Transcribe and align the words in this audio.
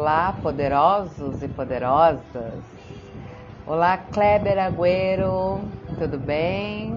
olá, 0.00 0.32
poderosos 0.32 1.42
e 1.42 1.48
poderosas. 1.48 2.54
Olá, 3.66 3.98
Kleber 3.98 4.58
Agüero, 4.58 5.60
tudo 5.98 6.16
bem? 6.16 6.96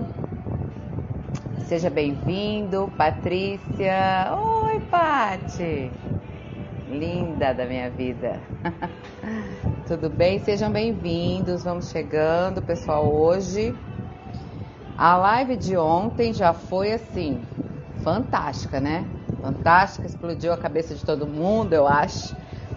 Seja 1.67 1.89
bem-vindo, 1.89 2.89
Patrícia. 2.97 4.33
Oi, 4.39 4.79
Pati. 4.89 5.91
Linda 6.89 7.51
da 7.51 7.65
minha 7.65 7.89
vida. 7.89 8.39
tudo 9.85 10.09
bem? 10.09 10.39
Sejam 10.39 10.71
bem-vindos. 10.71 11.65
Vamos 11.65 11.89
chegando, 11.89 12.61
pessoal. 12.61 13.05
Hoje 13.05 13.75
a 14.97 15.17
live 15.17 15.57
de 15.57 15.75
ontem 15.75 16.31
já 16.31 16.53
foi 16.53 16.93
assim, 16.93 17.43
fantástica, 18.01 18.79
né? 18.79 19.05
Fantástica, 19.41 20.07
explodiu 20.07 20.53
a 20.53 20.57
cabeça 20.57 20.95
de 20.95 21.03
todo 21.03 21.27
mundo, 21.27 21.73
eu 21.73 21.85
acho, 21.85 22.33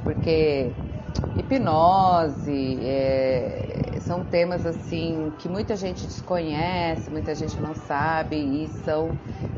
porque 0.06 0.70
hipnose 1.36 2.78
é, 2.80 3.98
são 4.02 4.22
temas 4.22 4.64
assim 4.64 5.32
que 5.36 5.48
muita 5.48 5.74
gente 5.74 6.06
desconhece, 6.06 7.10
muita 7.10 7.34
gente 7.34 7.60
não 7.60 7.74
sabe 7.74 8.36
e 8.36 8.68
são 8.84 9.10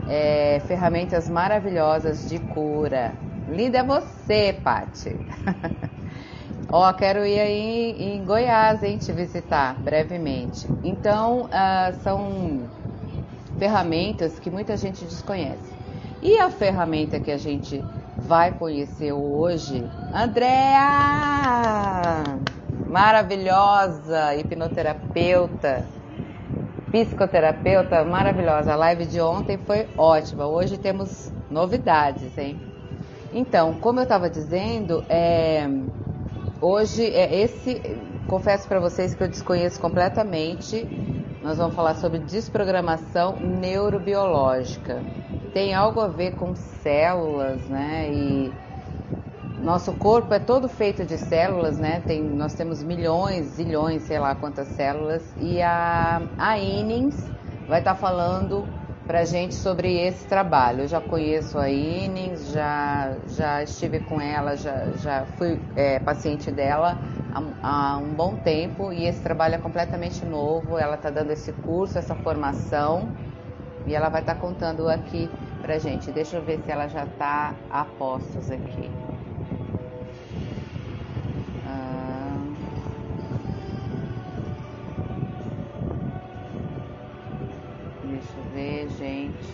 é, 0.09 0.59
ferramentas 0.67 1.29
maravilhosas 1.29 2.27
de 2.31 2.39
cura. 2.39 3.13
Linda 3.51 3.79
é 3.79 3.83
você, 3.83 4.59
Pati. 4.65 5.15
Ó, 6.73 6.89
oh, 6.89 6.95
quero 6.95 7.27
ir 7.27 7.39
aí 7.39 7.95
em 7.99 8.25
Goiás, 8.25 8.83
hein, 8.83 8.97
te 8.97 9.13
visitar 9.13 9.75
brevemente. 9.83 10.67
Então, 10.83 11.45
uh, 11.45 12.03
são 12.03 12.63
ferramentas 13.59 14.39
que 14.39 14.51
muita 14.51 14.77
gente 14.77 15.05
desconhece. 15.05 15.77
E 16.23 16.39
a 16.39 16.51
ferramenta 16.51 17.19
que 17.21 17.31
a 17.31 17.39
gente 17.39 17.83
vai 18.19 18.53
conhecer 18.53 19.13
hoje, 19.13 19.89
Andréa! 20.13 20.83
Maravilhosa, 22.87 24.35
hipnoterapeuta, 24.37 25.87
psicoterapeuta 26.91 28.05
maravilhosa. 28.05 28.73
A 28.73 28.77
live 28.77 29.07
de 29.07 29.21
ontem 29.21 29.57
foi 29.59 29.89
ótima. 29.97 30.47
Hoje 30.47 30.77
temos 30.79 31.33
novidades, 31.51 32.37
hein? 32.37 32.61
Então, 33.33 33.75
como 33.75 34.01
eu 34.01 34.05
estava 34.05 34.29
dizendo, 34.29 35.05
é, 35.09 35.69
Hoje 36.61 37.05
é 37.05 37.41
esse, 37.41 37.81
confesso 38.27 38.67
para 38.67 38.81
vocês 38.81 39.15
que 39.15 39.23
eu 39.23 39.29
desconheço 39.29 39.81
completamente. 39.81 40.85
Nós 41.43 41.57
vamos 41.57 41.75
falar 41.75 41.95
sobre 41.95 42.19
desprogramação 42.19 43.39
neurobiológica. 43.41 45.03
Tem 45.55 45.73
algo 45.73 46.01
a 46.01 46.09
ver 46.09 46.33
com 46.33 46.55
células, 46.55 47.69
né? 47.69 48.13
E 48.13 48.53
nosso 49.63 49.93
corpo 49.95 50.35
é 50.35 50.39
todo 50.39 50.69
feito 50.69 51.05
de 51.05 51.17
células, 51.17 51.79
né? 51.79 52.01
Tem, 52.01 52.23
nós 52.23 52.55
temos 52.55 52.83
milhões, 52.83 53.47
zilhões, 53.47 54.03
sei 54.03 54.19
lá 54.19 54.35
quantas 54.35 54.69
células. 54.69 55.23
E 55.41 55.63
a, 55.63 56.21
a 56.37 56.59
Innings 56.59 57.15
vai 57.67 57.79
estar 57.79 57.95
tá 57.95 58.01
falando 58.01 58.65
para 59.09 59.25
gente 59.25 59.55
sobre 59.55 59.99
esse 59.99 60.27
trabalho. 60.27 60.83
Eu 60.83 60.87
já 60.87 61.01
conheço 61.01 61.59
a 61.59 61.71
Inens, 61.71 62.53
já, 62.53 63.17
já 63.27 63.63
estive 63.63 64.01
com 64.01 64.21
ela, 64.21 64.55
já, 64.55 64.91
já 65.03 65.25
fui 65.39 65.59
é, 65.75 65.99
paciente 65.99 66.53
dela 66.53 66.99
há, 67.33 67.43
há, 67.63 67.97
um 67.97 68.13
bom 68.13 68.37
tempo 68.37 68.93
e 68.93 69.07
esse 69.07 69.23
trabalho 69.23 69.55
é 69.55 69.59
completamente 69.59 70.27
novo. 70.27 70.77
Ela 70.77 70.97
está 70.97 71.09
dando 71.09 71.31
esse 71.31 71.53
curso, 71.53 71.97
essa 71.99 72.15
formação 72.17 73.11
e 73.87 73.95
ela 73.95 74.11
vai 74.11 74.21
estar 74.21 74.35
tá 74.35 74.41
contando 74.41 74.87
aqui 74.87 75.31
para 75.63 75.79
gente. 75.79 76.13
Deixa 76.13 76.37
eu 76.37 76.43
ver 76.43 76.61
se 76.61 76.71
ela 76.71 76.87
já 76.87 77.05
está 77.05 77.55
a 77.71 77.87
postos 77.87 78.51
aqui. 78.51 78.91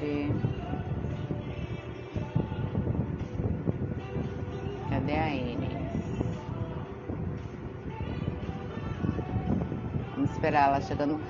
Gente. 0.05 0.47
Cadê 4.91 5.13
a 5.13 5.35
Inês? 5.35 5.73
Vamos 10.15 10.31
esperar 10.31 10.69
ela 10.69 10.81
chegando. 10.81 11.21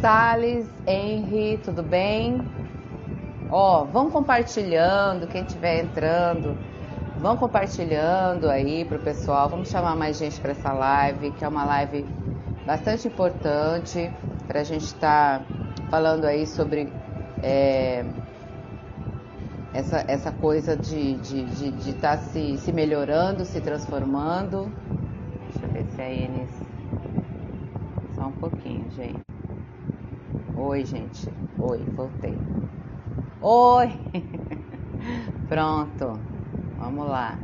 Salles, 0.00 0.66
Henry, 0.86 1.58
tudo 1.58 1.82
bem? 1.82 2.40
Ó, 3.50 3.84
vão 3.84 4.10
compartilhando, 4.10 5.26
quem 5.26 5.42
estiver 5.42 5.82
entrando, 5.82 6.56
vão 7.18 7.36
compartilhando 7.36 8.48
aí 8.48 8.84
pro 8.84 8.98
pessoal. 8.98 9.48
Vamos 9.48 9.68
chamar 9.68 9.94
mais 9.96 10.18
gente 10.18 10.40
para 10.40 10.52
essa 10.52 10.72
live, 10.72 11.32
que 11.32 11.44
é 11.44 11.48
uma 11.48 11.64
live 11.64 12.06
bastante 12.64 13.08
importante 13.08 14.10
para 14.46 14.60
a 14.60 14.64
gente 14.64 14.84
estar 14.84 15.40
tá 15.40 15.44
falando 15.90 16.24
aí 16.24 16.46
sobre 16.46 16.90
é, 17.42 18.04
essa, 19.72 20.04
essa 20.08 20.32
coisa 20.32 20.76
de 20.76 21.12
estar 21.12 21.22
de, 21.22 21.44
de, 21.44 21.70
de 21.70 21.92
tá 21.94 22.16
se, 22.16 22.58
se 22.58 22.72
melhorando, 22.72 23.44
se 23.44 23.60
transformando. 23.60 24.70
Deixa 25.50 25.66
eu 25.66 25.72
ver 25.72 25.84
se 25.94 26.02
a 26.02 26.10
Enes. 26.12 26.50
Só 28.14 28.26
um 28.26 28.32
pouquinho, 28.32 28.90
gente. 28.90 29.20
Oi, 30.56 30.84
gente. 30.84 31.28
Oi, 31.58 31.78
voltei. 31.94 32.36
Oi! 33.40 33.88
Pronto. 35.48 36.18
Vamos 36.78 37.08
lá. 37.08 37.38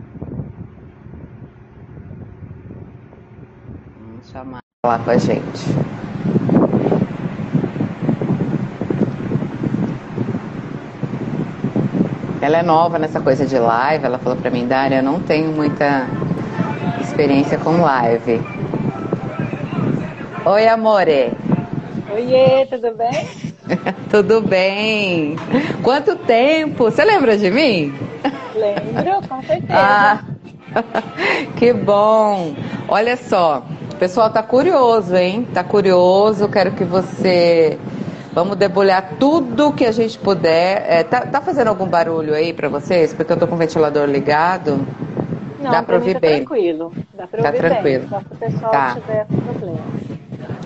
Vamos 3.98 4.28
chamar 4.30 4.58
lá 4.84 4.98
com 4.98 5.10
a 5.10 5.16
gente. 5.16 6.05
Ela 12.46 12.58
é 12.58 12.62
nova 12.62 12.96
nessa 12.96 13.20
coisa 13.20 13.44
de 13.44 13.58
live, 13.58 14.04
ela 14.04 14.18
falou 14.18 14.38
pra 14.38 14.52
mim, 14.52 14.68
Dária, 14.68 14.98
eu 14.98 15.02
não 15.02 15.18
tenho 15.18 15.50
muita 15.50 16.06
experiência 17.00 17.58
com 17.58 17.80
live. 17.80 18.40
Oi, 20.44 20.68
amore. 20.68 21.32
Oiê, 22.08 22.64
tudo 22.66 22.94
bem? 22.94 23.28
tudo 24.08 24.40
bem. 24.40 25.34
Quanto 25.82 26.14
tempo? 26.14 26.84
Você 26.84 27.04
lembra 27.04 27.36
de 27.36 27.50
mim? 27.50 27.92
Lembro, 28.54 29.28
com 29.28 29.42
certeza. 29.42 29.72
Ah, 29.72 30.20
que 31.58 31.72
bom. 31.72 32.54
Olha 32.86 33.16
só, 33.16 33.64
o 33.92 33.96
pessoal 33.96 34.30
tá 34.30 34.44
curioso, 34.44 35.16
hein? 35.16 35.48
Tá 35.52 35.64
curioso, 35.64 36.48
quero 36.48 36.70
que 36.70 36.84
você 36.84 37.76
Vamos 38.36 38.58
debulhar 38.58 39.14
tudo 39.18 39.72
que 39.72 39.86
a 39.86 39.90
gente 39.90 40.18
puder. 40.18 40.84
É, 40.86 41.02
tá, 41.02 41.22
tá, 41.22 41.40
fazendo 41.40 41.68
algum 41.68 41.86
barulho 41.86 42.34
aí 42.34 42.52
para 42.52 42.68
vocês? 42.68 43.14
Porque 43.14 43.32
eu 43.32 43.36
tô 43.38 43.46
com 43.46 43.54
o 43.54 43.58
ventilador 43.58 44.06
ligado. 44.06 44.86
Não, 45.58 45.70
Dá 45.70 45.82
para 45.82 45.94
ouvir 45.96 46.12
tá 46.12 46.20
bem. 46.20 46.44
tranquilo. 46.44 46.92
Dá 47.14 47.26
para 47.26 47.42
tá 47.42 47.48
ouvir 47.48 47.58
tranquilo. 47.60 48.00
bem. 48.00 48.08
Só 48.10 48.18
se 48.18 48.26
o 48.30 48.36
pessoal 48.36 48.70
tá. 48.70 48.94
tiver 49.00 49.26
problema. 49.26 49.78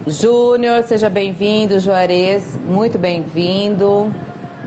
Júnior, 0.05 0.83
seja 0.83 1.09
bem-vindo. 1.09 1.79
Juarez, 1.79 2.57
muito 2.57 2.99
bem-vindo. 2.99 4.13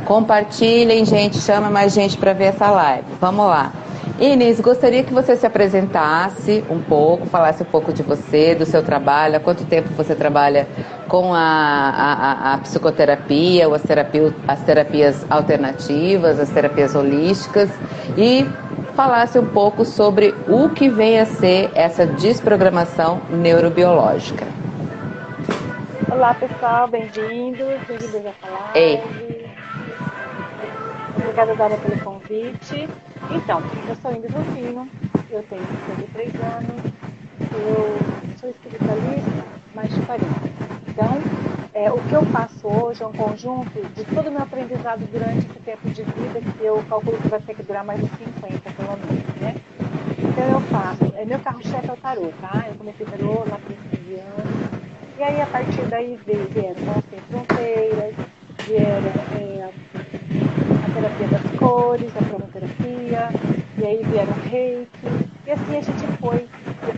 Compartilhem, 0.06 1.04
gente. 1.04 1.40
Chama 1.40 1.70
mais 1.70 1.94
gente 1.94 2.18
para 2.18 2.32
ver 2.32 2.46
essa 2.46 2.72
live. 2.72 3.04
Vamos 3.20 3.48
lá. 3.48 3.74
Inês, 4.20 4.60
gostaria 4.60 5.04
que 5.04 5.12
você 5.12 5.36
se 5.36 5.46
apresentasse 5.46 6.64
um 6.70 6.80
pouco, 6.80 7.26
falasse 7.26 7.64
um 7.64 7.66
pouco 7.66 7.92
de 7.92 8.04
você, 8.04 8.54
do 8.54 8.64
seu 8.64 8.84
trabalho, 8.84 9.38
há 9.38 9.40
quanto 9.40 9.66
tempo 9.66 9.90
você 9.90 10.14
trabalha 10.14 10.68
com 11.08 11.34
a, 11.34 11.40
a, 11.40 12.54
a 12.54 12.58
psicoterapia, 12.60 13.68
ou 13.68 13.74
as, 13.74 13.82
terapia, 13.82 14.32
as 14.48 14.62
terapias 14.62 15.26
alternativas, 15.32 16.40
as 16.40 16.50
terapias 16.50 16.94
holísticas, 16.94 17.70
e 18.16 18.46
falasse 18.96 19.40
um 19.40 19.48
pouco 19.48 19.84
sobre 19.84 20.36
o 20.48 20.70
que 20.70 20.90
vem 20.90 21.20
a 21.20 21.26
ser 21.26 21.72
essa 21.74 22.06
desprogramação 22.06 23.20
neurobiológica. 23.32 24.46
Olá 26.12 26.36
pessoal, 26.36 26.88
bem-vindos, 26.88 27.68
bem-vindos 27.88 28.26
à 28.28 28.32
falar. 28.34 28.72
Ei. 28.76 29.02
Obrigada, 31.18 31.56
Dária, 31.56 31.78
pelo 31.78 32.00
convite. 32.02 32.88
Então, 33.32 33.62
eu 33.88 33.96
sou 33.96 34.12
Inês 34.12 34.34
Rufino, 34.34 34.88
eu 35.30 35.44
tenho 35.44 35.66
53 35.66 36.36
anos, 36.36 36.94
eu 37.52 37.98
sou 38.40 38.50
espiritualista, 38.50 39.44
de 39.90 40.06
40. 40.06 40.26
Então, 40.88 41.18
é, 41.74 41.92
o 41.92 41.98
que 41.98 42.14
eu 42.14 42.24
faço 42.28 42.68
hoje 42.68 43.02
é 43.04 43.08
um 43.08 43.14
conjunto 43.14 43.82
de 43.96 44.04
todo 44.06 44.28
o 44.28 44.32
meu 44.32 44.44
aprendizado 44.44 45.00
durante 45.12 45.40
esse 45.40 45.60
tempo 45.60 45.90
de 45.90 46.04
vida, 46.04 46.40
que 46.40 46.64
eu 46.64 46.84
calculo 46.90 47.18
que 47.18 47.28
vai 47.28 47.40
ter 47.42 47.56
que 47.56 47.64
durar 47.64 47.84
mais 47.84 48.00
de 48.00 48.10
50, 48.10 48.70
pelo 48.70 48.98
menos, 48.98 49.42
né? 49.42 49.56
Então, 50.20 50.52
eu 50.52 50.62
faço, 50.62 51.14
é, 51.16 51.26
meu 51.26 51.40
carro-chefe 51.40 51.90
é 51.90 51.94
o 51.94 51.98
tarô, 51.98 52.32
tá? 52.40 52.66
Eu 52.68 52.76
comecei 52.76 53.06
tarô 53.06 53.44
lá 53.50 53.58
com 53.58 53.98
15 53.98 54.20
anos, 54.20 54.74
e 55.18 55.24
aí, 55.24 55.42
a 55.42 55.48
partir 55.48 55.86
daí, 55.90 56.20
vieram 56.26 57.02
Sem 57.10 57.20
Fronteiras, 57.30 58.16
vieram 58.68 59.12
é, 59.36 59.70
terapia 60.94 61.28
das 61.28 61.60
cores, 61.60 62.12
a 62.16 62.26
cromoterapia, 62.26 63.30
e 63.78 63.86
aí 63.86 64.04
vieram 64.04 64.34
reiki, 64.50 64.90
e 65.46 65.52
assim 65.52 65.78
a 65.78 65.82
gente 65.82 66.18
foi 66.20 66.48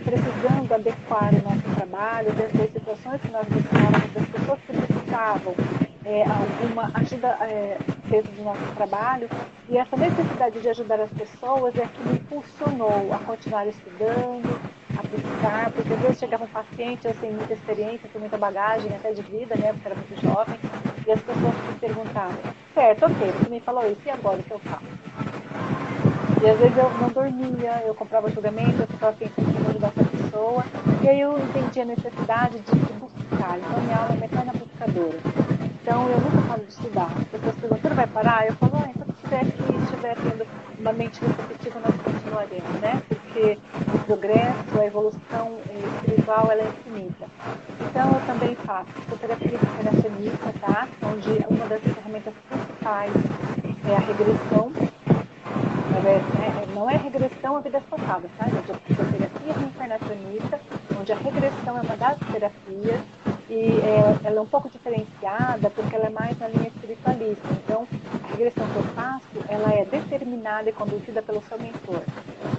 precisando 0.04 0.72
adequar 0.72 1.34
o 1.34 1.42
nosso 1.42 1.76
trabalho 1.76 2.32
dentro 2.32 2.58
das 2.58 2.72
situações 2.72 3.20
que 3.20 3.30
nós 3.30 3.46
buscávamos, 3.48 4.12
das 4.12 4.28
pessoas 4.28 4.60
que 4.60 4.72
precisavam 4.76 5.54
é, 6.04 6.22
alguma 6.22 6.90
ajuda 6.94 7.28
é, 7.40 7.78
dentro 8.08 8.30
do 8.32 8.44
nosso 8.44 8.62
trabalho. 8.76 9.28
E 9.68 9.76
essa 9.76 9.96
necessidade 9.96 10.60
de 10.60 10.68
ajudar 10.68 11.00
as 11.00 11.10
pessoas 11.10 11.74
é 11.76 11.86
que 11.86 12.08
me 12.08 12.14
impulsionou 12.18 13.12
a 13.12 13.18
continuar 13.18 13.66
estudando, 13.66 14.60
a 14.96 15.02
buscar, 15.02 15.70
porque 15.72 15.92
às 15.92 16.00
vezes 16.00 16.18
chegava 16.18 16.44
um 16.44 16.48
paciente 16.48 17.02
sem 17.20 17.32
muita 17.32 17.52
experiência, 17.52 18.08
sem 18.12 18.20
muita 18.20 18.38
bagagem, 18.38 18.94
até 18.94 19.12
de 19.12 19.22
vida, 19.22 19.56
né, 19.56 19.72
porque 19.72 19.88
era 19.88 19.96
muito 19.96 20.22
jovem, 20.22 20.58
e 21.06 21.12
as 21.12 21.20
pessoas 21.20 21.54
me 21.54 21.78
perguntavam, 21.80 22.36
certo, 22.74 23.06
ok, 23.06 23.32
você 23.32 23.48
me 23.48 23.60
falou 23.60 23.86
isso, 23.86 24.00
e 24.04 24.10
agora 24.10 24.38
o 24.38 24.42
que 24.42 24.50
eu 24.50 24.58
faço? 24.58 24.84
E 26.42 26.48
às 26.48 26.58
vezes 26.58 26.76
eu 26.76 26.90
não 27.00 27.08
dormia, 27.08 27.82
eu 27.86 27.94
comprava 27.94 28.30
julgamento, 28.30 28.82
eu 28.82 28.86
ficava 28.86 29.12
pensando 29.16 29.50
em 29.50 29.70
ajudar 29.70 29.92
essa 29.96 30.04
pessoa, 30.04 30.64
e 31.02 31.08
aí 31.08 31.20
eu 31.20 31.38
entendi 31.38 31.80
a 31.80 31.84
necessidade 31.84 32.58
de, 32.58 32.76
buscar. 33.36 33.58
Então 33.58 33.80
minha 33.82 33.96
aula 33.96 34.14
é 34.14 34.16
metana 34.16 34.52
buscadora. 34.52 35.18
Então 35.82 36.08
eu 36.10 36.20
nunca 36.20 36.42
falo 36.48 36.64
de 36.64 36.72
estudar. 36.72 37.10
As 37.16 37.28
pessoas 37.28 37.54
perguntam, 37.56 37.90
você 37.90 37.94
vai 37.94 38.06
parar? 38.08 38.46
Eu 38.46 38.54
falo, 38.56 38.72
ah, 38.76 38.90
então 38.90 39.06
se 39.06 39.22
tiver 39.22 39.44
que 39.44 39.84
estiver 39.84 40.16
tendo 40.16 40.46
uma 40.80 40.92
mente 40.92 41.20
receptiva, 41.20 41.80
nós 41.80 41.94
continuaremos, 42.02 42.80
né? 42.80 43.02
Porque 43.36 43.58
o 43.94 43.98
progresso, 44.06 44.80
a 44.80 44.86
evolução 44.86 45.58
espiritual, 45.98 46.50
ela 46.50 46.62
é 46.62 46.68
infinita. 46.68 47.26
Então 47.82 48.10
eu 48.14 48.26
também 48.26 48.54
faço 48.54 48.90
psicoterapia 48.92 49.58
recreacionista, 49.58 50.54
tá? 50.58 50.88
Onde 51.02 51.44
uma 51.50 51.66
das 51.66 51.82
ferramentas 51.82 52.32
principais 52.48 53.12
é 53.90 53.94
a 53.94 53.98
regressão 53.98 54.72
é, 56.06 56.74
não 56.74 56.88
é 56.88 56.96
regressão 56.96 57.56
a 57.56 57.60
vidas 57.60 57.82
passadas, 57.90 58.30
tá, 58.38 58.46
gente? 58.46 58.70
É 58.70 58.74
psicoterapia 58.74 59.52
reencarnacionista, 59.52 60.60
onde 60.98 61.12
a 61.12 61.16
regressão 61.16 61.76
é 61.76 61.80
uma 61.82 61.96
das 61.96 62.18
terapias 62.18 63.00
e 63.50 63.80
é, 63.80 64.28
ela 64.28 64.38
é 64.38 64.40
um 64.40 64.46
pouco 64.46 64.70
diferenciada 64.70 65.68
porque 65.70 65.94
ela 65.94 66.06
é 66.06 66.10
mais 66.10 66.38
na 66.38 66.48
linha 66.48 66.68
espiritualista. 66.68 67.48
Então, 67.50 67.86
a 68.24 68.28
regressão 68.28 68.66
que 68.66 68.76
eu 68.76 68.82
faço, 68.94 69.44
ela 69.46 69.74
é 69.74 69.84
determinada 69.84 70.70
e 70.70 70.72
conduzida 70.72 71.20
pelo 71.20 71.42
seu 71.42 71.58
mentor. 71.58 72.02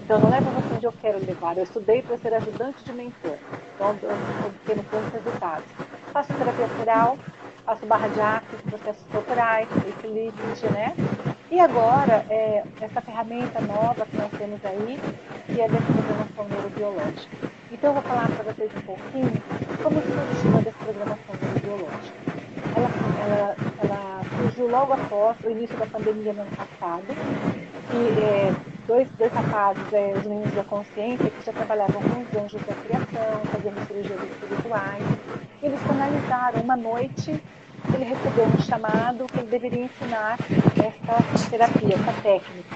Então, 0.07 0.21
não 0.21 0.30
leva 0.30 0.50
você 0.51 0.75
onde 0.75 0.86
eu 0.86 0.94
quero 1.01 1.19
levar. 1.19 1.57
Eu 1.57 1.65
estudei 1.65 2.01
para 2.01 2.18
ser 2.18 2.33
ajudante 2.33 2.81
de 2.81 2.94
mentor. 2.94 3.36
Então, 3.75 3.94
eu 4.01 4.45
obtendo 4.45 4.81
bons 4.89 5.12
resultados. 5.12 5.65
Faço 6.13 6.33
terapia 6.33 6.65
floral, 6.65 7.18
faço 7.65 7.86
barra 7.86 8.07
de 8.07 8.21
axis, 8.21 8.62
processos 8.62 9.04
corporais, 9.12 9.68
equilíbrio, 9.86 10.71
né? 10.71 10.95
E 11.51 11.59
agora, 11.59 12.25
é, 12.30 12.63
essa 12.80 13.01
ferramenta 13.01 13.59
nova 13.59 14.06
que 14.06 14.15
nós 14.15 14.31
temos 14.31 14.63
aí, 14.63 14.98
que 15.45 15.59
é 15.59 15.68
dessa 15.68 15.92
programação 15.92 16.48
neurobiológica. 16.51 17.50
Então, 17.69 17.89
eu 17.89 17.94
vou 17.95 18.04
falar 18.04 18.30
para 18.30 18.54
vocês 18.54 18.71
um 18.77 18.81
pouquinho 18.83 19.33
como 19.83 20.01
surgiu 20.04 20.57
a 20.57 20.62
desprogramação 20.62 21.36
neurobiológica. 21.42 22.18
Ela, 22.77 22.89
ela, 23.25 23.56
ela 23.83 24.17
surgiu 24.48 24.70
logo 24.70 24.94
após 24.94 25.38
o 25.44 25.50
início 25.50 25.78
da 25.78 25.86
pandemia 25.86 26.34
no 26.34 26.42
ano 26.42 26.52
passado, 26.52 27.06
e 27.94 28.22
é, 28.24 28.56
dois, 28.88 29.08
dois 29.18 29.32
rapazes, 29.32 29.94
é, 29.94 30.14
os 30.18 30.24
meninos 30.24 30.54
da 30.54 30.64
consciência, 30.64 31.30
que 31.30 31.46
já 31.46 31.54
trabalhavam 31.54 32.02
com 32.02 32.22
os 32.22 32.44
anjos 32.44 32.62
da 32.62 32.74
criação, 32.76 33.42
fazendo 33.52 33.88
cirurgias 33.88 34.24
espirituais, 34.24 35.04
eles 35.62 35.80
canalizaram 35.82 36.62
uma 36.62 36.76
noite 36.76 37.42
ele 37.94 38.04
recebeu 38.04 38.46
um 38.46 38.62
chamado 38.62 39.26
que 39.28 39.40
ele 39.40 39.48
deveria 39.48 39.86
ensinar 39.86 40.38
essa 40.76 41.50
terapia, 41.50 41.96
essa 41.96 42.22
técnica, 42.22 42.76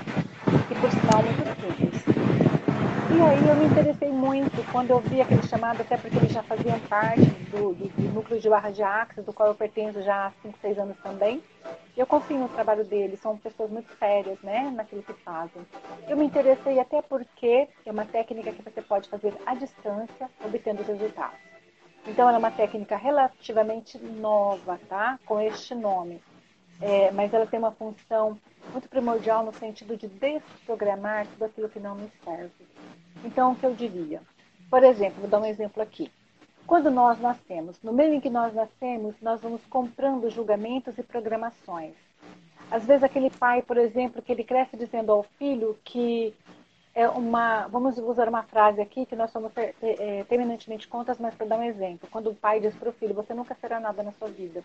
que 0.67 0.75
por 0.75 0.89
sinal 0.89 1.19
é 1.19 1.23
muito 1.23 1.61
simples. 1.61 1.90
E 3.13 3.21
aí 3.21 3.49
eu 3.49 3.55
me 3.57 3.65
interessei 3.65 4.09
muito 4.09 4.71
quando 4.71 4.91
eu 4.91 4.99
vi 5.01 5.19
aquele 5.19 5.43
chamado, 5.43 5.81
até 5.81 5.97
porque 5.97 6.15
eles 6.15 6.31
já 6.31 6.41
faziam 6.43 6.79
parte 6.81 7.25
do, 7.51 7.73
do, 7.73 7.89
do 7.89 8.13
núcleo 8.13 8.39
de 8.39 8.49
barra 8.49 8.71
de 8.71 8.81
Axis, 8.81 9.25
do 9.25 9.33
qual 9.33 9.49
eu 9.49 9.55
pertenço 9.55 10.01
já 10.01 10.27
há 10.27 10.31
5, 10.41 10.57
6 10.61 10.79
anos 10.79 10.97
também. 11.03 11.43
Eu 11.95 12.07
confio 12.07 12.37
no 12.37 12.47
trabalho 12.47 12.85
deles, 12.85 13.19
são 13.19 13.37
pessoas 13.37 13.69
muito 13.69 13.93
sérias, 13.97 14.41
né, 14.41 14.71
naquilo 14.73 15.03
que 15.03 15.11
fazem. 15.11 15.61
Eu 16.07 16.15
me 16.15 16.25
interessei 16.25 16.79
até 16.79 17.01
porque 17.01 17.67
é 17.85 17.91
uma 17.91 18.05
técnica 18.05 18.53
que 18.53 18.61
você 18.61 18.81
pode 18.81 19.09
fazer 19.09 19.33
à 19.45 19.55
distância, 19.55 20.29
obtendo 20.45 20.81
resultados. 20.81 21.37
Então, 22.07 22.29
ela 22.29 22.37
é 22.37 22.39
uma 22.39 22.51
técnica 22.51 22.95
relativamente 22.95 23.97
nova, 23.99 24.79
tá? 24.87 25.19
Com 25.25 25.39
este 25.39 25.75
nome. 25.75 26.21
É, 26.81 27.11
mas 27.11 27.33
ela 27.33 27.45
tem 27.45 27.59
uma 27.59 27.71
função 27.71 28.39
muito 28.71 28.89
primordial 28.89 29.43
no 29.43 29.53
sentido 29.53 29.95
de 29.97 30.07
desprogramar 30.07 31.27
tudo 31.27 31.45
aquilo 31.45 31.69
que 31.69 31.79
não 31.79 31.95
me 31.95 32.09
serve. 32.23 32.70
Então, 33.23 33.51
o 33.51 33.55
que 33.55 33.65
eu 33.65 33.75
diria? 33.75 34.21
Por 34.69 34.83
exemplo, 34.83 35.21
vou 35.21 35.29
dar 35.29 35.39
um 35.39 35.45
exemplo 35.45 35.81
aqui. 35.81 36.11
Quando 36.65 36.89
nós 36.89 37.19
nascemos, 37.19 37.81
no 37.81 37.91
meio 37.91 38.13
em 38.13 38.21
que 38.21 38.29
nós 38.29 38.53
nascemos, 38.53 39.15
nós 39.21 39.41
vamos 39.41 39.61
comprando 39.65 40.29
julgamentos 40.29 40.97
e 40.97 41.03
programações. 41.03 41.93
Às 42.69 42.85
vezes, 42.85 43.03
aquele 43.03 43.29
pai, 43.29 43.61
por 43.61 43.77
exemplo, 43.77 44.21
que 44.21 44.31
ele 44.31 44.43
cresce 44.43 44.77
dizendo 44.77 45.11
ao 45.11 45.23
filho 45.37 45.77
que 45.83 46.33
é 46.93 47.07
uma, 47.07 47.67
vamos 47.67 47.97
usar 47.97 48.27
uma 48.27 48.43
frase 48.43 48.81
aqui 48.81 49.05
que 49.05 49.15
nós 49.15 49.31
somos 49.31 49.51
é, 49.57 49.73
é, 49.81 50.23
terminantemente 50.25 50.87
contas, 50.87 51.17
mas 51.17 51.33
para 51.35 51.47
dar 51.47 51.59
um 51.59 51.63
exemplo. 51.63 52.07
Quando 52.11 52.29
o 52.29 52.35
pai 52.35 52.59
diz 52.59 52.75
para 52.75 52.89
o 52.89 52.93
filho, 52.93 53.13
você 53.13 53.33
nunca 53.33 53.55
será 53.55 53.79
nada 53.79 54.03
na 54.03 54.11
sua 54.13 54.29
vida. 54.29 54.63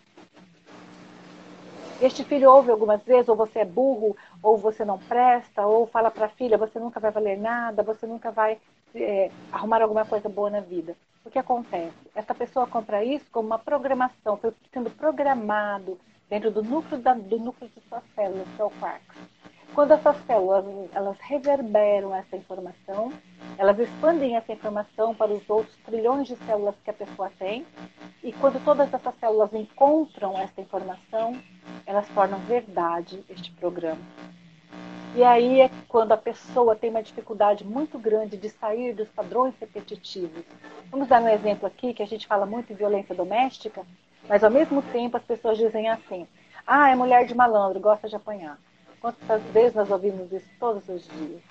Este 1.99 2.23
filho 2.23 2.51
ouve 2.51 2.69
algumas 2.69 3.01
vezes, 3.03 3.27
ou 3.27 3.35
você 3.35 3.59
é 3.59 3.65
burro, 3.65 4.15
ou 4.43 4.55
você 4.55 4.85
não 4.85 4.99
presta, 4.99 5.65
ou 5.65 5.87
fala 5.87 6.11
para 6.11 6.27
a 6.27 6.29
filha, 6.29 6.57
você 6.57 6.79
nunca 6.79 6.99
vai 6.99 7.09
valer 7.09 7.37
nada, 7.37 7.81
você 7.81 8.05
nunca 8.05 8.31
vai 8.31 8.59
é, 8.93 9.31
arrumar 9.51 9.81
alguma 9.81 10.05
coisa 10.05 10.29
boa 10.29 10.49
na 10.49 10.59
vida. 10.59 10.95
O 11.25 11.29
que 11.29 11.39
acontece? 11.39 11.93
Essa 12.15 12.35
pessoa 12.35 12.67
compra 12.67 13.03
isso 13.03 13.25
como 13.31 13.47
uma 13.47 13.59
programação, 13.59 14.37
foi 14.37 14.53
sendo 14.71 14.91
programado 14.91 15.99
dentro 16.29 16.51
do 16.51 16.63
núcleo, 16.63 17.01
da, 17.01 17.13
do 17.13 17.39
núcleo 17.39 17.69
de 17.69 17.81
suas 17.89 18.03
células, 18.15 18.47
seu 18.55 18.71
quark. 18.79 19.03
Quando 19.77 19.91
essas 19.91 20.17
células 20.25 20.65
elas 20.91 21.19
reverberam 21.19 22.15
essa 22.15 22.35
informação, 22.35 23.13
elas 23.59 23.77
expandem 23.77 24.35
essa 24.35 24.51
informação 24.51 25.13
para 25.13 25.31
os 25.31 25.47
outros 25.47 25.77
trilhões 25.85 26.27
de 26.27 26.35
células 26.35 26.73
que 26.83 26.89
a 26.89 26.93
pessoa 26.93 27.31
tem, 27.37 27.63
e 28.23 28.33
quando 28.33 28.59
todas 28.65 28.91
essas 28.91 29.13
células 29.19 29.53
encontram 29.53 30.35
essa 30.35 30.59
informação, 30.59 31.39
elas 31.85 32.09
tornam 32.09 32.39
verdade 32.39 33.23
este 33.29 33.51
programa. 33.51 34.01
E 35.15 35.23
aí 35.23 35.61
é 35.61 35.69
quando 35.87 36.11
a 36.11 36.17
pessoa 36.17 36.75
tem 36.75 36.89
uma 36.89 37.03
dificuldade 37.03 37.63
muito 37.63 37.99
grande 37.99 38.35
de 38.35 38.49
sair 38.49 38.95
dos 38.95 39.09
padrões 39.09 39.53
repetitivos. 39.61 40.43
Vamos 40.89 41.07
dar 41.07 41.21
um 41.21 41.29
exemplo 41.29 41.67
aqui, 41.67 41.93
que 41.93 42.01
a 42.01 42.07
gente 42.07 42.25
fala 42.25 42.47
muito 42.47 42.73
em 42.73 42.75
violência 42.75 43.13
doméstica, 43.13 43.85
mas 44.27 44.43
ao 44.43 44.49
mesmo 44.49 44.81
tempo 44.81 45.17
as 45.17 45.23
pessoas 45.23 45.55
dizem 45.55 45.87
assim: 45.87 46.27
ah, 46.65 46.89
é 46.89 46.95
mulher 46.95 47.27
de 47.27 47.35
malandro, 47.35 47.79
gosta 47.79 48.09
de 48.09 48.15
apanhar. 48.15 48.57
Quantas 49.01 49.41
vezes 49.53 49.75
nós 49.75 49.89
ouvimos 49.91 50.31
isso 50.31 50.49
todos 50.59 50.87
os 50.89 51.07
dias? 51.07 51.41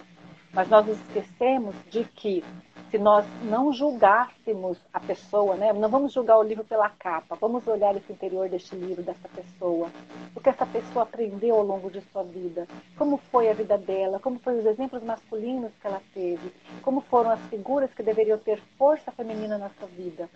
Mas 0.52 0.68
nós 0.68 0.88
esquecemos 0.88 1.74
de 1.90 2.04
que 2.04 2.42
se 2.90 2.98
nós 2.98 3.26
não 3.42 3.72
julgássemos 3.72 4.78
a 4.92 5.00
pessoa, 5.00 5.56
né? 5.56 5.72
não 5.72 5.88
vamos 5.88 6.12
julgar 6.12 6.38
o 6.38 6.42
livro 6.42 6.64
pela 6.64 6.88
capa, 6.88 7.36
vamos 7.38 7.66
olhar 7.66 7.94
esse 7.96 8.12
interior 8.12 8.48
deste 8.48 8.74
livro, 8.74 9.02
dessa 9.02 9.28
pessoa, 9.28 9.90
o 10.34 10.40
que 10.40 10.48
essa 10.48 10.64
pessoa 10.64 11.02
aprendeu 11.02 11.56
ao 11.56 11.62
longo 11.62 11.90
de 11.90 12.00
sua 12.12 12.22
vida, 12.22 12.66
como 12.96 13.16
foi 13.16 13.50
a 13.50 13.54
vida 13.54 13.76
dela, 13.76 14.20
como 14.20 14.38
foram 14.38 14.60
os 14.60 14.66
exemplos 14.66 15.02
masculinos 15.02 15.72
que 15.80 15.86
ela 15.86 16.00
teve, 16.14 16.52
como 16.82 17.00
foram 17.02 17.30
as 17.30 17.40
figuras 17.48 17.92
que 17.92 18.02
deveriam 18.02 18.38
ter 18.38 18.60
força 18.78 19.10
feminina 19.12 19.58
na 19.58 19.68
sua 19.70 19.88
vida. 19.88 20.30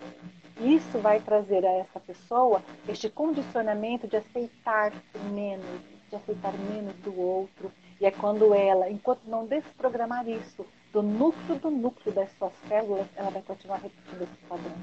Isso 0.61 0.99
vai 0.99 1.21
trazer 1.21 1.65
a 1.65 1.73
essa 1.73 2.01
pessoa 2.01 2.63
este 2.89 3.09
condicionamento 3.09 4.07
de 4.07 4.17
aceitar-se 4.17 5.19
menos, 5.33 5.65
de 6.11 6.17
aceitar 6.17 6.53
menos 6.53 6.95
do 6.97 7.19
outro. 7.19 7.73
E 8.01 8.07
é 8.07 8.11
quando 8.11 8.55
ela, 8.55 8.91
enquanto 8.91 9.21
não 9.27 9.47
desprogramar 9.47 10.29
isso 10.29 10.67
do 10.93 11.03
núcleo 11.03 11.59
do 11.59 11.71
núcleo 11.71 12.13
das 12.13 12.31
suas 12.37 12.53
células, 12.69 13.07
ela 13.15 13.31
vai 13.31 13.43
continuar 13.43 13.77
repetindo 13.77 14.23
esse 14.23 14.37
padrão. 14.49 14.75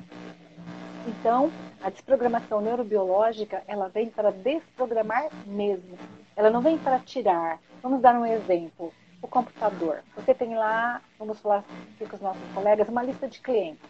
Então, 1.08 1.52
a 1.82 1.90
desprogramação 1.90 2.62
neurobiológica, 2.62 3.64
ela 3.68 3.90
vem 3.90 4.10
para 4.10 4.32
desprogramar 4.32 5.30
mesmo. 5.46 5.98
Ela 6.36 6.50
não 6.50 6.62
vem 6.62 6.78
para 6.78 7.00
tirar. 7.00 7.60
Vamos 7.82 8.02
dar 8.02 8.16
um 8.16 8.26
exemplo. 8.26 8.94
O 9.22 9.28
computador. 9.28 10.04
Você 10.16 10.34
tem 10.34 10.54
lá, 10.56 11.02
vamos 11.18 11.40
falar 11.40 11.60
aqui 11.94 12.08
com 12.08 12.16
os 12.16 12.22
nossos 12.22 12.54
colegas, 12.54 12.88
uma 12.88 13.04
lista 13.04 13.28
de 13.28 13.40
clientes. 13.42 13.90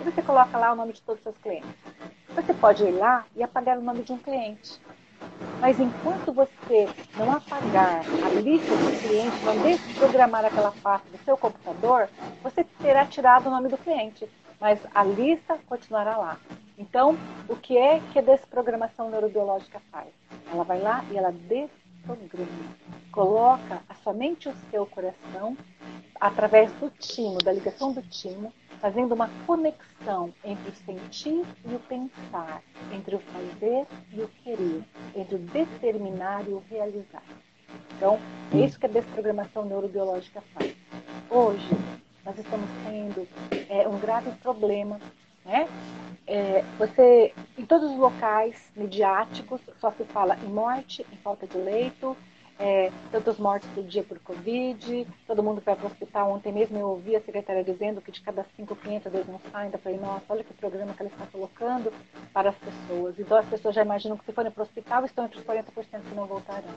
E 0.00 0.04
você 0.04 0.20
coloca 0.20 0.58
lá 0.58 0.72
o 0.72 0.76
nome 0.76 0.92
de 0.92 1.02
todos 1.02 1.20
os 1.20 1.22
seus 1.22 1.38
clientes. 1.38 1.70
Você 2.34 2.52
pode 2.54 2.82
ir 2.82 2.92
lá 2.92 3.24
e 3.36 3.42
apagar 3.42 3.78
o 3.78 3.82
nome 3.82 4.02
de 4.02 4.12
um 4.12 4.18
cliente. 4.18 4.80
Mas 5.60 5.78
enquanto 5.78 6.32
você 6.32 6.88
não 7.16 7.32
apagar 7.32 8.02
a 8.24 8.28
lista 8.40 8.74
dos 8.74 9.00
clientes, 9.00 9.42
não 9.42 9.62
desprogramar 9.62 10.44
aquela 10.44 10.72
parte 10.82 11.08
do 11.08 11.18
seu 11.24 11.36
computador, 11.36 12.08
você 12.42 12.64
terá 12.80 13.06
tirado 13.06 13.46
o 13.46 13.50
nome 13.50 13.68
do 13.68 13.78
cliente, 13.78 14.28
mas 14.60 14.80
a 14.94 15.04
lista 15.04 15.58
continuará 15.66 16.16
lá. 16.16 16.38
Então, 16.76 17.16
o 17.48 17.56
que 17.56 17.76
é 17.76 18.00
que 18.12 18.18
a 18.18 18.22
desprogramação 18.22 19.10
neurobiológica 19.10 19.80
faz? 19.90 20.08
Ela 20.52 20.64
vai 20.64 20.80
lá 20.80 21.04
e 21.10 21.16
ela 21.16 21.30
desprograma 21.30 21.82
programa. 22.02 22.48
Coloca 23.10 23.82
a 23.88 23.94
sua 23.94 24.12
mente 24.12 24.48
e 24.48 24.52
o 24.52 24.54
seu 24.70 24.86
coração 24.86 25.56
através 26.20 26.70
do 26.72 26.90
timo, 26.90 27.38
da 27.38 27.52
ligação 27.52 27.92
do 27.92 28.02
timo, 28.02 28.52
fazendo 28.82 29.14
uma 29.14 29.30
conexão 29.46 30.34
entre 30.44 30.70
o 30.70 30.74
sentir 30.74 31.42
e 31.64 31.74
o 31.74 31.78
pensar, 31.78 32.62
entre 32.92 33.16
o 33.16 33.20
fazer 33.20 33.86
e 34.12 34.20
o 34.20 34.28
querer, 34.42 34.82
entre 35.16 35.36
o 35.36 35.38
determinar 35.38 36.46
e 36.46 36.52
o 36.52 36.62
realizar. 36.68 37.22
Então, 37.96 38.18
é 38.52 38.58
isso 38.58 38.78
que 38.78 38.84
a 38.84 38.90
desprogramação 38.90 39.64
neurobiológica 39.64 40.42
faz. 40.52 40.76
Hoje, 41.30 41.70
nós 42.24 42.38
estamos 42.38 42.68
tendo 42.84 43.26
é, 43.70 43.88
um 43.88 43.98
grave 43.98 44.30
problema 44.42 45.00
né? 45.44 45.68
É, 46.26 46.62
você, 46.78 47.32
em 47.58 47.66
todos 47.66 47.90
os 47.90 47.98
locais 47.98 48.70
midiáticos, 48.76 49.60
só 49.80 49.90
se 49.92 50.04
fala 50.04 50.36
em 50.36 50.48
morte, 50.48 51.04
em 51.12 51.16
falta 51.16 51.46
de 51.46 51.58
leito, 51.58 52.16
é, 52.62 52.92
tantos 53.10 53.38
mortes 53.38 53.68
por 53.70 53.82
dia 53.82 54.04
por 54.04 54.20
Covid, 54.20 55.04
todo 55.26 55.42
mundo 55.42 55.60
vai 55.60 55.74
para 55.74 55.84
o 55.84 55.90
hospital. 55.90 56.30
Ontem 56.30 56.52
mesmo 56.52 56.78
eu 56.78 56.90
ouvi 56.90 57.16
a 57.16 57.20
secretária 57.20 57.64
dizendo 57.64 58.00
que 58.00 58.12
de 58.12 58.20
cada 58.20 58.46
cinco 58.54 58.76
clientes, 58.76 59.10
dois 59.10 59.26
não 59.26 59.40
saem. 59.50 59.64
Ainda 59.64 59.78
falei, 59.78 59.98
nossa, 59.98 60.24
olha 60.28 60.44
que 60.44 60.54
programa 60.54 60.94
que 60.94 61.02
ela 61.02 61.10
está 61.10 61.26
colocando 61.26 61.92
para 62.32 62.50
as 62.50 62.56
pessoas. 62.56 63.18
Então 63.18 63.36
as 63.36 63.46
pessoas 63.46 63.74
já 63.74 63.82
imaginam 63.82 64.16
que 64.16 64.24
se 64.24 64.32
forem 64.32 64.52
para 64.52 64.60
o 64.60 64.62
hospital, 64.62 65.04
estão 65.04 65.24
entre 65.24 65.40
os 65.40 65.44
40% 65.44 65.64
que 66.08 66.14
não 66.14 66.26
voltarão. 66.26 66.74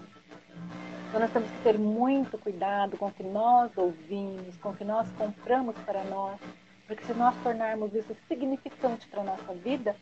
Então 1.07 1.19
nós 1.19 1.31
temos 1.31 1.51
que 1.51 1.61
ter 1.61 1.77
muito 1.77 2.35
cuidado 2.39 2.97
com 2.97 3.05
o 3.05 3.11
que 3.11 3.23
nós 3.23 3.69
ouvimos, 3.77 4.57
com 4.57 4.69
o 4.69 4.75
que 4.75 4.83
nós 4.83 5.07
compramos 5.11 5.75
para 5.85 6.03
nós, 6.05 6.39
porque 6.87 7.05
se 7.05 7.13
nós 7.13 7.35
tornarmos 7.43 7.93
isso 7.93 8.17
significante 8.27 9.07
para 9.07 9.21
a 9.21 9.25
nossa 9.25 9.53
vida, 9.53 9.95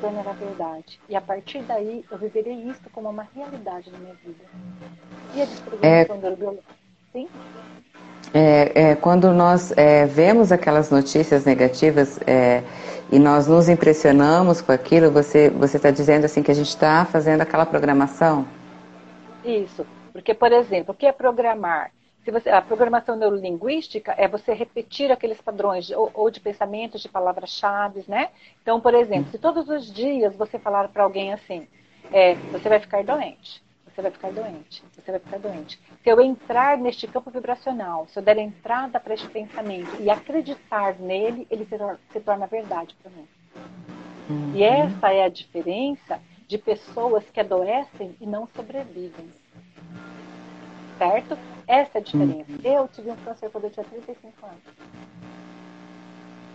tornará 0.00 0.32
verdade. 0.32 1.00
E 1.08 1.16
a 1.16 1.20
partir 1.20 1.62
daí, 1.62 2.04
eu 2.10 2.18
viverei 2.18 2.54
isso 2.54 2.82
como 2.92 3.08
uma 3.08 3.26
realidade 3.34 3.90
na 3.90 3.98
minha 3.98 4.14
vida. 4.14 4.44
E 5.34 5.42
a 5.42 5.44
desprogramação 5.44 6.16
é... 6.16 6.36
do 6.36 6.58
Sim? 7.12 7.28
É, 8.34 8.90
é, 8.90 8.94
quando 8.96 9.32
nós 9.32 9.72
é, 9.76 10.04
vemos 10.04 10.52
aquelas 10.52 10.90
notícias 10.90 11.44
negativas 11.44 12.18
é, 12.26 12.62
e 13.10 13.18
nós 13.18 13.46
nos 13.46 13.68
impressionamos 13.68 14.60
com 14.60 14.72
aquilo, 14.72 15.10
você 15.10 15.50
está 15.74 15.90
dizendo 15.90 16.24
assim 16.24 16.42
que 16.42 16.50
a 16.50 16.54
gente 16.54 16.68
está 16.68 17.04
fazendo 17.04 17.40
aquela 17.40 17.64
programação? 17.64 18.46
Isso. 19.44 19.86
Porque, 20.12 20.34
por 20.34 20.52
exemplo, 20.52 20.92
o 20.92 20.96
que 20.96 21.06
é 21.06 21.12
programar? 21.12 21.90
Se 22.26 22.32
você, 22.32 22.50
a 22.50 22.60
programação 22.60 23.14
neurolinguística 23.14 24.12
é 24.18 24.26
você 24.26 24.52
repetir 24.52 25.12
aqueles 25.12 25.40
padrões 25.40 25.86
de, 25.86 25.94
ou, 25.94 26.10
ou, 26.12 26.28
de 26.28 26.40
pensamentos, 26.40 27.00
de 27.00 27.08
palavras-chave, 27.08 28.04
né? 28.08 28.30
Então, 28.60 28.80
por 28.80 28.94
exemplo, 28.94 29.30
se 29.30 29.38
todos 29.38 29.68
os 29.68 29.94
dias 29.94 30.34
você 30.34 30.58
falar 30.58 30.88
para 30.88 31.04
alguém 31.04 31.32
assim, 31.32 31.68
é, 32.12 32.34
você 32.50 32.68
vai 32.68 32.80
ficar 32.80 33.04
doente, 33.04 33.62
você 33.84 34.02
vai 34.02 34.10
ficar 34.10 34.32
doente, 34.32 34.82
você 34.92 35.12
vai 35.12 35.20
ficar 35.20 35.38
doente. 35.38 35.80
Se 36.02 36.10
eu 36.10 36.20
entrar 36.20 36.76
neste 36.76 37.06
campo 37.06 37.30
vibracional, 37.30 38.08
se 38.08 38.18
eu 38.18 38.22
der 38.24 38.38
entrada 38.38 38.98
para 38.98 39.14
este 39.14 39.28
pensamento 39.28 40.02
e 40.02 40.10
acreditar 40.10 40.98
nele, 40.98 41.46
ele 41.48 41.64
se, 41.64 41.78
se 42.12 42.18
torna 42.18 42.48
verdade 42.48 42.96
para 43.00 43.12
mim. 43.12 43.28
Uhum. 44.28 44.52
E 44.52 44.64
essa 44.64 45.12
é 45.12 45.22
a 45.22 45.28
diferença 45.28 46.20
de 46.48 46.58
pessoas 46.58 47.22
que 47.30 47.38
adoecem 47.38 48.16
e 48.20 48.26
não 48.26 48.48
sobrevivem. 48.48 49.32
Certo? 50.98 51.38
Essa 51.66 51.98
é 51.98 52.00
a 52.00 52.04
diferença. 52.04 52.52
Hum. 52.52 52.58
Eu 52.62 52.88
tive 52.88 53.10
um 53.10 53.16
câncer 53.16 53.50
quando 53.50 53.64
eu 53.64 53.70
tinha 53.70 53.84
35 53.84 54.46
anos. 54.46 54.62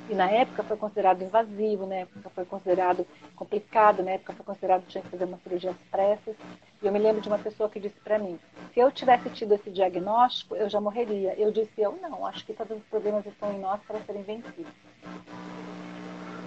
E 0.09 0.13
na 0.13 0.29
época 0.29 0.63
foi 0.63 0.75
considerado 0.75 1.21
invasivo, 1.21 1.85
na 1.85 1.95
época 1.95 2.29
foi 2.31 2.43
considerado 2.43 3.07
complicado, 3.35 4.03
na 4.03 4.11
época 4.11 4.33
foi 4.33 4.45
considerado 4.45 4.81
que 4.81 4.89
tinha 4.89 5.01
que 5.01 5.09
fazer 5.09 5.23
uma 5.23 5.37
cirurgia 5.37 5.71
às 5.71 5.77
pressas. 5.89 6.35
E 6.81 6.85
eu 6.85 6.91
me 6.91 6.99
lembro 6.99 7.21
de 7.21 7.29
uma 7.29 7.39
pessoa 7.39 7.69
que 7.69 7.79
disse 7.79 7.99
para 8.01 8.19
mim: 8.19 8.37
se 8.73 8.79
eu 8.79 8.91
tivesse 8.91 9.29
tido 9.29 9.53
esse 9.53 9.69
diagnóstico, 9.69 10.55
eu 10.55 10.69
já 10.69 10.81
morreria. 10.81 11.33
Eu 11.37 11.51
disse: 11.51 11.71
eu 11.77 11.97
não, 12.01 12.25
acho 12.25 12.45
que 12.45 12.53
todos 12.53 12.77
os 12.77 12.83
problemas 12.85 13.25
estão 13.25 13.53
em 13.53 13.59
nós 13.59 13.81
para 13.83 14.01
serem 14.01 14.23
vencidos. 14.23 14.73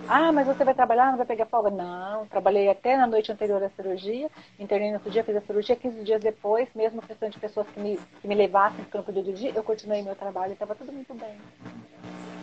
Ah, 0.07 0.31
mas 0.33 0.47
você 0.47 0.65
vai 0.65 0.75
trabalhar, 0.75 1.11
não 1.11 1.17
vai 1.17 1.27
pegar 1.27 1.47
folga? 1.47 1.71
Não, 1.71 2.27
trabalhei 2.27 2.69
até 2.69 2.97
na 2.97 3.07
noite 3.07 3.33
anterior 3.33 3.63
à 3.63 3.71
cirurgia, 3.71 4.31
internei 4.59 4.89
no 4.89 4.97
outro 4.97 5.11
dia, 5.11 5.25
fiz 5.25 5.37
a 5.37 5.41
cirurgia, 5.41 5.77
15 5.77 6.05
dias 6.05 6.21
depois, 6.21 6.69
mesmo 6.75 7.01
questão 7.01 7.29
de 7.29 7.39
pessoas 7.39 7.67
que 7.69 7.81
me, 7.81 7.99
que 8.21 8.29
me 8.29 8.35
levassem 8.35 8.85
para 8.85 9.01
o 9.01 9.05
campo 9.05 9.13
do 9.13 9.33
dia, 9.33 9.53
eu 9.55 9.63
continuei 9.63 10.03
meu 10.03 10.15
trabalho 10.15 10.51
e 10.51 10.53
estava 10.53 10.75
tudo 10.75 10.93
muito 10.93 11.15
bem. 11.15 11.39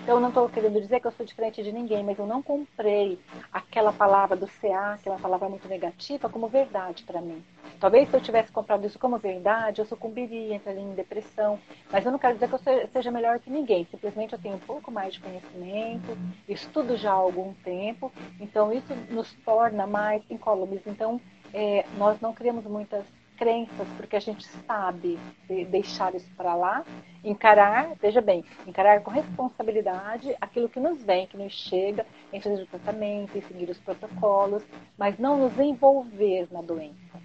Então, 0.03 0.19
não 0.19 0.29
estou 0.29 0.49
querendo 0.49 0.81
dizer 0.81 0.99
que 0.99 1.05
eu 1.05 1.11
sou 1.11 1.23
diferente 1.23 1.61
de 1.61 1.71
ninguém, 1.71 2.03
mas 2.03 2.17
eu 2.17 2.25
não 2.25 2.41
comprei 2.41 3.19
aquela 3.53 3.93
palavra 3.93 4.35
do 4.35 4.47
CA, 4.47 4.93
aquela 4.93 5.19
palavra 5.19 5.47
muito 5.47 5.67
negativa, 5.67 6.27
como 6.27 6.47
verdade 6.47 7.03
para 7.03 7.21
mim. 7.21 7.43
Talvez 7.79 8.09
se 8.09 8.15
eu 8.15 8.21
tivesse 8.21 8.51
comprado 8.51 8.85
isso 8.85 8.97
como 8.97 9.19
verdade, 9.19 9.79
eu 9.79 9.85
sucumbiria, 9.85 10.55
entraria 10.55 10.81
em 10.81 10.95
depressão. 10.95 11.59
Mas 11.91 12.03
eu 12.03 12.11
não 12.11 12.17
quero 12.17 12.33
dizer 12.33 12.47
que 12.47 12.55
eu 12.55 12.87
seja 12.91 13.11
melhor 13.11 13.39
que 13.39 13.51
ninguém. 13.51 13.87
Simplesmente 13.91 14.33
eu 14.33 14.39
tenho 14.39 14.55
um 14.55 14.59
pouco 14.59 14.91
mais 14.91 15.13
de 15.13 15.19
conhecimento, 15.19 16.17
estudo 16.49 16.97
já 16.97 17.11
há 17.11 17.15
algum 17.15 17.53
tempo. 17.63 18.11
Então, 18.39 18.73
isso 18.73 18.93
nos 19.11 19.31
torna 19.45 19.85
mais 19.85 20.23
incólumes. 20.31 20.81
Então, 20.87 21.21
é, 21.53 21.85
nós 21.97 22.19
não 22.19 22.33
criamos 22.33 22.65
muitas 22.65 23.05
crenças, 23.41 23.87
porque 23.97 24.15
a 24.15 24.19
gente 24.19 24.45
sabe 24.67 25.17
deixar 25.71 26.13
isso 26.13 26.29
para 26.37 26.53
lá, 26.53 26.85
encarar, 27.23 27.95
veja 27.99 28.21
bem, 28.21 28.45
encarar 28.67 29.01
com 29.01 29.09
responsabilidade 29.09 30.35
aquilo 30.39 30.69
que 30.69 30.79
nos 30.79 31.01
vem, 31.01 31.25
que 31.25 31.35
nos 31.35 31.51
chega, 31.51 32.05
em 32.31 32.39
fazer 32.39 32.61
o 32.61 32.67
tratamento, 32.67 33.35
em 33.35 33.41
seguir 33.41 33.67
os 33.67 33.79
protocolos, 33.79 34.63
mas 34.95 35.17
não 35.17 35.39
nos 35.39 35.57
envolver 35.57 36.49
na 36.51 36.61
doença. 36.61 37.19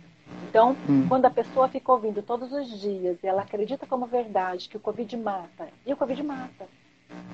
Então, 0.48 0.74
hum. 0.88 1.04
quando 1.06 1.26
a 1.26 1.30
pessoa 1.30 1.68
fica 1.68 1.92
ouvindo 1.92 2.22
todos 2.22 2.50
os 2.50 2.80
dias 2.80 3.18
e 3.22 3.26
ela 3.26 3.42
acredita 3.42 3.86
como 3.86 4.06
verdade 4.06 4.70
que 4.70 4.78
o 4.78 4.80
Covid 4.80 5.14
mata, 5.18 5.68
e 5.84 5.92
o 5.92 5.98
Covid 5.98 6.22
mata, 6.22 6.66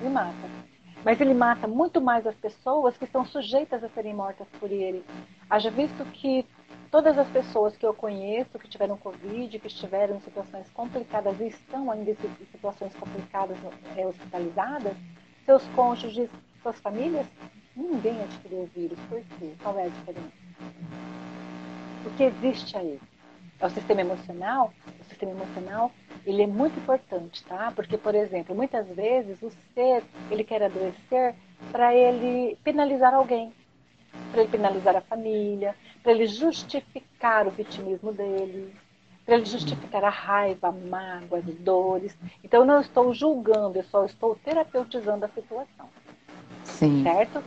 ele 0.01 0.09
mata. 0.09 0.49
Mas 1.05 1.21
ele 1.21 1.33
mata 1.33 1.67
muito 1.67 2.01
mais 2.01 2.27
as 2.27 2.35
pessoas 2.35 2.97
que 2.97 3.05
estão 3.05 3.25
sujeitas 3.25 3.81
a 3.81 3.89
serem 3.89 4.13
mortas 4.13 4.47
por 4.59 4.69
ele. 4.69 5.03
Haja 5.49 5.69
visto 5.69 6.03
que 6.11 6.45
todas 6.93 7.17
as 7.17 7.27
pessoas 7.29 7.75
que 7.75 7.83
eu 7.83 7.91
conheço 7.91 8.59
que 8.59 8.69
tiveram 8.69 8.95
Covid, 8.95 9.57
que 9.57 9.65
estiveram 9.65 10.17
em 10.17 10.19
situações 10.19 10.69
complicadas 10.75 11.39
e 11.39 11.47
estão 11.47 11.89
ainda 11.89 12.11
em 12.11 12.45
situações 12.51 12.93
complicadas 12.93 13.57
é, 13.97 14.05
hospitalizadas, 14.05 14.95
seus 15.43 15.63
cônjuges, 15.69 16.29
suas 16.61 16.79
famílias, 16.81 17.25
ninguém 17.75 18.21
adquiriu 18.21 18.59
o 18.59 18.65
vírus. 18.67 18.99
Por 19.09 19.19
quê? 19.21 19.55
Qual 19.63 19.79
é 19.79 19.85
a 19.85 19.87
diferença? 19.87 20.31
O 22.05 22.11
que 22.11 22.25
existe 22.25 22.77
aí? 22.77 22.99
É 23.59 23.65
o 23.65 23.69
sistema 23.71 24.01
emocional? 24.01 24.71
O 25.01 25.03
sistema 25.05 25.31
emocional, 25.31 25.91
ele 26.27 26.43
é 26.43 26.47
muito 26.47 26.77
importante, 26.77 27.43
tá? 27.45 27.73
Porque, 27.75 27.97
por 27.97 28.13
exemplo, 28.13 28.53
muitas 28.53 28.87
vezes 28.89 29.41
o 29.41 29.51
ser, 29.73 30.03
ele 30.29 30.43
quer 30.43 30.61
adoecer 30.61 31.33
para 31.71 31.95
ele 31.95 32.55
penalizar 32.63 33.15
alguém, 33.15 33.51
para 34.31 34.41
ele 34.41 34.51
penalizar 34.51 34.95
a 34.95 35.01
família, 35.01 35.75
para 36.03 36.11
ele 36.11 36.27
justificar 36.27 37.47
o 37.47 37.51
vitimismo 37.51 38.11
dele, 38.11 38.75
para 39.25 39.35
ele 39.35 39.45
justificar 39.45 40.03
a 40.03 40.09
raiva, 40.09 40.67
a 40.67 40.71
mágoa, 40.71 41.39
as 41.39 41.45
dores. 41.45 42.15
Então, 42.43 42.59
eu 42.59 42.65
não 42.65 42.81
estou 42.81 43.13
julgando, 43.13 43.79
eu 43.79 43.83
só 43.85 44.05
estou 44.05 44.35
terapeutizando 44.35 45.23
a 45.23 45.29
situação. 45.29 45.87
Sim. 46.65 47.03
Certo? 47.03 47.41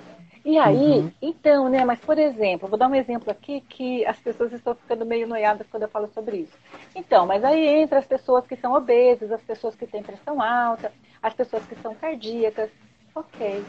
E 0.47 0.59
aí, 0.59 1.01
uhum. 1.01 1.13
então, 1.21 1.69
né, 1.69 1.85
mas 1.85 1.99
por 1.99 2.17
exemplo, 2.17 2.69
vou 2.69 2.79
dar 2.79 2.87
um 2.89 2.95
exemplo 2.95 3.33
aqui 3.33 3.61
que 3.63 4.07
as 4.07 4.17
pessoas 4.21 4.53
estão 4.53 4.77
ficando 4.77 5.05
meio 5.05 5.27
noiadas 5.27 5.67
quando 5.69 5.83
eu 5.83 5.89
falo 5.89 6.09
sobre 6.15 6.37
isso. 6.37 6.57
Então, 6.95 7.27
mas 7.27 7.43
aí 7.43 7.67
entra 7.67 7.99
as 7.99 8.07
pessoas 8.07 8.47
que 8.47 8.55
são 8.55 8.73
obesas, 8.73 9.33
as 9.33 9.43
pessoas 9.43 9.75
que 9.75 9.89
têm 9.89 10.05
pressão 10.05 10.41
alta, 10.41 10.93
as 11.21 11.35
pessoas 11.35 11.65
que 11.67 11.75
são 11.83 11.97
cardíacas. 11.97 12.71
Ok, 13.13 13.65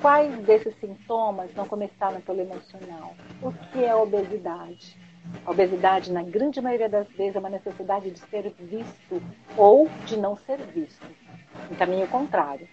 Quais 0.00 0.38
desses 0.44 0.74
sintomas 0.80 1.54
não 1.54 1.66
começaram 1.66 2.20
pelo 2.20 2.40
emocional? 2.40 3.14
O 3.42 3.52
que 3.52 3.84
é 3.84 3.94
obesidade? 3.94 4.96
A 5.44 5.50
obesidade, 5.50 6.12
na 6.12 6.22
grande 6.22 6.60
maioria 6.60 6.88
das 6.88 7.08
vezes, 7.08 7.36
é 7.36 7.38
uma 7.38 7.50
necessidade 7.50 8.10
de 8.10 8.18
ser 8.18 8.54
visto 8.58 9.22
ou 9.56 9.88
de 10.04 10.16
não 10.16 10.36
ser 10.36 10.58
visto. 10.58 11.06
Em 11.70 11.74
caminho 11.74 12.06
contrário. 12.08 12.68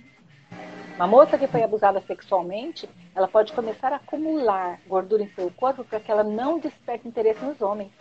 Uma 0.95 1.07
moça 1.07 1.38
que 1.38 1.48
foi 1.48 1.63
abusada 1.63 2.01
sexualmente, 2.01 2.88
ela 3.15 3.27
pode 3.27 3.51
começar 3.53 3.91
a 3.91 3.95
acumular 3.95 4.79
gordura 4.88 5.24
em 5.24 5.29
seu 5.29 5.50
corpo 5.50 5.83
para 5.83 6.00
que 6.00 6.12
ela 6.12 6.24
não 6.24 6.60
desperte 6.60 7.07
interesse 7.07 7.43
nos 7.43 7.60
homens. 7.62 7.91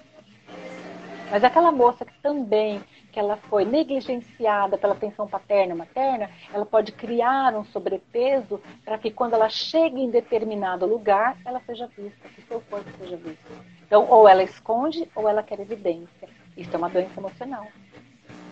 Mas 1.32 1.42
aquela 1.44 1.72
moça 1.72 2.04
que 2.04 2.12
também 2.20 2.84
que 3.10 3.18
ela 3.18 3.38
foi 3.38 3.64
negligenciada 3.64 4.76
pela 4.76 4.92
atenção 4.92 5.26
paterna 5.26 5.72
e 5.72 5.76
materna, 5.76 6.30
ela 6.52 6.66
pode 6.66 6.92
criar 6.92 7.54
um 7.54 7.64
sobrepeso 7.64 8.60
para 8.84 8.98
que 8.98 9.10
quando 9.10 9.32
ela 9.32 9.48
chegue 9.48 9.98
em 9.98 10.10
determinado 10.10 10.84
lugar, 10.84 11.38
ela 11.46 11.58
seja 11.64 11.88
vista, 11.96 12.28
que 12.28 12.42
seu 12.42 12.60
corpo 12.68 12.90
seja 12.98 13.16
visto. 13.16 13.50
Então, 13.86 14.06
ou 14.10 14.28
ela 14.28 14.42
esconde 14.42 15.08
ou 15.14 15.26
ela 15.26 15.42
quer 15.42 15.58
evidência. 15.58 16.28
Isso 16.54 16.70
é 16.74 16.76
uma 16.76 16.90
doença 16.90 17.18
emocional. 17.18 17.66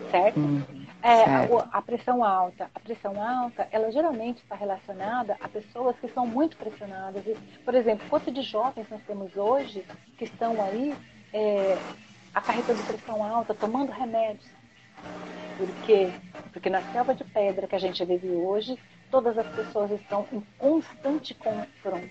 Certo? 0.09 0.39
Hum, 0.39 0.63
é, 1.03 1.23
certo. 1.25 1.59
A, 1.59 1.77
a, 1.77 1.81
pressão 1.83 2.23
alta. 2.23 2.67
A 2.73 2.79
pressão 2.79 3.21
alta, 3.21 3.67
ela 3.71 3.91
geralmente 3.91 4.41
está 4.41 4.55
relacionada 4.55 5.37
a 5.39 5.47
pessoas 5.47 5.95
que 5.99 6.07
são 6.07 6.25
muito 6.25 6.57
pressionadas. 6.57 7.23
Por 7.63 7.75
exemplo, 7.75 8.07
quanto 8.09 8.31
de 8.31 8.41
jovens 8.41 8.89
nós 8.89 9.01
temos 9.03 9.37
hoje 9.37 9.85
que 10.17 10.23
estão 10.23 10.59
aí 10.59 10.95
é, 11.31 11.77
acarretando 12.33 12.83
pressão 12.83 13.23
alta, 13.23 13.53
tomando 13.53 13.91
remédios. 13.91 14.49
Por 15.57 15.67
quê? 15.85 16.11
Porque 16.51 16.69
na 16.69 16.81
selva 16.91 17.13
de 17.13 17.23
pedra 17.23 17.67
que 17.67 17.75
a 17.75 17.79
gente 17.79 18.03
vive 18.03 18.29
hoje, 18.29 18.77
todas 19.09 19.37
as 19.37 19.47
pessoas 19.47 19.91
estão 19.91 20.25
em 20.31 20.41
constante 20.57 21.33
confronto. 21.35 22.09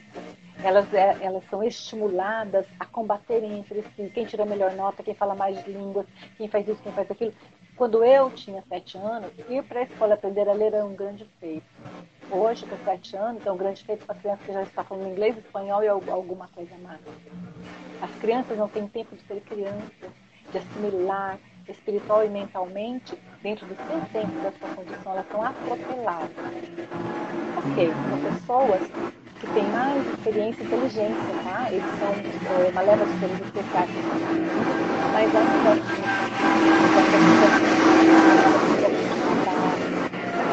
Elas, 0.62 0.92
é, 0.92 1.16
elas 1.22 1.42
são 1.48 1.64
estimuladas 1.64 2.66
a 2.78 2.84
combaterem 2.84 3.58
entre 3.58 3.82
si. 3.96 4.10
Quem 4.12 4.26
tira 4.26 4.42
a 4.42 4.46
melhor 4.46 4.72
nota, 4.74 5.02
quem 5.02 5.14
fala 5.14 5.34
mais 5.34 5.66
línguas, 5.66 6.06
quem 6.36 6.48
faz 6.48 6.68
isso, 6.68 6.82
quem 6.82 6.92
faz 6.92 7.10
aquilo. 7.10 7.32
Quando 7.80 8.04
eu 8.04 8.30
tinha 8.32 8.62
sete 8.68 8.98
anos, 8.98 9.32
ir 9.48 9.62
para 9.62 9.80
a 9.80 9.82
escola 9.84 10.12
aprender 10.12 10.46
a 10.46 10.52
ler 10.52 10.74
era 10.74 10.84
um 10.84 10.94
grande 10.94 11.24
feito. 11.40 11.64
Hoje, 12.30 12.66
com 12.66 12.76
sete 12.84 13.16
anos, 13.16 13.46
é 13.46 13.50
um 13.50 13.56
grande 13.56 13.82
feito 13.82 14.04
para 14.04 14.16
criança 14.16 14.42
que 14.44 14.52
já 14.52 14.62
está 14.64 14.84
falando 14.84 15.08
inglês, 15.08 15.38
espanhol 15.38 15.82
e 15.82 15.88
alguma 15.88 16.46
coisa 16.48 16.76
mais. 16.82 17.00
As 18.02 18.14
crianças 18.16 18.58
não 18.58 18.68
têm 18.68 18.86
tempo 18.86 19.16
de 19.16 19.22
ser 19.22 19.40
crianças, 19.40 20.10
de 20.52 20.58
assimilar 20.58 21.38
espiritual 21.66 22.22
e 22.22 22.28
mentalmente 22.28 23.16
dentro 23.42 23.64
do 23.64 23.74
seu 23.74 24.00
tempo, 24.12 24.42
da 24.42 24.52
sua 24.52 24.68
condição. 24.76 25.12
Elas 25.12 25.26
são 25.30 25.42
atropeladas. 25.42 26.30
Ok, 27.64 27.90
são 28.10 28.30
pessoas 28.30 29.19
que 29.40 29.46
têm 29.48 29.64
mais 29.70 30.06
experiência 30.06 30.62
e 30.62 30.66
inteligência, 30.66 31.34
tá? 31.42 31.68
Eles 31.70 31.84
são 31.98 32.10
é, 32.10 32.68
uma 32.70 32.82
leva 32.82 33.04
de 33.04 33.18
seres 33.18 33.40
especiais, 33.40 33.90
mas 35.12 35.34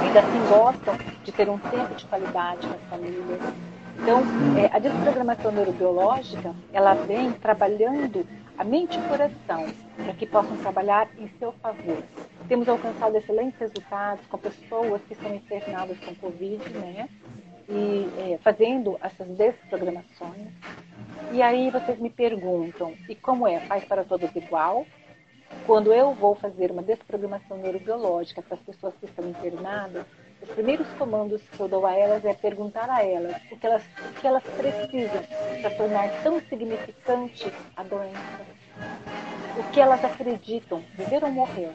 ainda 0.04 0.20
assim 0.20 0.40
gostam 0.50 0.96
de 1.24 1.32
ter 1.32 1.50
um 1.50 1.58
tempo 1.58 1.96
de 1.96 2.06
qualidade 2.06 2.68
com 2.68 2.74
as 2.74 2.82
famílias. 2.90 3.42
Então, 4.02 4.22
é, 4.58 4.70
a 4.76 4.80
desprogramação 4.80 5.52
neurobiológica, 5.52 6.56
ela 6.72 6.94
vem 6.94 7.32
trabalhando 7.34 8.26
a 8.58 8.64
mente 8.64 8.98
e 8.98 9.02
o 9.02 9.04
coração 9.04 9.66
para 9.96 10.14
que 10.14 10.26
possam 10.26 10.56
trabalhar 10.58 11.08
em 11.18 11.28
seu 11.40 11.52
favor. 11.62 11.98
Temos 12.48 12.70
alcançado 12.70 13.16
excelentes 13.18 13.60
resultados 13.60 14.26
com 14.28 14.38
pessoas 14.38 15.02
que 15.08 15.16
são 15.16 15.34
internadas 15.34 15.98
com 16.00 16.16
Covid, 16.16 16.70
né? 16.70 17.10
E 17.70 18.10
é, 18.18 18.38
fazendo 18.38 18.98
essas 19.02 19.28
desprogramações. 19.28 20.48
E 21.32 21.42
aí 21.42 21.70
vocês 21.70 22.00
me 22.00 22.10
perguntam, 22.10 22.94
e 23.10 23.16
como 23.16 23.48
é? 23.48 23.60
Faz 23.62 23.84
para 23.84 24.04
todos 24.04 24.34
igual? 24.36 24.86
Quando 25.66 25.94
eu 25.94 26.14
vou 26.14 26.36
fazer 26.36 26.72
uma 26.72 26.82
desprogramação 26.82 27.58
neurobiológica 27.58 28.42
para 28.42 28.56
as 28.56 28.62
pessoas 28.62 28.94
que 29.00 29.06
estão 29.06 29.28
internadas, 29.28 30.06
os 30.42 30.50
primeiros 30.52 30.88
comandos 30.94 31.42
que 31.42 31.60
eu 31.60 31.68
dou 31.68 31.86
a 31.86 31.94
elas 31.94 32.24
é 32.24 32.34
perguntar 32.34 32.90
a 32.90 33.04
elas 33.04 33.36
o 33.52 33.58
que 33.58 33.66
elas, 33.66 33.84
o 33.84 34.22
que 34.22 34.28
elas 34.28 34.44
precisam 34.44 35.24
para 35.62 35.72
tornar 35.72 36.24
tão 36.24 36.40
significante 36.42 37.52
a 37.76 37.84
doença. 37.84 38.46
O 39.58 39.72
que 39.72 39.82
elas 39.82 40.04
acreditam, 40.06 40.84
viver 40.96 41.24
ou 41.24 41.32
morrer. 41.32 41.72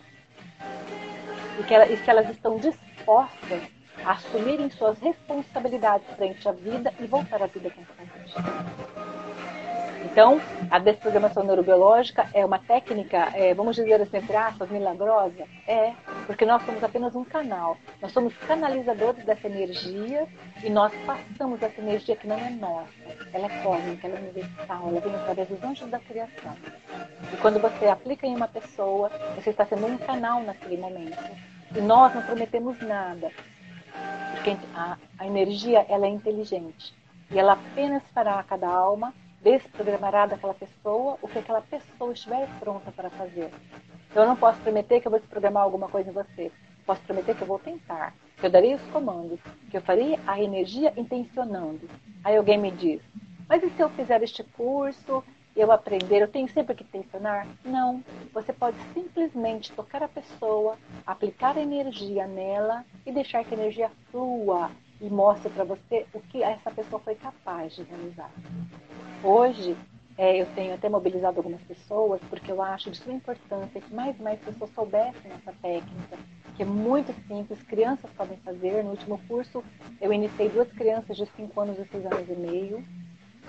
E, 1.58 1.64
que, 1.64 1.74
e 1.74 1.96
se 1.98 2.10
elas 2.10 2.30
estão 2.30 2.56
dispostas 2.56 3.62
assumirem 4.04 4.70
suas 4.70 4.98
responsabilidades 4.98 6.06
frente 6.16 6.48
à 6.48 6.52
vida 6.52 6.92
e 7.00 7.06
voltar 7.06 7.42
à 7.42 7.46
vida 7.46 7.70
constante. 7.70 8.82
Então, 10.04 10.40
a 10.70 10.78
desprogramação 10.78 11.42
neurobiológica 11.42 12.28
é 12.34 12.44
uma 12.44 12.58
técnica, 12.58 13.30
é, 13.34 13.54
vamos 13.54 13.76
dizer 13.76 14.00
assim, 14.00 14.18
entre 14.18 14.36
aspas, 14.36 14.68
milagrosa? 14.68 15.46
É, 15.66 15.94
porque 16.26 16.44
nós 16.44 16.62
somos 16.66 16.84
apenas 16.84 17.14
um 17.14 17.24
canal. 17.24 17.78
Nós 18.00 18.12
somos 18.12 18.36
canalizadores 18.46 19.24
dessa 19.24 19.46
energia 19.46 20.26
e 20.62 20.68
nós 20.68 20.92
passamos 21.06 21.62
essa 21.62 21.80
energia 21.80 22.14
que 22.16 22.26
não 22.26 22.36
é 22.36 22.50
nossa. 22.50 22.92
Ela 23.32 23.46
é 23.46 23.62
cósmica, 23.62 24.06
ela 24.06 24.18
é 24.18 24.20
universal, 24.20 24.88
ela 24.88 25.00
vem 25.00 25.14
através 25.14 25.48
dos 25.48 25.64
anjos 25.64 25.88
da 25.88 25.98
criação. 25.98 26.56
E 27.32 27.36
quando 27.38 27.58
você 27.58 27.86
aplica 27.86 28.26
em 28.26 28.36
uma 28.36 28.48
pessoa, 28.48 29.10
você 29.36 29.48
está 29.48 29.64
sendo 29.64 29.86
um 29.86 29.96
canal 29.96 30.42
naquele 30.42 30.76
momento. 30.76 31.16
E 31.74 31.80
nós 31.80 32.14
não 32.14 32.22
prometemos 32.22 32.78
nada. 32.80 33.30
Porque 34.32 34.56
a, 34.74 34.96
a 35.18 35.26
energia, 35.26 35.86
ela 35.88 36.06
é 36.06 36.10
inteligente. 36.10 36.94
E 37.30 37.38
ela 37.38 37.52
apenas 37.52 38.02
fará 38.12 38.38
a 38.38 38.44
cada 38.44 38.68
alma 38.68 39.14
desprogramará 39.42 40.26
daquela 40.26 40.54
pessoa 40.54 41.18
o 41.20 41.28
que 41.28 41.38
aquela 41.38 41.60
pessoa 41.62 42.12
estiver 42.12 42.48
pronta 42.60 42.92
para 42.92 43.10
fazer. 43.10 43.50
Eu 44.14 44.26
não 44.26 44.36
posso 44.36 44.60
prometer 44.60 45.00
que 45.00 45.06
eu 45.06 45.10
vou 45.10 45.20
desprogramar 45.20 45.62
alguma 45.62 45.88
coisa 45.88 46.10
em 46.10 46.12
você. 46.12 46.52
Posso 46.86 47.00
prometer 47.02 47.34
que 47.36 47.42
eu 47.42 47.46
vou 47.46 47.58
tentar, 47.58 48.14
que 48.36 48.46
eu 48.46 48.50
darei 48.50 48.74
os 48.74 48.82
comandos, 48.88 49.40
que 49.70 49.76
eu 49.76 49.82
farei 49.82 50.18
a 50.26 50.40
energia 50.40 50.92
intencionando. 50.96 51.88
Aí 52.24 52.36
alguém 52.36 52.58
me 52.58 52.70
diz, 52.70 53.00
mas 53.48 53.62
e 53.62 53.70
se 53.70 53.80
eu 53.80 53.88
fizer 53.90 54.22
este 54.22 54.42
curso, 54.44 55.24
eu 55.54 55.70
aprender, 55.70 56.22
eu 56.22 56.28
tenho 56.28 56.48
sempre 56.48 56.74
que 56.74 56.82
intencionar? 56.82 57.46
Não. 57.64 58.02
Você 58.32 58.52
pode 58.52 58.76
simplesmente 58.94 59.72
tocar 59.72 60.02
a 60.02 60.08
pessoa, 60.08 60.76
aplicar 61.06 61.56
energia 61.56 62.26
nela 62.26 62.84
e 63.04 63.12
deixar 63.12 63.44
que 63.44 63.54
a 63.54 63.58
energia 63.58 63.90
flua 64.10 64.70
e 65.00 65.08
mostre 65.10 65.50
para 65.50 65.64
você 65.64 66.06
o 66.14 66.20
que 66.20 66.42
essa 66.42 66.70
pessoa 66.70 67.00
foi 67.00 67.14
capaz 67.14 67.74
de 67.74 67.82
realizar. 67.82 68.30
Hoje, 69.22 69.76
é, 70.16 70.40
eu 70.40 70.46
tenho 70.54 70.74
até 70.74 70.88
mobilizado 70.88 71.38
algumas 71.38 71.62
pessoas, 71.62 72.20
porque 72.28 72.52
eu 72.52 72.62
acho 72.62 72.90
de 72.90 72.98
sua 72.98 73.12
importância 73.12 73.80
que 73.80 73.94
mais 73.94 74.18
e 74.18 74.22
mais 74.22 74.38
pessoas 74.40 74.70
soubessem 74.74 75.32
essa 75.32 75.52
técnica, 75.60 76.18
que 76.56 76.62
é 76.62 76.66
muito 76.66 77.12
simples, 77.26 77.62
crianças 77.62 78.10
podem 78.12 78.36
fazer. 78.38 78.84
No 78.84 78.90
último 78.90 79.18
curso, 79.26 79.64
eu 80.00 80.12
iniciei 80.12 80.48
duas 80.48 80.70
crianças 80.72 81.16
de 81.16 81.26
5 81.26 81.60
anos 81.60 81.78
e 81.78 81.84
6 81.86 82.06
anos 82.06 82.28
e 82.28 82.34
meio, 82.34 82.84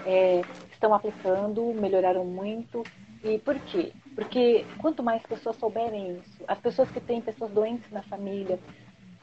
é, 0.06 0.42
estão 0.72 0.94
aplicando, 0.94 1.74
melhoraram 1.74 2.26
muito. 2.26 2.84
E 3.24 3.40
por 3.40 3.58
quê? 3.60 3.94
Porque 4.16 4.66
quanto 4.80 5.02
mais 5.02 5.22
pessoas 5.24 5.56
souberem 5.56 6.18
isso, 6.18 6.44
as 6.48 6.60
pessoas 6.60 6.90
que 6.92 7.00
têm 7.00 7.22
pessoas 7.22 7.52
doentes 7.52 7.90
na 7.92 8.04
família, 8.04 8.60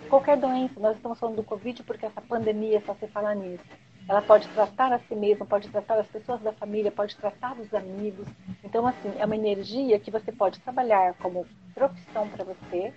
qualquer 0.08 0.36
doença, 0.36 0.80
nós 0.80 0.96
estamos 0.96 1.18
falando 1.18 1.36
do 1.36 1.44
Covid 1.44 1.82
porque 1.82 2.06
essa 2.06 2.20
pandemia 2.20 2.82
só 2.86 2.94
se 2.94 3.06
fala 3.08 3.34
nisso 3.34 3.64
ela 4.10 4.22
pode 4.22 4.48
tratar 4.48 4.92
a 4.92 4.98
si 4.98 5.14
mesma, 5.14 5.46
pode 5.46 5.68
tratar 5.68 5.96
as 6.00 6.06
pessoas 6.08 6.40
da 6.40 6.52
família, 6.52 6.90
pode 6.90 7.16
tratar 7.16 7.56
os 7.56 7.72
amigos. 7.72 8.26
Então, 8.64 8.84
assim, 8.84 9.12
é 9.16 9.24
uma 9.24 9.36
energia 9.36 10.00
que 10.00 10.10
você 10.10 10.32
pode 10.32 10.58
trabalhar 10.58 11.14
como 11.14 11.46
profissão 11.72 12.28
para 12.28 12.44
você, 12.44 12.92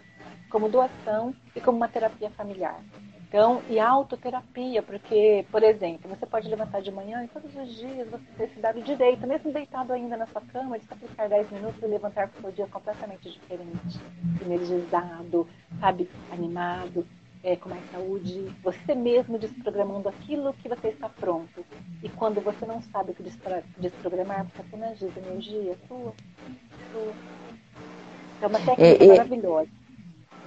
como 0.49 0.67
doação 0.67 1.35
e 1.55 1.61
como 1.61 1.77
uma 1.77 1.87
terapia 1.87 2.31
familiar. 2.31 2.81
Então, 3.33 3.63
e 3.67 3.79
autoterapia, 3.79 4.83
porque, 4.83 5.43
por 5.49 5.63
exemplo, 5.63 6.07
você 6.07 6.23
pode 6.23 6.47
levantar 6.47 6.83
de 6.83 6.91
manhã 6.91 7.23
e 7.23 7.27
todos 7.27 7.49
os 7.55 7.75
dias 7.77 8.07
você 8.07 8.47
se 8.47 8.59
dar 8.59 8.75
o 8.77 8.83
direito, 8.83 9.25
mesmo 9.25 9.51
deitado 9.51 9.91
ainda 9.91 10.15
na 10.15 10.27
sua 10.27 10.41
cama, 10.41 10.77
de 10.77 10.85
se 10.85 10.93
aplicar 10.93 11.27
10 11.27 11.49
minutos 11.49 11.81
e 11.81 11.87
levantar 11.87 12.27
para 12.27 12.37
o 12.37 12.41
seu 12.43 12.51
dia 12.51 12.67
completamente 12.67 13.31
diferente, 13.31 13.99
energizado, 14.39 15.47
sabe, 15.79 16.07
animado 16.31 17.07
é, 17.43 17.55
com 17.55 17.69
mais 17.69 17.83
saúde, 17.89 18.53
você 18.61 18.93
mesmo 18.93 19.39
desprogramando 19.39 20.09
aquilo 20.09 20.53
que 20.53 20.69
você 20.69 20.89
está 20.89 21.09
pronto. 21.09 21.65
E 22.03 22.09
quando 22.09 22.39
você 22.39 22.67
não 22.67 22.83
sabe 22.83 23.13
o 23.13 23.15
que 23.15 23.23
desprogramar, 23.79 24.45
você 24.45 24.61
apenas 24.61 24.99
diz 24.99 25.17
energia 25.17 25.75
sua, 25.87 26.13
sua. 26.91 27.13
É 28.43 28.45
uma 28.45 28.59
técnica 28.59 29.05
maravilhosa. 29.07 29.82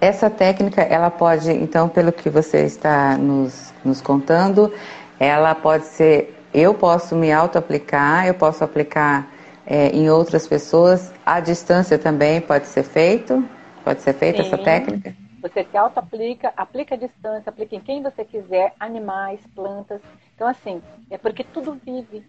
Essa 0.01 0.29
técnica, 0.29 0.83
ela 0.83 1.11
pode, 1.11 1.51
então, 1.51 1.89
pelo 1.89 2.13
que 2.13 2.29
você 2.29 2.65
está 2.65 3.17
nos, 3.17 3.73
nos 3.85 4.01
contando, 4.01 4.73
ela 5.19 5.55
pode 5.55 5.87
ser, 5.87 6.39
eu 6.53 6.75
posso 6.75 7.17
me 7.17 7.33
auto-aplicar, 7.33 8.27
eu 8.27 8.35
posso 8.35 8.63
aplicar 8.63 9.27
é, 9.67 9.89
em 9.89 10.11
outras 10.11 10.47
pessoas, 10.47 11.13
à 11.25 11.41
distância 11.41 11.99
também 11.99 12.41
pode 12.41 12.67
ser 12.67 12.83
feito? 12.83 13.43
Pode 13.83 14.03
ser 14.03 14.13
feita 14.13 14.43
essa 14.43 14.59
técnica? 14.59 15.15
Você 15.41 15.65
se 15.65 15.77
auto-aplica, 15.77 16.53
aplica 16.57 16.95
a 16.95 16.99
distância, 16.99 17.51
aplica 17.51 17.77
em 17.77 17.81
quem 17.81 18.03
você 18.03 18.25
quiser, 18.25 18.75
animais, 18.81 19.41
plantas. 19.55 20.01
Então, 20.35 20.49
assim, 20.49 20.83
é 21.11 21.17
porque 21.17 21.45
tudo 21.45 21.81
vive. 21.85 22.25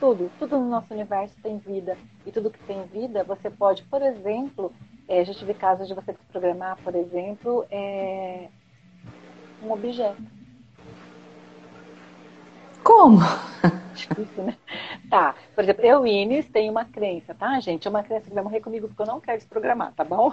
Tudo, 0.00 0.30
tudo 0.38 0.58
no 0.58 0.68
nosso 0.68 0.92
universo 0.94 1.34
tem 1.42 1.58
vida. 1.58 1.96
E 2.24 2.32
tudo 2.32 2.50
que 2.50 2.58
tem 2.60 2.82
vida, 2.86 3.22
você 3.22 3.50
pode, 3.50 3.82
por 3.84 4.00
exemplo, 4.00 4.72
é, 5.06 5.22
já 5.22 5.34
tive 5.34 5.52
casos 5.52 5.86
de 5.86 5.94
você 5.94 6.12
desprogramar, 6.12 6.78
por 6.82 6.94
exemplo, 6.94 7.66
é, 7.70 8.48
um 9.62 9.70
objeto. 9.70 10.22
Como? 12.82 13.18
Difícil, 13.94 14.44
né? 14.44 14.56
Tá, 15.10 15.34
por 15.54 15.64
exemplo, 15.64 15.84
eu, 15.84 16.06
Inês, 16.06 16.48
tenho 16.48 16.72
uma 16.72 16.86
crença, 16.86 17.34
tá, 17.34 17.60
gente? 17.60 17.86
Uma 17.86 18.02
crença 18.02 18.28
que 18.28 18.34
vai 18.34 18.42
morrer 18.42 18.60
comigo 18.60 18.88
porque 18.88 19.02
eu 19.02 19.06
não 19.06 19.20
quero 19.20 19.38
desprogramar, 19.38 19.92
tá 19.92 20.02
bom? 20.02 20.32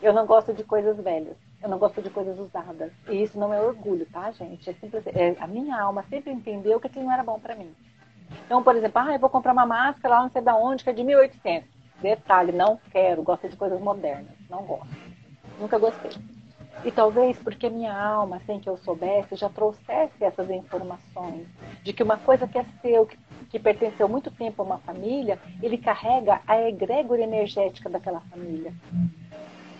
Eu 0.00 0.14
não 0.14 0.24
gosto 0.24 0.54
de 0.54 0.64
coisas 0.64 0.96
velhas. 0.96 1.36
Eu 1.60 1.68
não 1.68 1.78
gosto 1.78 2.00
de 2.00 2.08
coisas 2.08 2.38
usadas. 2.38 2.92
E 3.08 3.22
isso 3.22 3.38
não 3.38 3.52
é 3.52 3.60
orgulho, 3.60 4.06
tá, 4.06 4.30
gente? 4.30 4.70
É 4.70 4.72
simples, 4.74 5.06
é, 5.08 5.36
a 5.40 5.46
minha 5.46 5.78
alma 5.78 6.04
sempre 6.08 6.32
entendeu 6.32 6.80
que 6.80 6.86
aquilo 6.86 7.04
não 7.04 7.12
era 7.12 7.24
bom 7.24 7.38
para 7.38 7.56
mim. 7.56 7.74
Então, 8.46 8.62
por 8.62 8.76
exemplo, 8.76 9.00
ah, 9.00 9.12
eu 9.12 9.18
vou 9.18 9.30
comprar 9.30 9.52
uma 9.52 9.66
máscara 9.66 10.16
lá 10.16 10.22
não 10.22 10.30
sei 10.30 10.42
da 10.42 10.56
onde, 10.56 10.84
que 10.84 10.90
é 10.90 10.92
de 10.92 11.04
1800. 11.04 11.68
Detalhe, 12.00 12.52
não 12.52 12.78
quero, 12.90 13.22
gosto 13.22 13.48
de 13.48 13.56
coisas 13.56 13.80
modernas. 13.80 14.32
Não 14.48 14.62
gosto. 14.62 14.88
Nunca 15.60 15.78
gostei. 15.78 16.12
E 16.84 16.92
talvez 16.92 17.36
porque 17.38 17.68
minha 17.68 17.92
alma, 17.92 18.40
sem 18.46 18.60
que 18.60 18.68
eu 18.68 18.76
soubesse, 18.76 19.34
já 19.34 19.48
trouxesse 19.48 20.22
essas 20.22 20.48
informações 20.48 21.48
de 21.82 21.92
que 21.92 22.02
uma 22.02 22.16
coisa 22.16 22.46
que 22.46 22.56
é 22.56 22.64
seu, 22.80 23.04
que 23.04 23.18
que 23.50 23.58
pertenceu 23.58 24.08
muito 24.08 24.30
tempo 24.30 24.62
a 24.62 24.64
uma 24.64 24.78
família, 24.78 25.38
ele 25.62 25.78
carrega 25.78 26.40
a 26.46 26.60
egrégora 26.68 27.22
energética 27.22 27.88
daquela 27.88 28.20
família. 28.20 28.72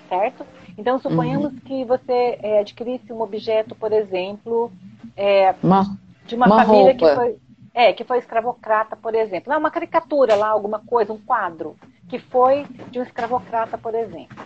Certo? 0.08 0.46
Então, 0.76 0.98
suponhamos 0.98 1.52
uhum. 1.52 1.60
que 1.60 1.84
você 1.84 2.38
é, 2.42 2.60
adquirisse 2.60 3.12
um 3.12 3.20
objeto, 3.20 3.74
por 3.74 3.92
exemplo, 3.92 4.72
é, 5.14 5.54
uma, 5.62 5.98
de 6.26 6.34
uma, 6.34 6.46
uma 6.46 6.64
família 6.64 6.92
roupa. 6.92 7.08
que 7.08 7.14
foi, 7.14 7.36
é, 7.74 7.92
que 7.92 8.04
foi 8.04 8.18
escravocrata, 8.18 8.96
por 8.96 9.14
exemplo. 9.14 9.52
Não, 9.52 9.58
uma 9.58 9.70
caricatura 9.70 10.34
lá, 10.34 10.48
alguma 10.48 10.80
coisa, 10.80 11.12
um 11.12 11.18
quadro, 11.18 11.76
que 12.08 12.18
foi 12.18 12.64
de 12.90 12.98
um 12.98 13.02
escravocrata, 13.02 13.76
por 13.76 13.94
exemplo 13.94 14.36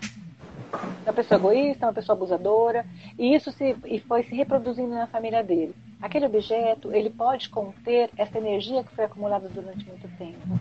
uma 1.04 1.12
pessoa 1.12 1.38
egoísta, 1.38 1.86
uma 1.86 1.92
pessoa 1.92 2.16
abusadora, 2.16 2.86
e 3.18 3.34
isso 3.34 3.52
se, 3.52 3.76
e 3.84 4.00
foi 4.00 4.22
se 4.24 4.34
reproduzindo 4.34 4.94
na 4.94 5.06
família 5.06 5.42
dele. 5.42 5.74
Aquele 6.00 6.26
objeto, 6.26 6.92
ele 6.92 7.10
pode 7.10 7.48
conter 7.48 8.10
essa 8.16 8.38
energia 8.38 8.82
que 8.82 8.94
foi 8.94 9.04
acumulada 9.04 9.48
durante 9.48 9.86
muito 9.86 10.08
tempo. 10.16 10.58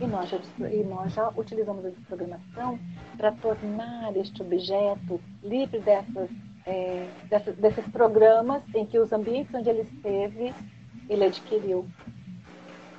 E 0.00 0.06
nós 0.06 0.28
já, 0.28 0.38
e 0.68 0.84
nós 0.84 1.12
já 1.14 1.32
utilizamos 1.36 1.84
a 1.84 1.90
desprogramação 1.90 2.78
para 3.16 3.32
tornar 3.32 4.16
este 4.16 4.40
objeto 4.42 5.20
livre 5.42 5.80
dessas, 5.80 6.30
é, 6.66 7.08
dessas, 7.28 7.56
desses 7.56 7.86
programas 7.88 8.62
em 8.74 8.86
que 8.86 8.98
os 8.98 9.12
ambientes 9.12 9.54
onde 9.54 9.68
ele 9.68 9.82
esteve, 9.82 10.54
ele 11.08 11.24
adquiriu. 11.24 11.86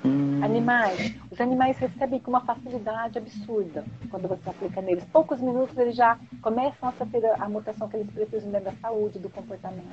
Hum. 0.06 0.40
Animais. 0.44 1.16
Os 1.32 1.42
animais 1.42 1.78
recebem 1.78 2.20
com 2.20 2.30
uma 2.30 2.42
facilidade 2.42 3.18
absurda 3.18 3.84
quando 4.10 4.28
você 4.28 4.50
aplica 4.50 4.82
neles. 4.82 5.04
Poucos 5.12 5.42
minutos 5.42 5.76
eles 5.78 5.96
já 5.96 6.18
começam 6.42 6.90
a 6.90 6.92
sofrer 6.94 7.26
a 7.40 7.50
mutação 7.50 7.90
que 7.90 7.98
eles 7.98 8.10
precisam 8.14 8.52
dentro 8.52 8.72
da 8.72 8.74
saúde, 8.82 9.18
do 9.18 9.30
comportamento. 9.30 9.84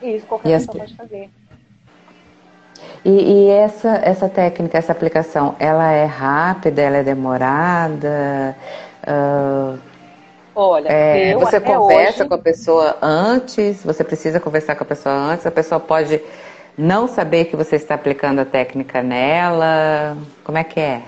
E 0.00 0.16
isso 0.16 0.26
qualquer 0.26 0.48
e 0.48 0.52
pessoa 0.52 0.78
pode 0.78 0.96
fazer. 0.96 1.30
E, 3.04 3.10
e, 3.10 3.48
essa, 3.50 3.96
essa 3.96 4.28
técnica, 4.28 4.78
essa 4.78 4.92
aplicação, 4.92 5.54
ela 5.58 5.92
é 5.92 6.06
rápida, 6.06 6.80
ela 6.80 6.96
é 6.96 7.02
demorada? 7.02 8.56
Uh, 9.02 9.78
Olha, 10.54 10.88
é, 10.88 11.34
você 11.34 11.60
conversa 11.60 12.20
hoje... 12.20 12.28
com 12.28 12.34
a 12.34 12.38
pessoa 12.38 12.96
antes, 13.02 13.84
você 13.84 14.04
precisa 14.04 14.38
conversar 14.38 14.76
com 14.76 14.84
a 14.84 14.86
pessoa 14.86 15.14
antes, 15.14 15.46
a 15.46 15.50
pessoa 15.50 15.80
pode 15.80 16.20
não 16.78 17.08
saber 17.08 17.46
que 17.46 17.56
você 17.56 17.76
está 17.76 17.94
aplicando 17.94 18.40
a 18.40 18.44
técnica 18.44 19.02
nela? 19.02 20.16
Como 20.44 20.56
é 20.56 20.64
que 20.64 20.78
é? 20.78 21.02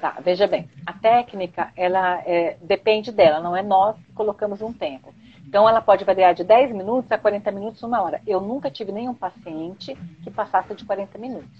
Tá, 0.00 0.16
veja 0.22 0.46
bem, 0.46 0.68
a 0.86 0.92
técnica, 0.92 1.70
ela 1.76 2.22
é, 2.26 2.56
depende 2.62 3.12
dela, 3.12 3.40
não 3.40 3.56
é 3.56 3.62
nós 3.62 3.96
que 3.96 4.12
colocamos 4.12 4.60
um 4.62 4.72
tempo. 4.72 5.14
Então, 5.46 5.68
ela 5.68 5.82
pode 5.82 6.04
variar 6.04 6.32
de 6.32 6.44
10 6.44 6.72
minutos 6.72 7.10
a 7.10 7.18
40 7.18 7.50
minutos, 7.50 7.82
uma 7.82 8.00
hora. 8.00 8.20
Eu 8.26 8.40
nunca 8.40 8.70
tive 8.70 8.92
nenhum 8.92 9.12
paciente 9.12 9.96
que 10.22 10.30
passasse 10.30 10.72
de 10.74 10.84
40 10.84 11.18
minutos. 11.18 11.50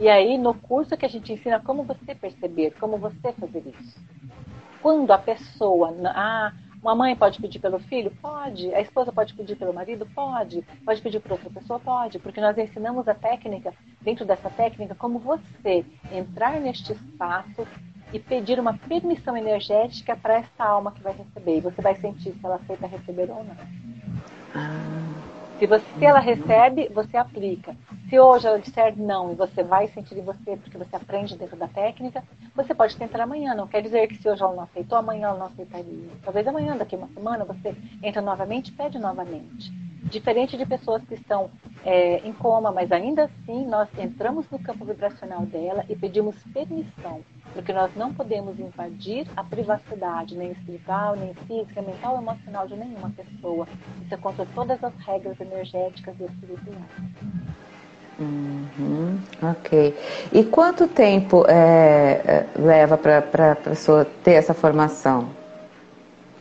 E 0.00 0.08
aí, 0.08 0.38
no 0.38 0.54
curso 0.54 0.96
que 0.96 1.04
a 1.04 1.08
gente 1.08 1.32
ensina 1.32 1.60
como 1.60 1.82
você 1.82 2.14
perceber, 2.14 2.72
como 2.80 2.96
você 2.96 3.32
fazer 3.32 3.62
isso. 3.66 4.00
Quando 4.82 5.10
a 5.10 5.18
pessoa, 5.18 5.94
ah, 6.06 6.52
uma 6.82 6.94
mãe 6.94 7.16
pode 7.16 7.40
pedir 7.40 7.58
pelo 7.58 7.78
filho? 7.80 8.10
Pode. 8.22 8.72
A 8.74 8.80
esposa 8.80 9.12
pode 9.12 9.34
pedir 9.34 9.56
pelo 9.56 9.74
marido? 9.74 10.06
Pode. 10.14 10.62
Pode 10.84 11.02
pedir 11.02 11.20
para 11.20 11.34
outra 11.34 11.50
pessoa? 11.50 11.80
Pode. 11.80 12.18
Porque 12.18 12.40
nós 12.40 12.56
ensinamos 12.56 13.08
a 13.08 13.14
técnica, 13.14 13.74
dentro 14.00 14.24
dessa 14.24 14.48
técnica, 14.50 14.94
como 14.94 15.18
você 15.18 15.84
entrar 16.12 16.60
neste 16.60 16.92
espaço 16.92 17.66
e 18.12 18.18
pedir 18.18 18.58
uma 18.60 18.74
permissão 18.74 19.36
energética 19.36 20.16
para 20.16 20.34
essa 20.34 20.64
alma 20.64 20.92
que 20.92 21.02
vai 21.02 21.12
receber. 21.12 21.58
E 21.58 21.60
você 21.60 21.82
vai 21.82 21.94
sentir 21.96 22.32
se 22.32 22.40
ela 22.44 22.56
aceita 22.56 22.86
receber 22.86 23.30
ou 23.30 23.44
não. 23.44 23.56
Ah. 24.54 25.07
Se, 25.58 25.66
você, 25.66 25.84
se 25.98 26.04
ela 26.04 26.20
recebe, 26.20 26.88
você 26.88 27.16
aplica. 27.16 27.74
Se 28.08 28.18
hoje 28.18 28.46
ela 28.46 28.60
disser 28.60 28.96
não 28.96 29.32
e 29.32 29.34
você 29.34 29.64
vai 29.64 29.88
sentir 29.88 30.16
em 30.16 30.22
você 30.22 30.56
porque 30.56 30.78
você 30.78 30.94
aprende 30.94 31.36
dentro 31.36 31.56
da 31.56 31.66
técnica, 31.66 32.22
você 32.54 32.72
pode 32.72 32.96
tentar 32.96 33.24
amanhã. 33.24 33.54
Não 33.54 33.66
quer 33.66 33.82
dizer 33.82 34.06
que 34.06 34.16
se 34.22 34.28
hoje 34.28 34.40
ela 34.40 34.54
não 34.54 34.62
aceitou, 34.62 34.96
amanhã 34.96 35.28
ela 35.28 35.38
não 35.38 35.46
aceitaria. 35.46 36.10
Talvez 36.22 36.46
amanhã, 36.46 36.76
daqui 36.76 36.94
uma 36.94 37.08
semana, 37.08 37.44
você 37.44 37.74
entra 38.02 38.22
novamente 38.22 38.68
e 38.68 38.72
pede 38.72 39.00
novamente. 39.00 39.72
Diferente 40.04 40.56
de 40.56 40.64
pessoas 40.64 41.02
que 41.04 41.14
estão 41.14 41.50
é, 41.84 42.18
em 42.18 42.32
coma, 42.32 42.70
mas 42.70 42.90
ainda 42.92 43.24
assim 43.24 43.66
nós 43.66 43.88
entramos 43.98 44.48
no 44.50 44.58
campo 44.58 44.84
vibracional 44.84 45.42
dela 45.42 45.84
e 45.88 45.96
pedimos 45.96 46.36
permissão, 46.52 47.20
porque 47.52 47.72
nós 47.72 47.94
não 47.96 48.14
podemos 48.14 48.58
invadir 48.58 49.26
a 49.36 49.42
privacidade, 49.42 50.36
nem 50.36 50.52
espiritual, 50.52 51.16
nem 51.16 51.34
física, 51.34 51.82
mental 51.82 52.14
ou 52.14 52.22
emocional 52.22 52.66
de 52.66 52.76
nenhuma 52.76 53.10
pessoa. 53.10 53.66
Isso 54.04 54.14
é 54.14 54.16
contra 54.16 54.46
todas 54.54 54.82
as 54.82 54.94
regras 55.04 55.38
energéticas 55.40 56.14
e 56.20 56.24
espirituais. 56.24 56.78
Uhum, 58.18 59.20
ok. 59.42 59.96
E 60.32 60.44
quanto 60.44 60.88
tempo 60.88 61.44
é, 61.48 62.46
é 62.54 62.58
leva 62.58 62.96
para 62.96 63.52
a 63.52 63.56
pessoa 63.56 64.04
ter 64.24 64.32
essa 64.32 64.52
formação? 64.52 65.37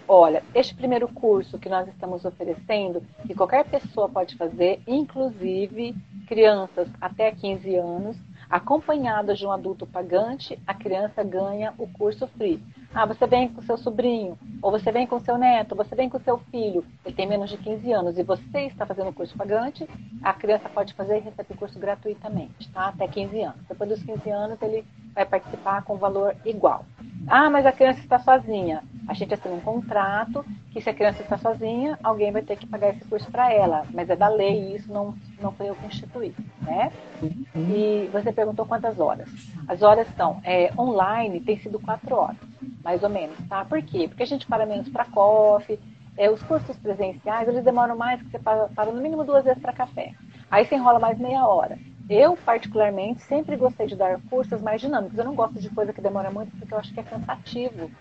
Olha, 0.09 0.41
este 0.55 0.73
primeiro 0.73 1.05
curso 1.09 1.59
que 1.59 1.67
nós 1.67 1.85
estamos 1.89 2.23
oferecendo, 2.23 3.03
que 3.25 3.35
qualquer 3.35 3.65
pessoa 3.65 4.07
pode 4.07 4.37
fazer, 4.37 4.79
inclusive 4.87 5.93
crianças 6.25 6.87
até 7.01 7.29
15 7.29 7.75
anos, 7.75 8.15
acompanhadas 8.49 9.37
de 9.37 9.45
um 9.45 9.51
adulto 9.51 9.85
pagante, 9.85 10.57
a 10.65 10.73
criança 10.73 11.25
ganha 11.25 11.73
o 11.77 11.85
curso 11.89 12.25
free. 12.25 12.63
Ah, 12.93 13.05
você 13.05 13.27
vem 13.27 13.49
com 13.49 13.61
seu 13.61 13.77
sobrinho, 13.77 14.39
ou 14.61 14.71
você 14.71 14.93
vem 14.93 15.05
com 15.05 15.19
seu 15.19 15.37
neto, 15.37 15.75
você 15.75 15.93
vem 15.93 16.07
com 16.07 16.19
seu 16.19 16.37
filho, 16.37 16.85
ele 17.05 17.13
tem 17.13 17.27
menos 17.27 17.49
de 17.49 17.57
15 17.57 17.91
anos 17.91 18.17
e 18.17 18.23
você 18.23 18.61
está 18.61 18.85
fazendo 18.85 19.09
o 19.09 19.13
curso 19.13 19.37
pagante, 19.37 19.85
a 20.23 20.33
criança 20.33 20.69
pode 20.69 20.93
fazer 20.93 21.17
e 21.17 21.19
receber 21.19 21.53
o 21.53 21.57
curso 21.57 21.77
gratuitamente, 21.77 22.69
tá? 22.71 22.87
Até 22.87 23.09
15 23.09 23.41
anos. 23.41 23.61
Depois 23.67 23.89
dos 23.89 24.01
15 24.03 24.29
anos, 24.29 24.61
ele 24.61 24.85
vai 25.13 25.25
participar 25.25 25.83
com 25.83 25.97
valor 25.97 26.33
igual. 26.45 26.85
Ah, 27.27 27.49
mas 27.49 27.65
a 27.65 27.71
criança 27.71 27.99
está 27.99 28.17
sozinha. 28.19 28.81
A 29.07 29.13
gente 29.13 29.33
assina 29.33 29.53
um 29.53 29.59
contrato 29.59 30.45
que 30.71 30.81
se 30.81 30.89
a 30.89 30.93
criança 30.93 31.21
está 31.21 31.37
sozinha, 31.37 31.99
alguém 32.03 32.31
vai 32.31 32.41
ter 32.41 32.55
que 32.55 32.65
pagar 32.65 32.89
esse 32.89 33.03
curso 33.05 33.29
para 33.29 33.51
ela. 33.51 33.85
Mas 33.93 34.09
é 34.09 34.15
da 34.15 34.29
lei 34.29 34.71
e 34.71 34.75
isso 34.77 34.91
não, 34.91 35.13
não 35.41 35.51
foi 35.51 35.69
eu 35.69 35.75
que 35.75 35.85
instituí, 35.87 36.33
né? 36.61 36.91
Uhum. 37.21 37.45
E 37.55 38.09
você 38.11 38.31
perguntou 38.31 38.65
quantas 38.65 38.99
horas. 38.99 39.29
As 39.67 39.81
horas 39.81 40.07
são, 40.15 40.39
é, 40.43 40.71
online 40.77 41.41
tem 41.41 41.57
sido 41.59 41.79
quatro 41.79 42.15
horas, 42.15 42.37
mais 42.83 43.03
ou 43.03 43.09
menos, 43.09 43.37
tá? 43.49 43.65
Por 43.65 43.81
quê? 43.81 44.07
Porque 44.07 44.23
a 44.23 44.27
gente 44.27 44.47
para 44.47 44.65
menos 44.65 44.87
para 44.87 45.05
coffee, 45.05 45.79
é, 46.17 46.29
os 46.29 46.41
cursos 46.43 46.75
presenciais, 46.77 47.47
eles 47.47 47.63
demoram 47.63 47.95
mais, 47.95 48.21
que 48.21 48.29
você 48.29 48.39
para, 48.39 48.67
para 48.69 48.91
no 48.91 49.01
mínimo 49.01 49.23
duas 49.23 49.43
vezes 49.43 49.61
para 49.61 49.73
café. 49.73 50.13
Aí 50.49 50.65
você 50.65 50.75
enrola 50.75 50.99
mais 50.99 51.17
meia 51.19 51.45
hora. 51.45 51.77
Eu, 52.09 52.37
particularmente, 52.37 53.21
sempre 53.23 53.57
gostei 53.57 53.87
de 53.87 53.95
dar 53.95 54.19
cursos 54.29 54.61
mais 54.61 54.79
dinâmicos. 54.79 55.17
Eu 55.17 55.25
não 55.25 55.35
gosto 55.35 55.59
de 55.59 55.69
coisa 55.69 55.91
que 55.91 56.01
demora 56.01 56.31
muito 56.31 56.55
porque 56.57 56.73
eu 56.73 56.77
acho 56.77 56.93
que 56.93 56.99
é 56.99 57.03
cansativo. 57.03 57.91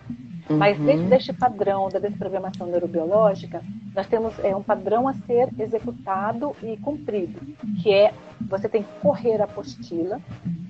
Uhum. 0.49 0.59
Mas 0.59 0.79
dentro 0.79 1.09
deste 1.09 1.33
padrão 1.33 1.89
da 1.89 1.99
desprogramação 1.99 2.69
neurobiológica, 2.69 3.63
nós 3.95 4.07
temos 4.07 4.39
é, 4.45 4.55
um 4.55 4.63
padrão 4.63 5.09
a 5.09 5.15
ser 5.15 5.49
executado 5.59 6.55
e 6.63 6.77
cumprido, 6.77 7.41
que 7.83 7.93
é 7.93 8.15
você 8.41 8.69
tem 8.69 8.85
que 8.85 8.93
correr 9.01 9.41
a 9.41 9.45
apostila, 9.45 10.21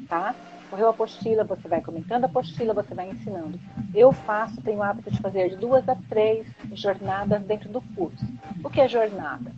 tá? 0.09 0.35
Correu 0.71 0.89
a 0.89 0.91
apostila, 0.91 1.45
você 1.45 1.69
vai 1.69 1.83
comentando 1.83 2.25
a 2.25 2.27
apostila, 2.27 2.73
você 2.73 2.95
vai 2.95 3.11
ensinando. 3.11 3.61
Eu 3.95 4.13
faço, 4.13 4.61
tenho 4.63 4.79
o 4.79 4.83
hábito 4.83 5.11
de 5.11 5.21
fazer 5.21 5.51
de 5.51 5.57
duas 5.57 5.87
a 5.89 5.95
três 6.09 6.47
jornadas 6.73 7.43
dentro 7.43 7.69
do 7.69 7.83
curso. 7.95 8.25
O 8.65 8.71
que 8.71 8.81
é 8.81 8.89
jornada? 8.89 9.53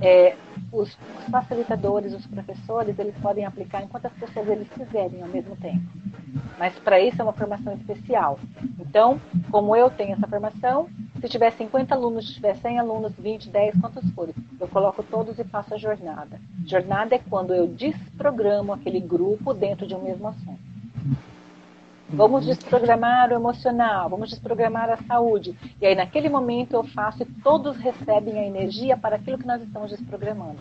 É, 0.00 0.36
os, 0.74 0.98
facilitadores, 1.30 2.12
os 2.12 2.26
professores, 2.26 2.98
eles 2.98 3.16
podem 3.18 3.44
aplicar 3.44 3.82
em 3.82 3.88
quantas 3.88 4.12
pessoas 4.12 4.48
eles 4.48 4.68
quiserem 4.68 5.22
ao 5.22 5.28
mesmo 5.28 5.56
tempo. 5.56 5.84
Mas 6.58 6.74
para 6.78 7.00
isso 7.00 7.20
é 7.20 7.24
uma 7.24 7.32
formação 7.32 7.72
especial. 7.74 8.38
Então, 8.78 9.20
como 9.50 9.74
eu 9.76 9.88
tenho 9.90 10.14
essa 10.14 10.26
formação, 10.26 10.88
se 11.20 11.28
tiver 11.28 11.50
50 11.52 11.94
alunos, 11.94 12.28
se 12.28 12.34
tiver 12.34 12.54
100 12.56 12.78
alunos, 12.80 13.12
20, 13.18 13.48
10, 13.48 13.80
quantos 13.80 14.10
forem, 14.10 14.34
eu 14.60 14.68
coloco 14.68 15.02
todos 15.02 15.38
e 15.38 15.44
faço 15.44 15.74
a 15.74 15.78
jornada. 15.78 16.40
Jornada 16.66 17.14
é 17.14 17.18
quando 17.18 17.54
eu 17.54 17.66
desprogramo 17.66 18.72
aquele 18.72 19.00
grupo 19.00 19.54
dentro 19.54 19.86
de 19.86 19.94
um 19.94 20.02
mesmo 20.02 20.28
assunto. 20.28 20.74
Vamos 22.08 22.44
desprogramar 22.44 23.30
o 23.30 23.34
emocional, 23.34 24.10
vamos 24.10 24.30
desprogramar 24.30 24.90
a 24.90 24.96
saúde. 24.98 25.56
E 25.80 25.86
aí, 25.86 25.94
naquele 25.94 26.28
momento, 26.28 26.74
eu 26.74 26.84
faço 26.84 27.22
e 27.22 27.26
todos 27.42 27.76
recebem 27.76 28.38
a 28.38 28.46
energia 28.46 28.96
para 28.96 29.16
aquilo 29.16 29.38
que 29.38 29.46
nós 29.46 29.62
estamos 29.62 29.90
desprogramando. 29.90 30.58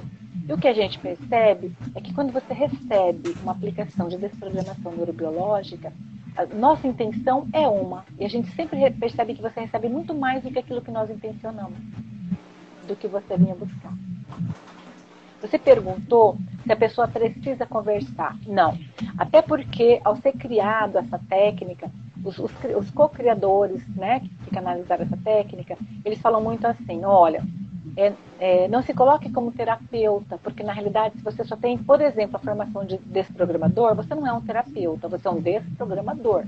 E 0.47 0.51
o 0.51 0.57
que 0.57 0.67
a 0.67 0.73
gente 0.73 0.99
percebe 0.99 1.73
é 1.95 2.01
que 2.01 2.13
quando 2.13 2.31
você 2.31 2.53
recebe 2.53 3.35
uma 3.43 3.51
aplicação 3.51 4.07
de 4.07 4.17
desprogramação 4.17 4.93
neurobiológica, 4.93 5.93
a 6.35 6.45
nossa 6.45 6.87
intenção 6.87 7.47
é 7.53 7.67
uma. 7.67 8.05
E 8.19 8.25
a 8.25 8.29
gente 8.29 8.49
sempre 8.55 8.91
percebe 8.91 9.35
que 9.35 9.41
você 9.41 9.61
recebe 9.61 9.87
muito 9.89 10.13
mais 10.13 10.43
do 10.43 10.51
que 10.51 10.59
aquilo 10.59 10.81
que 10.81 10.91
nós 10.91 11.09
intencionamos, 11.09 11.77
do 12.87 12.95
que 12.95 13.07
você 13.07 13.37
vinha 13.37 13.53
buscar. 13.53 13.93
Você 15.41 15.59
perguntou 15.59 16.37
se 16.63 16.71
a 16.71 16.75
pessoa 16.75 17.07
precisa 17.07 17.65
conversar. 17.65 18.35
Não. 18.47 18.77
Até 19.17 19.41
porque, 19.41 19.99
ao 20.03 20.15
ser 20.15 20.33
criado 20.33 20.97
essa 20.97 21.19
técnica, 21.29 21.91
os, 22.23 22.39
os, 22.39 22.51
os 22.77 22.89
co-criadores 22.91 23.85
né, 23.95 24.21
que 24.43 24.51
canalizaram 24.51 25.03
essa 25.03 25.17
técnica, 25.17 25.77
eles 26.05 26.19
falam 26.19 26.41
muito 26.41 26.65
assim: 26.65 27.03
olha, 27.03 27.43
é, 27.97 28.13
é, 28.39 28.67
não 28.67 28.81
se 28.81 28.93
coloque 28.93 29.31
como 29.31 29.51
terapeuta, 29.51 30.39
porque 30.41 30.63
na 30.63 30.73
realidade, 30.73 31.17
se 31.17 31.23
você 31.23 31.43
só 31.43 31.55
tem, 31.55 31.77
por 31.77 32.01
exemplo, 32.01 32.37
a 32.37 32.39
formação 32.39 32.85
de 32.85 32.97
desprogramador, 32.97 33.95
você 33.95 34.15
não 34.15 34.25
é 34.25 34.33
um 34.33 34.41
terapeuta, 34.41 35.07
você 35.07 35.27
é 35.27 35.31
um 35.31 35.41
desprogramador. 35.41 36.45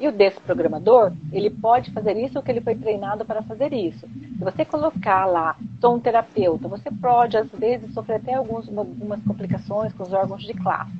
E 0.00 0.08
o 0.08 0.12
desprogramador, 0.12 1.12
ele 1.30 1.50
pode 1.50 1.90
fazer 1.90 2.16
isso 2.16 2.32
porque 2.32 2.50
ele 2.50 2.62
foi 2.62 2.74
treinado 2.74 3.22
para 3.22 3.42
fazer 3.42 3.70
isso. 3.74 4.08
Se 4.08 4.42
você 4.42 4.64
colocar 4.64 5.26
lá, 5.26 5.54
sou 5.78 5.94
um 5.94 6.00
terapeuta, 6.00 6.66
você 6.66 6.90
pode, 6.90 7.36
às 7.36 7.50
vezes, 7.50 7.92
sofrer 7.92 8.16
até 8.16 8.32
alguns, 8.32 8.66
algumas 8.74 9.22
complicações 9.22 9.92
com 9.92 10.02
os 10.02 10.12
órgãos 10.14 10.42
de 10.42 10.54
classe. 10.54 10.90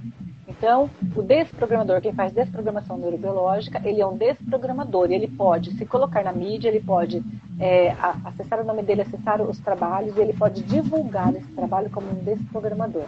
Então, 0.47 0.91
o 1.17 1.23
desprogramador, 1.23 2.03
quem 2.03 2.13
faz 2.13 2.31
desprogramação 2.31 2.99
neurobiológica, 2.99 3.81
ele 3.83 4.03
é 4.03 4.07
um 4.07 4.19
desprogramador. 4.19 5.11
Ele 5.11 5.29
pode 5.29 5.71
se 5.79 5.87
colocar 5.87 6.23
na 6.23 6.33
mídia, 6.33 6.69
ele 6.69 6.81
pode 6.81 7.23
é, 7.59 7.97
acessar 8.23 8.61
o 8.61 8.65
nome 8.65 8.83
dele, 8.83 9.01
acessar 9.01 9.41
os 9.41 9.59
trabalhos, 9.61 10.15
e 10.15 10.21
ele 10.21 10.35
pode 10.35 10.63
divulgar 10.63 11.35
esse 11.35 11.51
trabalho 11.53 11.89
como 11.89 12.11
um 12.11 12.23
desprogramador. 12.23 13.07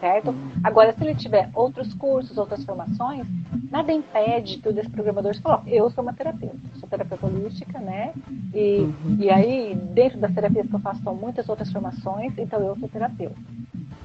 Certo? 0.00 0.34
Agora, 0.62 0.92
se 0.92 1.02
ele 1.02 1.14
tiver 1.14 1.48
outros 1.54 1.94
cursos, 1.94 2.36
outras 2.36 2.62
formações, 2.64 3.26
nada 3.70 3.92
impede 3.92 4.58
que 4.58 4.68
o 4.68 4.72
desprogramador 4.72 5.34
se 5.34 5.40
coloque. 5.40 5.74
Eu 5.74 5.90
sou 5.90 6.02
uma 6.02 6.12
terapeuta, 6.12 6.58
sou 6.74 6.88
terapeuta 6.88 7.26
holística, 7.26 7.78
né? 7.78 8.12
E, 8.54 8.80
uhum. 8.80 9.16
e 9.18 9.30
aí, 9.30 9.74
dentro 9.74 10.18
das 10.18 10.34
terapias 10.34 10.66
que 10.66 10.74
eu 10.74 10.80
faço, 10.80 11.02
são 11.02 11.14
muitas 11.14 11.48
outras 11.48 11.72
formações, 11.72 12.36
então 12.36 12.60
eu 12.60 12.76
sou 12.76 12.88
terapeuta. 12.88 13.36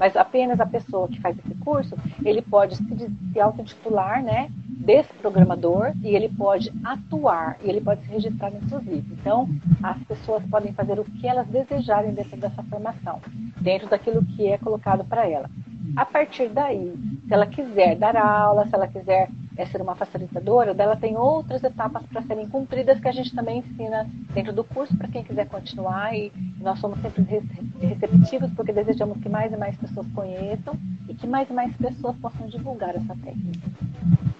Mas 0.01 0.15
apenas 0.15 0.59
a 0.59 0.65
pessoa 0.65 1.07
que 1.07 1.21
faz 1.21 1.37
esse 1.37 1.53
curso, 1.59 1.95
ele 2.25 2.41
pode 2.41 2.75
se, 2.75 2.83
se 3.31 3.39
auto-intitular, 3.39 4.23
né? 4.23 4.49
Desprogramador 4.67 5.93
e 6.01 6.15
ele 6.15 6.27
pode 6.27 6.73
atuar 6.83 7.57
e 7.63 7.69
ele 7.69 7.81
pode 7.81 8.01
se 8.01 8.09
registrar 8.09 8.51
inclusive. 8.51 9.05
Então, 9.11 9.47
as 9.83 10.01
pessoas 10.05 10.43
podem 10.49 10.73
fazer 10.73 10.99
o 10.99 11.05
que 11.05 11.27
elas 11.27 11.45
desejarem 11.47 12.15
dentro 12.15 12.35
dessa 12.35 12.63
formação, 12.63 13.21
dentro 13.61 13.87
daquilo 13.87 14.25
que 14.25 14.47
é 14.47 14.57
colocado 14.57 15.05
para 15.05 15.29
ela. 15.29 15.47
A 15.95 16.05
partir 16.05 16.49
daí, 16.49 16.93
se 17.27 17.33
ela 17.33 17.45
quiser 17.45 17.95
dar 17.95 18.15
aula, 18.15 18.67
se 18.67 18.75
ela 18.75 18.87
quiser 18.87 19.29
é 19.57 19.65
ser 19.65 19.81
uma 19.81 19.95
facilitadora, 19.95 20.73
dela 20.73 20.95
tem 20.95 21.17
outras 21.17 21.63
etapas 21.63 22.03
para 22.11 22.21
serem 22.23 22.47
cumpridas 22.47 22.99
que 22.99 23.07
a 23.07 23.11
gente 23.11 23.35
também 23.35 23.59
ensina 23.59 24.09
dentro 24.33 24.53
do 24.53 24.63
curso 24.63 24.95
para 24.97 25.07
quem 25.07 25.23
quiser 25.23 25.47
continuar 25.47 26.15
e 26.15 26.31
nós 26.59 26.79
somos 26.79 26.99
sempre 27.01 27.43
receptivos 27.79 28.49
porque 28.55 28.71
desejamos 28.71 29.19
que 29.19 29.29
mais 29.29 29.51
e 29.51 29.57
mais 29.57 29.75
pessoas 29.75 30.07
conheçam 30.15 30.73
e 31.07 31.13
que 31.13 31.27
mais 31.27 31.49
e 31.49 31.53
mais 31.53 31.75
pessoas 31.75 32.15
possam 32.17 32.47
divulgar 32.47 32.95
essa 32.95 33.15
técnica. 33.23 33.69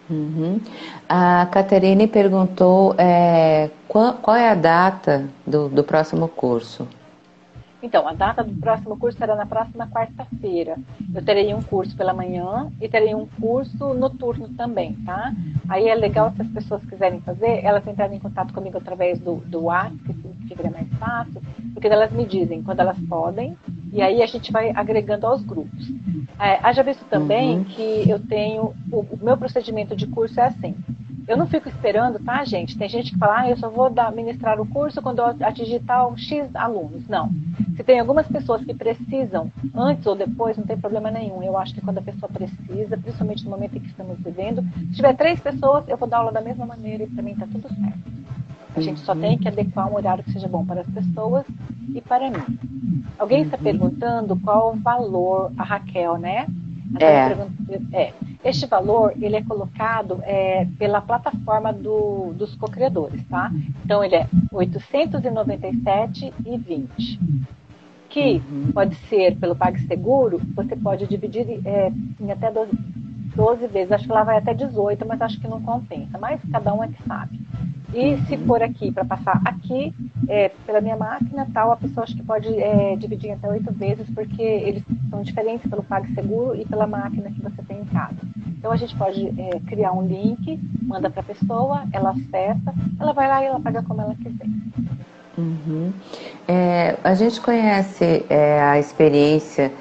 Uhum. 0.10 0.60
A 1.08 1.48
Caterine 1.52 2.08
perguntou 2.08 2.96
é, 2.98 3.70
qual, 3.88 4.14
qual, 4.16 4.36
é 4.36 4.50
a 4.50 4.56
data 4.56 5.26
do, 5.46 5.70
do 5.70 5.84
próximo 5.84 6.28
curso? 6.28 6.88
Então, 7.82 8.08
a 8.08 8.14
data 8.14 8.44
do 8.44 8.54
próximo 8.60 8.98
curso 8.98 9.18
será 9.18 9.36
na 9.36 9.46
próxima 9.46 9.88
quarta-feira. 9.88 10.78
Eu 11.14 11.24
terei 11.24 11.54
um 11.54 11.62
curso 11.62 11.96
pela 11.96 12.14
manhã 12.14 12.72
e 12.80 12.88
terei 12.88 13.16
um 13.16 13.26
curso 13.40 13.94
noturno 13.94 14.50
também, 14.50 14.94
tá? 15.06 15.34
Aí 15.68 15.88
é 15.88 15.96
legal 15.96 16.32
se 16.36 16.42
as 16.42 16.48
pessoas 16.50 16.86
quiserem 16.86 17.22
fazer, 17.22 17.64
elas 17.64 17.86
entrarem 17.88 18.18
em 18.18 18.22
contato 18.22 18.54
comigo 18.54 18.78
através 18.78 19.20
do, 19.20 19.38
do 19.48 19.64
WhatsApp, 19.64 20.14
que 20.48 20.56
fica 20.56 20.70
mais 20.70 20.88
fácil, 21.00 21.42
porque 21.74 21.88
elas 21.88 22.12
me 22.12 22.26
dizem 22.26 22.62
quando 22.62 22.82
elas 22.82 23.00
podem, 23.10 23.58
e 23.92 24.02
aí 24.02 24.22
a 24.22 24.28
gente 24.28 24.52
vai 24.52 24.72
agregando 24.76 25.26
aos 25.26 25.42
grupos. 25.42 25.90
É, 26.40 26.60
haja 26.62 26.84
visto 26.84 27.04
também 27.06 27.58
uhum. 27.58 27.64
que 27.64 28.10
eu 28.10 28.20
tenho, 28.20 28.74
o, 28.92 29.00
o 29.00 29.20
meu 29.22 29.38
procedimento 29.38 29.96
de 29.96 30.08
curso 30.08 30.40
é 30.40 30.46
assim, 30.46 30.76
eu 31.28 31.38
não 31.38 31.48
fico 31.48 31.70
esperando, 31.70 32.20
tá, 32.20 32.44
gente? 32.44 32.78
Tem 32.78 32.90
gente 32.90 33.12
que 33.12 33.18
fala, 33.18 33.42
ah, 33.42 33.50
eu 33.50 33.58
só 33.58 33.70
vou 33.70 33.90
dar, 33.90 34.12
ministrar 34.12 34.60
o 34.60 34.66
curso 34.66 35.02
quando 35.02 35.20
eu 35.20 35.26
atingir 35.46 35.80
tal 35.82 36.18
X 36.18 36.50
alunos. 36.56 37.08
Não. 37.08 37.30
Se 37.76 37.84
tem 37.84 38.00
algumas 38.00 38.28
pessoas 38.28 38.64
que 38.64 38.74
precisam, 38.74 39.52
antes 39.74 40.06
ou 40.06 40.16
depois, 40.16 40.58
não 40.58 40.66
tem 40.66 40.78
problema 40.78 41.12
nenhum. 41.12 41.42
Eu 41.44 41.58
acho 41.58 41.74
que 41.74 41.82
quando 41.82 42.00
a 42.00 42.02
pessoa 42.02 42.30
precisa, 42.32 42.98
principalmente 42.98 43.44
no 43.44 43.52
momento 43.52 43.78
em 43.78 43.80
que 43.80 43.88
estamos 43.88 44.20
vivendo, 44.20 44.64
se 44.90 44.96
tiver 44.96 45.16
três 45.16 45.40
pessoas, 45.40 45.88
eu 45.88 45.98
vou 45.98 46.08
dar 46.08 46.18
aula 46.18 46.32
da 46.32 46.42
mesma 46.42 46.66
maneira 46.66 47.04
e 47.04 47.08
para 47.08 47.24
mim 47.24 47.36
tá 47.36 47.48
tudo 47.52 47.68
certo. 47.70 48.22
A 48.76 48.80
gente 48.80 49.02
só 49.02 49.14
tem 49.14 49.38
que 49.38 49.48
adequar 49.48 49.92
um 49.92 49.96
horário 49.96 50.24
que 50.24 50.32
seja 50.32 50.48
bom 50.48 50.66
para 50.66 50.82
as 50.82 50.90
pessoas 50.90 51.46
e 51.94 52.02
para 52.02 52.30
mim. 52.30 52.60
Alguém 53.20 53.44
está 53.44 53.58
perguntando 53.58 54.40
qual 54.40 54.74
o 54.74 54.78
valor, 54.78 55.52
a 55.58 55.64
Raquel, 55.64 56.18
né? 56.18 56.48
É. 57.94 58.08
é. 58.08 58.14
Este 58.44 58.66
valor 58.66 59.14
ele 59.22 59.36
é 59.36 59.44
colocado 59.44 60.20
é, 60.24 60.66
pela 60.80 61.00
plataforma 61.00 61.72
do, 61.72 62.34
dos 62.34 62.56
co-criadores, 62.56 63.24
tá? 63.28 63.52
Então 63.86 64.04
ele 64.04 64.16
é 64.16 64.28
897,20. 64.52 67.30
Que 68.10 68.42
uhum. 68.52 68.72
pode 68.74 68.96
ser 69.08 69.38
pelo 69.38 69.56
PagSeguro, 69.56 70.42
você 70.54 70.76
pode 70.76 71.08
dividir 71.08 71.62
é, 71.66 71.90
em 72.20 72.32
até 72.32 72.52
12, 72.52 72.72
12 73.36 73.68
vezes. 73.68 73.92
Acho 73.92 74.06
que 74.06 74.12
lá 74.12 74.24
vai 74.24 74.38
até 74.38 74.54
18, 74.54 75.06
mas 75.08 75.22
acho 75.22 75.40
que 75.40 75.48
não 75.48 75.62
compensa. 75.62 76.18
Mas 76.18 76.42
cada 76.52 76.74
um 76.74 76.84
é 76.84 76.90
que 76.90 77.02
sabe. 77.04 77.40
E 77.94 78.18
se 78.26 78.38
for 78.46 78.64
aqui 78.64 78.92
para 78.92 79.04
passar 79.04 79.42
aqui, 79.44 79.94
é, 80.30 80.50
pela 80.66 80.80
minha 80.80 80.96
máquina, 80.96 81.48
tal, 81.54 81.72
a 81.72 81.76
pessoa 81.76 82.04
acho 82.06 82.16
que 82.16 82.24
pode 82.24 82.48
é, 82.48 82.96
dividir 82.96 83.32
até 83.32 83.50
oito 83.50 83.72
vezes, 83.74 84.08
porque 84.14 84.42
eles 84.42 84.84
são 85.10 85.22
diferentes 85.22 85.70
pelo 85.70 85.84
PagSeguro 85.84 86.56
e 86.56 86.66
pela 86.66 86.88
máquina 86.88 87.30
que 87.30 87.42
você 87.42 87.62
tem 87.64 87.80
em 87.80 87.86
casa. 87.86 88.16
Então 88.48 88.72
a 88.72 88.78
gente 88.78 88.96
pode 88.96 89.28
é, 89.28 89.60
criar 89.68 89.92
um 89.92 90.06
link, 90.06 90.60
manda 90.82 91.10
para 91.10 91.22
a 91.22 91.24
pessoa, 91.24 91.84
ela 91.92 92.12
acessa, 92.12 92.74
ela 93.00 93.12
vai 93.12 93.28
lá 93.28 93.44
e 93.44 93.48
ela 93.48 93.60
paga 93.60 93.84
como 93.84 94.02
ela 94.02 94.16
quiser. 94.16 94.48
Uhum. 95.38 95.92
É, 96.48 96.98
a 97.04 97.14
gente 97.14 97.42
conhece 97.42 98.26
é, 98.30 98.62
a 98.62 98.80
experiência 98.80 99.72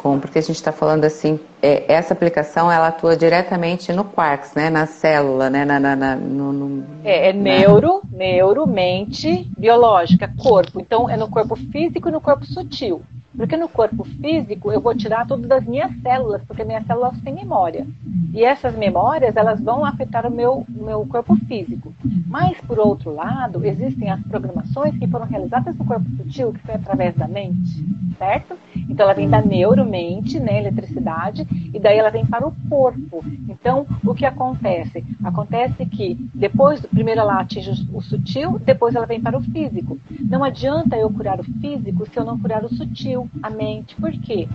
com, 0.00 0.18
porque 0.18 0.38
a 0.38 0.42
gente 0.42 0.56
está 0.56 0.72
falando 0.72 1.04
assim, 1.04 1.38
é, 1.62 1.92
essa 1.92 2.14
aplicação 2.14 2.72
ela 2.72 2.88
atua 2.88 3.16
diretamente 3.16 3.92
no 3.92 4.04
quarks, 4.04 4.54
né, 4.54 4.70
na 4.70 4.86
célula, 4.86 5.50
né, 5.50 5.64
na, 5.64 5.78
na, 5.78 5.94
na 5.94 6.16
no, 6.16 6.52
no, 6.52 6.84
é, 7.04 7.28
é 7.28 7.32
neuro, 7.32 8.02
neuro, 8.10 8.66
mente, 8.66 9.46
biológica, 9.58 10.32
corpo. 10.38 10.80
Então 10.80 11.08
é 11.08 11.16
no 11.16 11.28
corpo 11.28 11.54
físico 11.54 12.08
e 12.08 12.12
no 12.12 12.20
corpo 12.20 12.46
sutil. 12.46 13.02
Porque 13.36 13.56
no 13.56 13.68
corpo 13.68 14.04
físico 14.04 14.72
eu 14.72 14.80
vou 14.80 14.94
tirar 14.94 15.26
todas 15.26 15.50
as 15.50 15.64
minhas 15.64 15.92
células, 16.02 16.42
porque 16.44 16.64
minhas 16.64 16.84
células 16.84 17.18
têm 17.22 17.34
memória. 17.34 17.86
E 18.34 18.44
essas 18.44 18.74
memórias, 18.74 19.36
elas 19.36 19.60
vão 19.60 19.84
afetar 19.84 20.26
o 20.26 20.30
meu, 20.30 20.64
meu 20.68 21.06
corpo 21.06 21.36
físico. 21.46 21.94
Mas, 22.26 22.60
por 22.60 22.78
outro 22.78 23.14
lado, 23.14 23.64
existem 23.64 24.10
as 24.10 24.20
programações 24.22 24.98
que 24.98 25.06
foram 25.06 25.26
realizadas 25.26 25.76
no 25.76 25.84
corpo 25.84 26.04
sutil, 26.16 26.52
que 26.52 26.60
foi 26.60 26.74
através 26.74 27.14
da 27.14 27.28
mente, 27.28 27.84
certo? 28.18 28.58
Então, 28.90 29.04
ela 29.04 29.14
vem 29.14 29.28
da 29.28 29.40
neuromente, 29.40 30.40
né, 30.40 30.58
eletricidade, 30.58 31.46
e 31.72 31.78
daí 31.78 31.96
ela 31.96 32.10
vem 32.10 32.26
para 32.26 32.46
o 32.46 32.52
corpo. 32.68 33.24
Então, 33.48 33.86
o 34.04 34.14
que 34.14 34.26
acontece? 34.26 35.04
Acontece 35.22 35.86
que 35.86 36.18
depois, 36.34 36.84
primeiro 36.86 37.20
ela 37.20 37.40
atinge 37.40 37.88
o 37.92 38.02
sutil, 38.02 38.58
depois 38.58 38.94
ela 38.94 39.06
vem 39.06 39.20
para 39.20 39.38
o 39.38 39.42
físico. 39.42 39.96
Não 40.20 40.42
adianta 40.42 40.96
eu 40.96 41.08
curar 41.10 41.38
o 41.38 41.44
físico 41.44 42.04
se 42.06 42.18
eu 42.18 42.24
não 42.24 42.38
curar 42.38 42.64
o 42.64 42.74
sutil 42.74 43.28
a 43.42 43.48
mente. 43.48 43.94
Por 43.96 44.10
quê? 44.10 44.48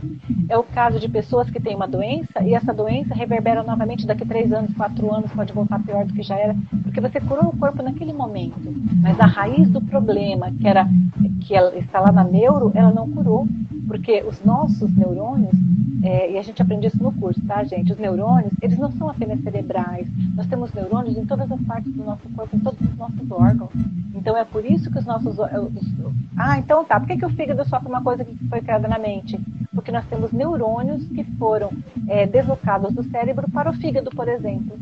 É 0.49 0.57
o 0.57 0.63
caso 0.63 0.99
de 0.99 1.07
pessoas 1.07 1.49
que 1.49 1.59
têm 1.59 1.75
uma 1.75 1.87
doença 1.87 2.43
e 2.43 2.53
essa 2.53 2.73
doença 2.73 3.15
reverbera 3.15 3.63
novamente 3.63 4.05
daqui 4.05 4.25
três 4.25 4.51
anos, 4.51 4.73
quatro 4.75 5.13
anos, 5.13 5.31
pode 5.31 5.53
voltar 5.53 5.79
pior 5.79 6.05
do 6.05 6.13
que 6.13 6.21
já 6.21 6.35
era, 6.35 6.55
porque 6.83 6.99
você 6.99 7.19
curou 7.21 7.49
o 7.49 7.57
corpo 7.57 7.81
naquele 7.81 8.11
momento. 8.11 8.73
Mas 9.01 9.19
a 9.19 9.25
raiz 9.25 9.69
do 9.69 9.81
problema, 9.81 10.51
que 10.51 10.67
era 10.67 10.87
que 11.41 11.55
ela 11.55 11.77
está 11.77 11.99
lá 11.99 12.11
na 12.11 12.23
neuro, 12.23 12.71
ela 12.73 12.91
não 12.91 13.09
curou, 13.09 13.47
porque 13.87 14.23
os 14.23 14.43
nossos 14.43 14.95
neurônios, 14.95 15.53
é, 16.03 16.31
e 16.31 16.37
a 16.37 16.41
gente 16.41 16.61
aprende 16.61 16.87
isso 16.87 17.01
no 17.01 17.11
curso, 17.11 17.41
tá, 17.45 17.63
gente? 17.63 17.91
Os 17.91 17.97
neurônios, 17.97 18.51
eles 18.61 18.77
não 18.77 18.91
são 18.91 19.09
apenas 19.09 19.41
cerebrais. 19.41 20.07
Nós 20.35 20.47
temos 20.47 20.73
neurônios 20.73 21.17
em 21.17 21.25
todas 21.25 21.51
as 21.51 21.61
partes 21.61 21.91
do 21.93 22.03
nosso 22.03 22.27
corpo, 22.35 22.55
em 22.55 22.59
todos 22.59 22.79
os 22.81 22.97
nossos 22.97 23.31
órgãos. 23.31 23.71
Então 24.13 24.37
é 24.37 24.45
por 24.45 24.65
isso 24.65 24.91
que 24.91 24.97
os 24.97 25.05
nossos. 25.05 25.37
Os, 25.37 25.39
ah, 26.37 26.57
então 26.57 26.83
tá. 26.83 26.99
Por 26.99 27.07
que, 27.07 27.17
que 27.17 27.25
o 27.25 27.29
fígado 27.29 27.67
sofre 27.67 27.87
uma 27.87 28.01
coisa 28.01 28.23
que 28.23 28.35
foi 28.47 28.61
criada 28.61 28.87
na 28.87 28.97
mente? 28.97 29.39
Porque 29.73 29.91
nós 29.91 30.05
temos 30.05 30.31
neurônios 30.31 31.05
que 31.07 31.23
foram 31.37 31.71
é, 32.07 32.25
deslocados 32.25 32.93
do 32.93 33.03
cérebro 33.03 33.49
para 33.51 33.69
o 33.69 33.73
fígado, 33.73 34.09
por 34.11 34.27
exemplo. 34.27 34.77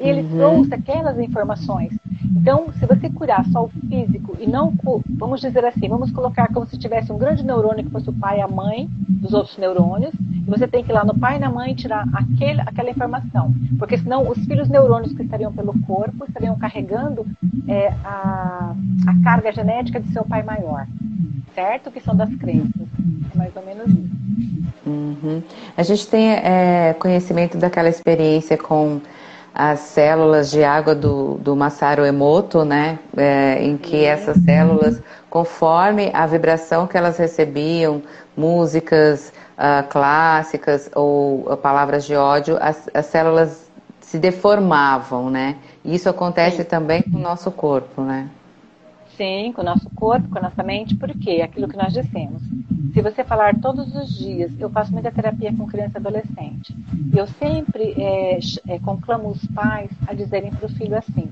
E 0.00 0.08
ele 0.08 0.22
uhum. 0.22 0.36
trouxe 0.36 0.74
aquelas 0.74 1.18
informações. 1.18 1.92
Então, 2.36 2.72
se 2.78 2.84
você 2.86 3.08
curar 3.08 3.44
só 3.46 3.64
o 3.64 3.68
físico 3.68 4.36
e 4.40 4.46
não, 4.46 4.72
vamos 5.08 5.40
dizer 5.40 5.64
assim, 5.64 5.88
vamos 5.88 6.10
colocar 6.10 6.48
como 6.52 6.66
se 6.66 6.76
tivesse 6.76 7.12
um 7.12 7.18
grande 7.18 7.44
neurônio 7.44 7.84
que 7.84 7.90
fosse 7.90 8.10
o 8.10 8.12
pai 8.12 8.38
e 8.38 8.42
a 8.42 8.48
mãe 8.48 8.88
dos 9.08 9.32
outros 9.32 9.56
neurônios, 9.56 10.12
e 10.14 10.50
você 10.50 10.66
tem 10.66 10.82
que 10.82 10.90
ir 10.90 10.94
lá 10.94 11.04
no 11.04 11.18
pai 11.18 11.36
e 11.36 11.38
na 11.40 11.50
mãe 11.50 11.74
tirar 11.74 12.04
aquele, 12.12 12.60
aquela 12.60 12.90
informação, 12.90 13.54
porque 13.78 13.96
senão 13.96 14.28
os 14.28 14.38
filhos 14.44 14.68
neurônios 14.68 15.12
que 15.12 15.22
estariam 15.22 15.52
pelo 15.52 15.78
corpo 15.82 16.24
estariam 16.26 16.56
carregando 16.58 17.24
é, 17.68 17.88
a, 18.04 18.74
a 19.06 19.22
carga 19.22 19.52
genética 19.52 20.00
de 20.00 20.12
seu 20.12 20.24
pai 20.24 20.42
maior, 20.42 20.86
certo? 21.54 21.90
Que 21.90 22.00
são 22.00 22.16
das 22.16 22.34
crenças. 22.34 22.88
É 23.32 23.38
mais 23.38 23.54
ou 23.56 23.64
menos 23.64 23.88
isso. 23.88 24.24
Uhum. 24.86 25.42
A 25.76 25.82
gente 25.82 26.06
tem 26.08 26.32
é, 26.32 26.94
conhecimento 26.98 27.56
daquela 27.56 27.88
experiência 27.88 28.58
com 28.58 29.00
as 29.54 29.80
células 29.80 30.50
de 30.50 30.64
água 30.64 30.94
do, 30.94 31.34
do 31.34 31.54
Masaru 31.54 32.04
Emoto, 32.04 32.64
né? 32.64 32.98
É, 33.16 33.62
em 33.62 33.76
que 33.76 34.04
essas 34.04 34.36
células 34.42 35.00
conforme 35.34 36.12
a 36.14 36.26
vibração 36.26 36.86
que 36.86 36.96
elas 36.96 37.16
recebiam, 37.16 38.00
músicas 38.36 39.32
uh, 39.58 39.84
clássicas 39.88 40.88
ou 40.94 41.40
uh, 41.52 41.56
palavras 41.56 42.04
de 42.04 42.14
ódio, 42.14 42.56
as, 42.60 42.88
as, 42.94 43.06
células 43.06 43.68
se 44.00 44.16
deformavam, 44.16 45.30
né? 45.30 45.56
E 45.84 45.96
isso 45.96 46.08
acontece 46.08 46.58
Sim. 46.58 46.64
também 46.64 47.02
com 47.02 47.16
o 47.16 47.20
nosso 47.20 47.50
corpo, 47.50 48.02
né? 48.02 48.28
Sim, 49.16 49.52
com 49.52 49.62
o 49.62 49.64
nosso 49.64 49.88
corpo, 49.90 50.28
com 50.28 50.38
a 50.38 50.42
nossa 50.42 50.62
mente, 50.62 50.96
porque 50.96 51.40
aquilo 51.42 51.68
que 51.68 51.76
nós 51.76 51.92
dissemos. 51.92 52.42
Se 52.92 53.02
você 53.02 53.24
falar 53.24 53.58
todos 53.60 53.94
os 53.94 54.16
dias, 54.16 54.52
eu 54.58 54.70
faço 54.70 54.92
muita 54.92 55.10
terapia 55.10 55.52
com 55.52 55.66
criança 55.66 55.92
e 55.96 55.98
adolescente, 55.98 56.74
eu 57.12 57.26
sempre 57.26 57.94
é, 57.96 58.38
é, 58.68 58.78
conclamo 58.78 59.28
os 59.28 59.44
pais 59.46 59.90
a 60.06 60.14
dizerem 60.14 60.50
para 60.50 60.66
o 60.66 60.68
filho 60.68 60.96
assim. 60.96 61.28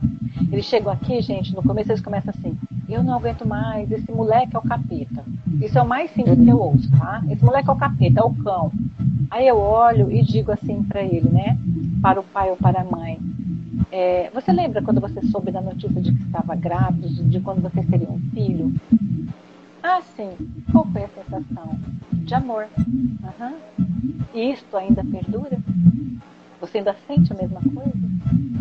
Eles 0.50 0.64
chegam 0.64 0.92
aqui, 0.92 1.20
gente, 1.22 1.54
no 1.54 1.62
começo 1.62 1.90
eles 1.90 2.02
começam 2.02 2.32
assim: 2.36 2.56
eu 2.88 3.02
não 3.02 3.14
aguento 3.14 3.46
mais, 3.46 3.90
esse 3.90 4.10
moleque 4.10 4.54
é 4.54 4.58
o 4.58 4.62
capeta. 4.62 5.24
Isso 5.60 5.78
é 5.78 5.82
o 5.82 5.88
mais 5.88 6.10
simples 6.12 6.38
que 6.38 6.48
eu 6.48 6.58
ouço, 6.58 6.90
tá? 6.98 7.22
Esse 7.30 7.44
moleque 7.44 7.68
é 7.68 7.72
o 7.72 7.76
capeta, 7.76 8.20
é 8.20 8.24
o 8.24 8.34
cão. 8.34 8.72
Aí 9.30 9.46
eu 9.46 9.56
olho 9.56 10.10
e 10.10 10.22
digo 10.22 10.52
assim 10.52 10.82
para 10.82 11.02
ele, 11.02 11.28
né? 11.28 11.56
Para 12.00 12.20
o 12.20 12.24
pai 12.24 12.50
ou 12.50 12.56
para 12.56 12.80
a 12.80 12.84
mãe: 12.84 13.18
é, 13.92 14.30
você 14.32 14.50
lembra 14.50 14.82
quando 14.82 15.02
você 15.02 15.20
soube 15.26 15.52
da 15.52 15.60
notícia 15.60 16.00
de 16.00 16.12
que 16.12 16.22
estava 16.22 16.56
grávida, 16.56 17.08
de, 17.08 17.40
quando 17.40 17.60
você 17.60 17.82
teria 17.82 18.08
um 18.08 18.18
filho? 18.30 18.72
Ah, 19.82 20.00
sim. 20.00 20.30
Qual 20.72 20.86
foi 20.86 21.04
a 21.04 21.08
sensação? 21.08 21.78
De 22.10 22.34
amor. 22.34 22.68
Uhum. 22.78 23.58
E 24.32 24.52
isto 24.52 24.74
ainda 24.78 25.04
perdura? 25.04 25.58
Você 26.58 26.78
ainda 26.78 26.96
sente 27.06 27.32
a 27.32 27.36
mesma 27.36 27.60
coisa? 27.60 27.92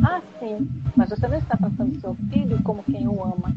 Ah, 0.04 0.22
sim. 0.40 0.70
Mas 0.98 1.10
você 1.10 1.28
não 1.28 1.38
está 1.38 1.56
tratando 1.56 2.02
seu 2.02 2.14
filho 2.30 2.62
como 2.64 2.84
quem 2.84 3.08
o 3.08 3.24
ama. 3.24 3.56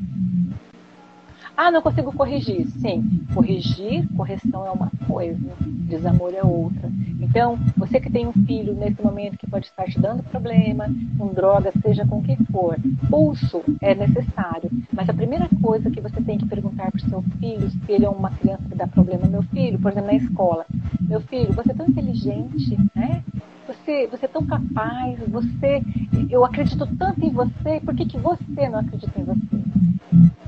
Ah, 1.57 1.71
não 1.71 1.81
consigo 1.81 2.13
corrigir. 2.13 2.67
Sim, 2.81 3.25
corrigir, 3.33 4.09
correção 4.17 4.67
é 4.67 4.71
uma 4.71 4.91
coisa, 5.07 5.39
desamor 5.61 6.35
é 6.35 6.43
outra. 6.43 6.91
Então, 7.21 7.57
você 7.77 8.01
que 8.01 8.11
tem 8.11 8.27
um 8.27 8.33
filho 8.33 8.75
nesse 8.75 9.01
momento 9.01 9.39
que 9.39 9.49
pode 9.49 9.67
estar 9.67 9.85
te 9.85 10.01
dando 10.01 10.25
problema, 10.25 10.87
com 11.17 11.29
droga, 11.29 11.73
seja 11.81 12.05
com 12.07 12.19
o 12.19 12.23
que 12.23 12.37
for, 12.51 12.77
pulso 13.09 13.63
é 13.81 13.95
necessário. 13.95 14.69
Mas 14.93 15.09
a 15.09 15.15
primeira 15.15 15.49
coisa 15.63 15.91
que 15.91 16.01
você 16.01 16.21
tem 16.23 16.39
que 16.39 16.47
perguntar 16.47 16.91
para 16.91 16.99
o 16.99 17.09
seu 17.09 17.23
filho, 17.39 17.71
se 17.71 17.93
ele 17.93 18.05
é 18.05 18.09
uma 18.09 18.31
criança 18.31 18.69
que 18.69 18.75
dá 18.75 18.89
problema, 18.89 19.29
meu 19.29 19.43
filho, 19.45 19.79
por 19.79 19.93
exemplo, 19.93 20.11
na 20.11 20.17
escola, 20.17 20.67
meu 21.01 21.21
filho, 21.21 21.53
você 21.53 21.71
é 21.71 21.75
tão 21.75 21.87
inteligente, 21.87 22.77
né? 22.97 23.23
Você, 23.69 24.09
você 24.09 24.25
é 24.27 24.29
tão 24.29 24.45
capaz, 24.45 25.19
você, 25.29 25.81
eu 26.29 26.45
acredito 26.45 26.87
tanto 26.99 27.25
em 27.25 27.31
você, 27.31 27.81
por 27.81 27.95
que, 27.95 28.07
que 28.07 28.19
você 28.19 28.69
não 28.69 28.81
acredita 28.81 29.21
em 29.21 29.25
você? 29.25 30.44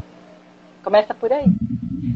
Começa 0.86 1.12
por 1.12 1.32
aí. 1.32 1.52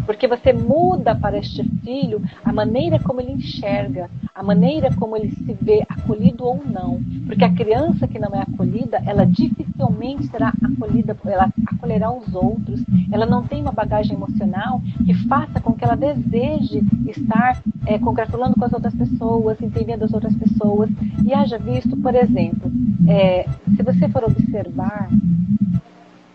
Porque 0.06 0.28
você 0.28 0.52
muda 0.52 1.12
para 1.12 1.36
este 1.36 1.64
filho 1.80 2.22
a 2.44 2.52
maneira 2.52 3.00
como 3.00 3.20
ele 3.20 3.32
enxerga, 3.32 4.08
a 4.32 4.44
maneira 4.44 4.94
como 4.94 5.16
ele 5.16 5.32
se 5.32 5.52
vê 5.60 5.84
acolhido 5.88 6.44
ou 6.44 6.62
não. 6.64 7.00
Porque 7.26 7.44
a 7.44 7.52
criança 7.52 8.06
que 8.06 8.20
não 8.20 8.32
é 8.32 8.42
acolhida, 8.42 9.02
ela 9.04 9.26
dificilmente 9.26 10.28
será 10.28 10.54
acolhida, 10.62 11.16
ela 11.24 11.50
acolherá 11.66 12.12
os 12.12 12.32
outros. 12.32 12.80
Ela 13.10 13.26
não 13.26 13.42
tem 13.42 13.60
uma 13.60 13.72
bagagem 13.72 14.14
emocional 14.14 14.80
que 15.04 15.14
faça 15.26 15.60
com 15.60 15.72
que 15.72 15.84
ela 15.84 15.96
deseje 15.96 16.80
estar 17.08 17.60
é, 17.86 17.98
congratulando 17.98 18.54
com 18.54 18.64
as 18.66 18.72
outras 18.72 18.94
pessoas, 18.94 19.60
entendendo 19.60 20.04
as 20.04 20.12
outras 20.12 20.36
pessoas. 20.36 20.88
E 21.26 21.34
haja 21.34 21.58
visto, 21.58 21.96
por 21.96 22.14
exemplo, 22.14 22.70
é, 23.08 23.48
se 23.76 23.82
você 23.82 24.08
for 24.08 24.22
observar 24.22 25.10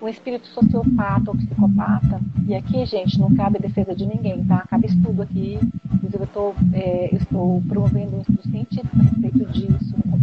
um 0.06 0.10
espírito 0.10 0.48
sociopata 0.48 1.32
ou 1.32 1.36
psicopata, 1.36 2.22
e 2.48 2.54
aqui, 2.54 2.86
gente, 2.86 3.20
não 3.20 3.36
cabe 3.36 3.58
defesa 3.58 3.96
de 3.96 4.06
ninguém, 4.06 4.46
tá? 4.46 4.64
Cabe 4.70 4.86
estudo 4.86 5.24
aqui. 5.24 5.60
Inclusive, 5.94 6.24
eu, 6.24 6.28
tô, 6.28 6.54
é, 6.74 7.16
estou 7.16 7.62
promovendo 7.68 8.18
um 8.18 8.22
estudo 8.22 8.44
científico 8.44 8.96
a 9.00 9.02
respeito 9.02 9.46
disso 9.52 9.96
com. 10.10 10.16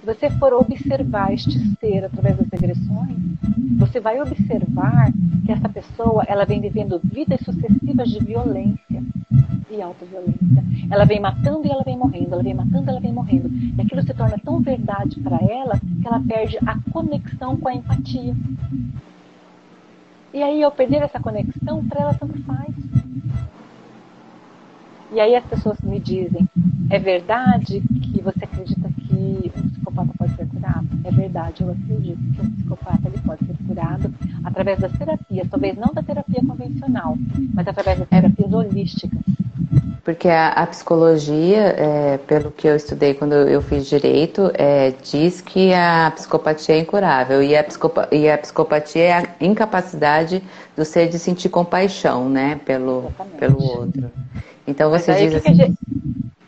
Se 0.00 0.06
você 0.06 0.30
for 0.38 0.52
observar 0.52 1.32
este 1.32 1.58
ser 1.80 2.04
através 2.04 2.36
das 2.36 2.46
regressões, 2.48 3.16
você 3.78 4.00
vai 4.00 4.20
observar 4.20 5.12
que 5.44 5.50
essa 5.50 5.68
pessoa 5.68 6.24
ela 6.28 6.44
vem 6.44 6.60
vivendo 6.60 7.00
vidas 7.02 7.40
sucessivas 7.40 8.08
de 8.08 8.24
violência 8.24 9.02
e 9.76 9.82
autoviolência. 9.82 10.64
Ela 10.90 11.04
vem 11.04 11.20
matando 11.20 11.66
e 11.66 11.70
ela 11.70 11.82
vem 11.82 11.96
morrendo, 11.96 12.32
ela 12.32 12.42
vem 12.42 12.54
matando 12.54 12.86
e 12.86 12.90
ela 12.90 13.00
vem 13.00 13.12
morrendo. 13.12 13.48
E 13.48 13.80
aquilo 13.80 14.02
se 14.02 14.14
torna 14.14 14.38
tão 14.38 14.60
verdade 14.60 15.20
para 15.20 15.36
ela 15.36 15.78
que 15.78 16.06
ela 16.06 16.20
perde 16.20 16.58
a 16.66 16.78
conexão 16.90 17.56
com 17.56 17.68
a 17.68 17.74
empatia. 17.74 18.34
E 20.32 20.42
aí, 20.42 20.62
ao 20.62 20.70
perder 20.70 21.02
essa 21.02 21.20
conexão, 21.20 21.84
para 21.86 22.00
ela 22.02 22.14
tanto 22.14 22.42
faz. 22.42 22.74
E 25.12 25.20
aí 25.20 25.34
as 25.34 25.44
pessoas 25.44 25.80
me 25.80 26.00
dizem: 26.00 26.48
é 26.90 26.98
verdade 26.98 27.80
que 27.80 28.20
você 28.20 28.44
acredita 28.44 28.88
que 28.90 29.52
um 29.56 29.68
psicopata 29.70 30.12
pode 30.18 30.36
ser 30.36 30.46
curado? 30.46 30.88
É 31.04 31.10
verdade, 31.10 31.62
eu 31.62 31.70
acredito 31.70 32.18
que 32.34 32.40
um 32.40 32.50
psicopata 32.50 33.08
ele 33.08 33.18
pode 33.18 33.46
ser 33.46 33.56
curado 33.66 34.12
através 34.44 34.78
das 34.78 34.92
terapias, 34.92 35.48
talvez 35.48 35.76
não 35.76 35.94
da 35.94 36.02
terapia 36.02 36.40
convencional, 36.46 37.16
mas 37.54 37.66
através 37.66 37.98
das 37.98 38.08
terapias 38.08 38.52
holísticas. 38.52 39.35
Porque 40.04 40.28
a, 40.28 40.50
a 40.50 40.66
psicologia, 40.66 41.74
é, 41.76 42.18
pelo 42.18 42.50
que 42.50 42.68
eu 42.68 42.76
estudei 42.76 43.14
quando 43.14 43.32
eu 43.34 43.60
fiz 43.60 43.86
direito, 43.86 44.52
é, 44.54 44.92
diz 45.02 45.40
que 45.40 45.74
a 45.74 46.12
psicopatia 46.14 46.76
é 46.76 46.78
incurável 46.78 47.42
e 47.42 47.56
a, 47.56 47.64
psicopa, 47.64 48.08
e 48.12 48.30
a 48.30 48.38
psicopatia 48.38 49.02
é 49.02 49.12
a 49.12 49.26
incapacidade 49.40 50.42
do 50.76 50.84
ser 50.84 51.08
de 51.08 51.18
sentir 51.18 51.48
compaixão, 51.48 52.28
né, 52.28 52.60
pelo, 52.64 53.12
pelo 53.38 53.60
outro. 53.60 54.10
Então 54.66 54.90
você 54.90 55.14
diz 55.14 55.34
assim. 55.34 55.76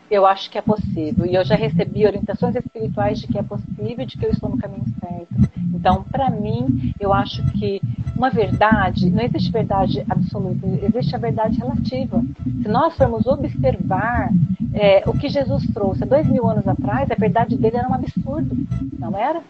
Eu 0.09 0.25
acho 0.25 0.49
que 0.49 0.57
é 0.57 0.61
possível. 0.61 1.25
E 1.25 1.35
eu 1.35 1.43
já 1.43 1.55
recebi 1.55 2.05
orientações 2.05 2.55
espirituais 2.55 3.19
de 3.19 3.27
que 3.27 3.37
é 3.37 3.43
possível, 3.43 4.05
de 4.05 4.17
que 4.17 4.25
eu 4.25 4.31
estou 4.31 4.49
no 4.49 4.57
caminho 4.57 4.85
certo. 4.99 5.51
Então, 5.73 6.03
para 6.03 6.29
mim, 6.29 6.93
eu 6.99 7.13
acho 7.13 7.43
que 7.53 7.81
uma 8.17 8.29
verdade, 8.29 9.09
não 9.09 9.23
existe 9.23 9.51
verdade 9.51 10.03
absoluta, 10.09 10.67
existe 10.83 11.15
a 11.15 11.19
verdade 11.19 11.57
relativa. 11.57 12.21
Se 12.43 12.67
nós 12.67 12.97
formos 12.97 13.25
observar 13.25 14.29
é, 14.73 15.03
o 15.07 15.13
que 15.13 15.29
Jesus 15.29 15.65
trouxe 15.73 16.03
há 16.03 16.07
dois 16.07 16.27
mil 16.27 16.47
anos 16.49 16.67
atrás, 16.67 17.09
a 17.09 17.15
verdade 17.15 17.55
dele 17.55 17.77
era 17.77 17.87
um 17.87 17.93
absurdo, 17.93 18.57
não 18.99 19.17
era? 19.17 19.41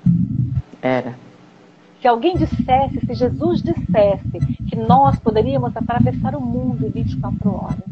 Era. 0.82 1.29
Se 2.02 2.08
alguém 2.08 2.38
dissesse, 2.38 3.06
se 3.06 3.14
Jesus 3.14 3.62
dissesse 3.62 4.40
que 4.70 4.76
nós 4.78 5.20
poderíamos 5.20 5.76
atravessar 5.76 6.34
o 6.34 6.42
mundo 6.42 6.88
em 6.88 6.90
24 6.90 7.54
horas, 7.54 7.84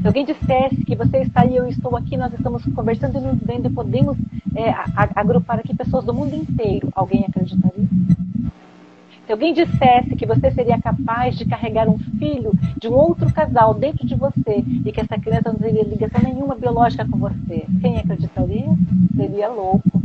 se 0.00 0.06
alguém 0.06 0.24
dissesse 0.24 0.84
que 0.84 0.94
você 0.94 1.18
está 1.18 1.40
aí, 1.40 1.56
eu 1.56 1.66
estou 1.66 1.96
aqui, 1.96 2.16
nós 2.16 2.32
estamos 2.32 2.64
conversando 2.66 3.18
e 3.18 3.20
nos 3.20 3.40
vendo 3.40 3.66
e 3.66 3.72
podemos 3.72 4.16
é, 4.54 4.72
agrupar 5.16 5.58
aqui 5.58 5.74
pessoas 5.74 6.04
do 6.04 6.14
mundo 6.14 6.36
inteiro, 6.36 6.90
alguém 6.94 7.24
acreditaria? 7.26 7.88
Se 9.26 9.32
alguém 9.32 9.52
dissesse 9.52 10.14
que 10.14 10.24
você 10.24 10.52
seria 10.52 10.80
capaz 10.80 11.36
de 11.36 11.44
carregar 11.44 11.88
um 11.88 11.98
filho 11.98 12.52
de 12.80 12.86
um 12.86 12.92
outro 12.92 13.32
casal 13.32 13.74
dentro 13.74 14.06
de 14.06 14.14
você 14.14 14.62
e 14.84 14.92
que 14.92 15.00
essa 15.00 15.18
criança 15.18 15.52
não 15.52 15.58
teria 15.58 15.82
ligação 15.82 16.22
nenhuma 16.22 16.54
biológica 16.54 17.04
com 17.04 17.18
você, 17.18 17.66
quem 17.80 17.98
acreditaria? 17.98 18.68
Seria 19.16 19.48
louco. 19.48 20.00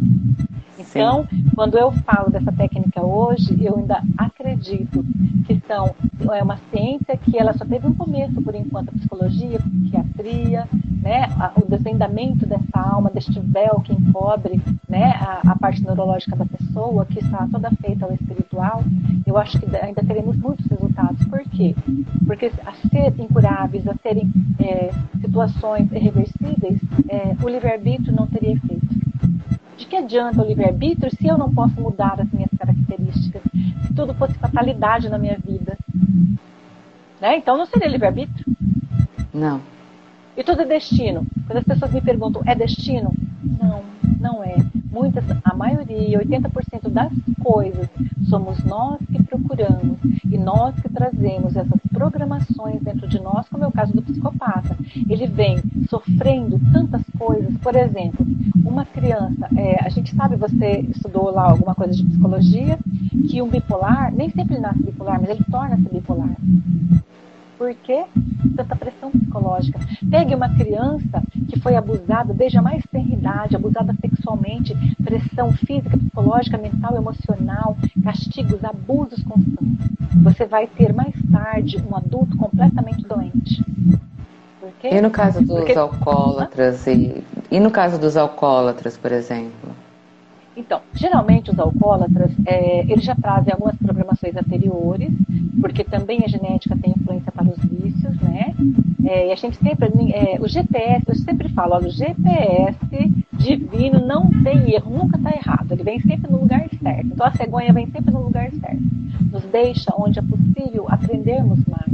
Então, 0.92 1.26
Sim. 1.30 1.46
quando 1.56 1.78
eu 1.78 1.92
falo 1.92 2.30
dessa 2.30 2.52
técnica 2.52 3.02
hoje, 3.02 3.58
eu 3.64 3.78
ainda 3.78 4.04
acredito 4.18 5.04
que 5.46 5.60
são 5.68 5.96
é 6.32 6.44
uma 6.44 6.58
ciência 6.70 7.18
que 7.18 7.38
ela 7.38 7.54
só 7.54 7.66
teve 7.66 7.88
um 7.88 7.94
começo 7.94 8.42
por 8.42 8.54
enquanto, 8.54 8.90
a 8.90 8.92
psicologia, 8.92 9.58
a 9.58 9.62
psiquiatria, 9.62 10.68
né, 11.02 11.28
o 11.56 11.66
desvendamento 11.66 12.46
dessa 12.46 12.80
alma, 12.80 13.10
deste 13.10 13.40
véu 13.40 13.82
que 13.84 13.92
encobre, 13.92 14.62
né, 14.88 15.14
a, 15.20 15.52
a 15.52 15.56
parte 15.58 15.84
neurológica 15.84 16.36
da 16.36 16.46
pessoa, 16.46 17.06
que 17.06 17.20
está 17.20 17.48
toda 17.52 17.72
feita 17.82 18.06
ao 18.06 18.14
espiritual. 18.14 18.84
Eu 19.26 19.38
acho 19.38 19.60
que 19.60 19.76
ainda 19.76 20.04
teremos 20.04 20.38
muitos 20.38 20.66
resultados. 20.68 21.26
Por 21.26 21.42
quê? 21.50 21.76
Porque 22.26 22.52
a 22.66 22.74
ser 22.90 23.14
incuráveis, 23.20 23.88
a 23.88 23.96
serem 23.96 24.32
é, 24.60 24.92
situações 25.20 25.92
irreversíveis, 25.92 26.80
é, 27.10 27.36
o 27.44 27.50
livre-arbítrio 27.50 28.16
não 28.16 28.28
teria 28.28 28.54
efeito. 28.54 29.02
De 29.82 29.88
que 29.88 29.96
adianta 29.96 30.44
o 30.44 30.46
livre-arbítrio 30.46 31.10
se 31.10 31.26
eu 31.26 31.36
não 31.40 31.52
posso 31.52 31.74
mudar 31.82 32.22
as 32.22 32.32
minhas 32.32 32.52
características? 32.56 33.42
Se 33.88 33.94
tudo 33.96 34.14
fosse 34.14 34.36
fatalidade 34.36 35.10
na 35.10 35.18
minha 35.18 35.36
vida? 35.44 35.76
Né? 37.20 37.38
Então 37.38 37.58
não 37.58 37.66
seria 37.66 37.88
livre-arbítrio? 37.88 38.46
Não. 39.34 39.60
E 40.38 40.44
tudo 40.44 40.62
é 40.62 40.66
destino. 40.66 41.26
Quando 41.48 41.58
as 41.58 41.64
pessoas 41.64 41.92
me 41.92 42.00
perguntam, 42.00 42.44
é 42.46 42.54
destino? 42.54 43.12
Não, 43.44 43.82
não 44.20 44.44
é. 44.44 44.56
Muitas, 44.92 45.24
a 45.44 45.56
maioria, 45.56 46.20
80% 46.20 46.90
das 46.90 47.12
coisas, 47.42 47.88
somos 48.30 48.62
nós 48.66 49.00
que 49.12 49.24
procuramos 49.24 49.98
e 50.26 50.38
nós 50.38 50.76
que 50.82 50.90
trazemos 50.90 51.56
essas 51.56 51.80
programações 51.94 52.82
dentro 52.82 53.08
de 53.08 53.20
nós, 53.20 53.48
como 53.48 53.64
é 53.64 53.68
o 53.68 53.72
caso 53.72 53.94
do 53.94 54.02
psicopata. 54.02 54.78
Ele 55.10 55.28
vem 55.28 55.62
sofrendo 55.90 56.60
tantas 56.74 57.02
coisas. 57.18 57.56
Por 57.60 57.76
exemplo, 57.76 58.26
uma 58.66 58.84
criança, 58.84 59.48
é, 59.56 59.82
a 59.82 59.90
gente 59.90 60.14
sabe, 60.14 60.36
você 60.36 60.86
estudou 60.90 61.32
lá 61.32 61.50
alguma 61.52 61.74
coisa 61.74 61.94
de 61.94 62.04
psicologia, 62.04 62.78
que 63.30 63.42
um 63.42 63.48
bipolar, 63.48 64.14
nem 64.14 64.30
sempre 64.30 64.60
nasce 64.60 64.84
bipolar, 64.84 65.22
mas 65.22 65.30
ele 65.30 65.44
torna-se 65.50 65.90
bipolar. 65.90 66.36
Por 67.62 67.76
quê? 67.76 68.06
Tanta 68.56 68.76
pressão 68.76 69.12
psicológica. 69.12 69.80
Pegue 70.10 70.34
uma 70.34 70.50
criança 70.50 71.22
que 71.48 71.60
foi 71.60 71.76
abusada 71.76 72.34
desde 72.34 72.58
a 72.58 72.62
mais 72.62 72.84
tenra 72.88 73.14
idade, 73.14 73.56
abusada 73.56 73.96
sexualmente, 74.02 74.74
pressão 75.04 75.54
física, 75.54 75.96
psicológica, 75.96 76.58
mental, 76.58 76.96
emocional, 76.96 77.78
castigos, 78.04 78.66
abusos 78.66 79.22
constantes. 79.22 79.92
Você 80.24 80.48
vai 80.48 80.66
ter 80.66 80.92
mais 80.92 81.14
tarde 81.32 81.78
um 81.88 81.96
adulto 81.96 82.36
completamente 82.36 83.04
doente. 83.04 83.64
Por 84.60 84.72
quê? 84.80 84.90
E 84.94 85.00
no 85.00 85.12
caso 85.12 85.42
dos 85.42 85.58
Porque... 85.60 85.74
alcoólatras 85.74 86.88
e, 86.88 87.24
e 87.52 87.60
no 87.60 87.70
caso 87.70 88.00
dos 88.00 88.18
alcoólatras, 88.18 88.98
por 88.98 89.12
exemplo? 89.12 89.61
Então, 90.62 90.80
geralmente 90.94 91.50
os 91.50 91.58
alcoólatras, 91.58 92.32
é, 92.46 92.82
eles 92.82 93.04
já 93.04 93.16
trazem 93.16 93.52
algumas 93.52 93.76
programações 93.76 94.36
anteriores, 94.36 95.12
porque 95.60 95.84
também 95.84 96.22
a 96.24 96.28
genética 96.28 96.78
tem 96.80 96.94
influência 96.96 97.32
para 97.32 97.50
os 97.50 97.58
vícios, 97.58 98.16
né? 98.22 98.54
É, 99.04 99.30
e 99.30 99.32
a 99.32 99.36
gente 99.36 99.58
sempre, 99.58 99.90
é, 100.14 100.40
o 100.40 100.48
GPS, 100.48 101.04
eu 101.08 101.16
sempre 101.16 101.50
falo, 101.50 101.74
olha, 101.74 101.88
o 101.88 101.92
GPS 101.92 102.78
divino 103.32 104.06
não 104.06 104.30
tem 104.44 104.72
erro, 104.72 104.92
nunca 104.92 105.18
está 105.18 105.32
errado, 105.32 105.72
ele 105.72 105.84
vem 105.84 106.00
sempre 106.00 106.32
no 106.32 106.40
lugar 106.42 106.70
certo. 106.82 107.08
Então 107.08 107.26
a 107.26 107.32
cegonha 107.34 107.74
vem 107.74 107.90
sempre 107.90 108.12
no 108.12 108.22
lugar 108.22 108.52
certo. 108.52 108.84
Nos 109.32 109.44
deixa 109.46 109.92
onde 109.98 110.20
é 110.20 110.22
possível 110.22 110.86
aprendermos 110.88 111.60
mais, 111.66 111.92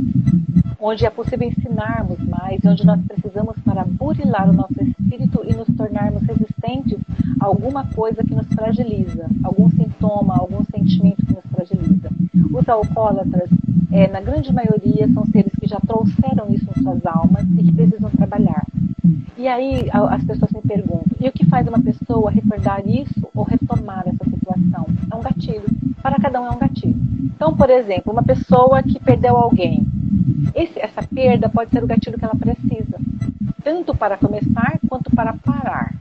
onde 0.77 1.05
é 1.05 1.09
possível 1.09 1.47
ensinarmos 1.47 2.19
mais, 2.19 2.59
onde 2.65 2.85
nós 2.85 2.99
precisamos 3.07 3.55
para 3.63 3.85
burilar 3.85 4.49
o 4.49 4.53
nosso 4.53 4.75
espírito 4.81 5.41
e 5.47 5.55
nos 5.55 5.67
tornarmos 5.75 6.21
resistentes 6.23 6.96
alguma 7.47 7.85
coisa 7.87 8.23
que 8.23 8.35
nos 8.35 8.47
fragiliza, 8.47 9.25
algum 9.43 9.69
sintoma, 9.69 10.35
algum 10.37 10.63
sentimento 10.65 11.25
que 11.25 11.33
nos 11.33 11.45
fragiliza. 11.45 12.09
Os 12.53 12.67
alcoólatras, 12.69 13.49
é, 13.91 14.07
na 14.07 14.21
grande 14.21 14.53
maioria, 14.53 15.07
são 15.13 15.25
seres 15.27 15.51
que 15.59 15.67
já 15.67 15.79
trouxeram 15.79 16.47
isso 16.49 16.67
em 16.77 16.81
suas 16.81 17.05
almas 17.05 17.45
e 17.57 17.63
que 17.63 17.71
precisam 17.71 18.09
trabalhar. 18.11 18.65
E 19.37 19.47
aí 19.47 19.87
as 19.91 20.23
pessoas 20.23 20.51
me 20.51 20.61
perguntam: 20.61 21.17
e 21.19 21.27
o 21.27 21.31
que 21.31 21.45
faz 21.45 21.67
uma 21.67 21.79
pessoa 21.79 22.31
recordar 22.31 22.85
isso 22.85 23.29
ou 23.33 23.43
retomar 23.43 24.03
essa 24.07 24.23
situação? 24.29 24.85
É 25.11 25.15
um 25.15 25.21
gatilho. 25.21 25.65
Para 26.01 26.19
cada 26.19 26.41
um 26.41 26.47
é 26.47 26.51
um 26.51 26.59
gatilho. 26.59 26.95
Então, 27.35 27.55
por 27.55 27.69
exemplo, 27.69 28.11
uma 28.11 28.23
pessoa 28.23 28.81
que 28.83 28.99
perdeu 28.99 29.37
alguém, 29.37 29.85
esse, 30.55 30.79
essa 30.79 31.03
perda 31.03 31.47
pode 31.49 31.71
ser 31.71 31.83
o 31.83 31.87
gatilho 31.87 32.17
que 32.17 32.25
ela 32.25 32.35
precisa, 32.35 32.97
tanto 33.63 33.95
para 33.95 34.17
começar 34.17 34.79
quanto 34.89 35.11
para 35.15 35.33
parar. 35.33 35.96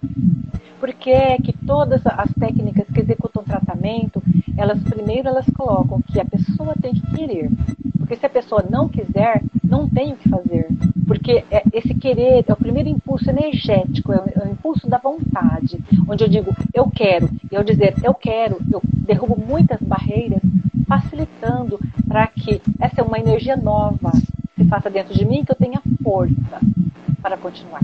Porque 0.86 1.10
é 1.10 1.36
que 1.38 1.52
todas 1.52 2.00
as 2.06 2.32
técnicas 2.34 2.86
que 2.86 3.00
executam 3.00 3.42
tratamento, 3.42 4.22
elas 4.56 4.80
primeiro 4.84 5.26
elas 5.26 5.44
colocam 5.46 6.00
que 6.00 6.20
a 6.20 6.24
pessoa 6.24 6.74
tem 6.80 6.94
que 6.94 7.04
querer. 7.08 7.50
Porque 7.98 8.14
se 8.14 8.24
a 8.24 8.30
pessoa 8.30 8.64
não 8.70 8.88
quiser, 8.88 9.42
não 9.64 9.88
tem 9.88 10.12
o 10.12 10.16
que 10.16 10.28
fazer. 10.28 10.68
Porque 11.04 11.44
é, 11.50 11.64
esse 11.72 11.92
querer 11.92 12.44
é 12.46 12.52
o 12.52 12.56
primeiro 12.56 12.88
impulso 12.88 13.28
energético, 13.28 14.12
é 14.12 14.16
o, 14.16 14.42
é 14.42 14.46
o 14.46 14.52
impulso 14.52 14.88
da 14.88 14.98
vontade. 14.98 15.76
Onde 16.08 16.22
eu 16.22 16.28
digo, 16.28 16.54
eu 16.72 16.88
quero. 16.88 17.28
E 17.50 17.56
ao 17.56 17.64
dizer 17.64 17.96
eu 18.04 18.14
quero, 18.14 18.58
eu 18.72 18.80
derrubo 18.84 19.36
muitas 19.36 19.80
barreiras, 19.82 20.40
facilitando 20.86 21.80
para 22.06 22.28
que 22.28 22.62
essa 22.78 23.00
é 23.00 23.04
uma 23.04 23.18
energia 23.18 23.56
nova 23.56 24.12
se 24.56 24.64
faça 24.68 24.88
dentro 24.88 25.12
de 25.12 25.24
mim, 25.24 25.44
que 25.44 25.50
eu 25.50 25.56
tenha 25.56 25.82
força 26.04 26.60
para 27.20 27.36
continuar. 27.36 27.82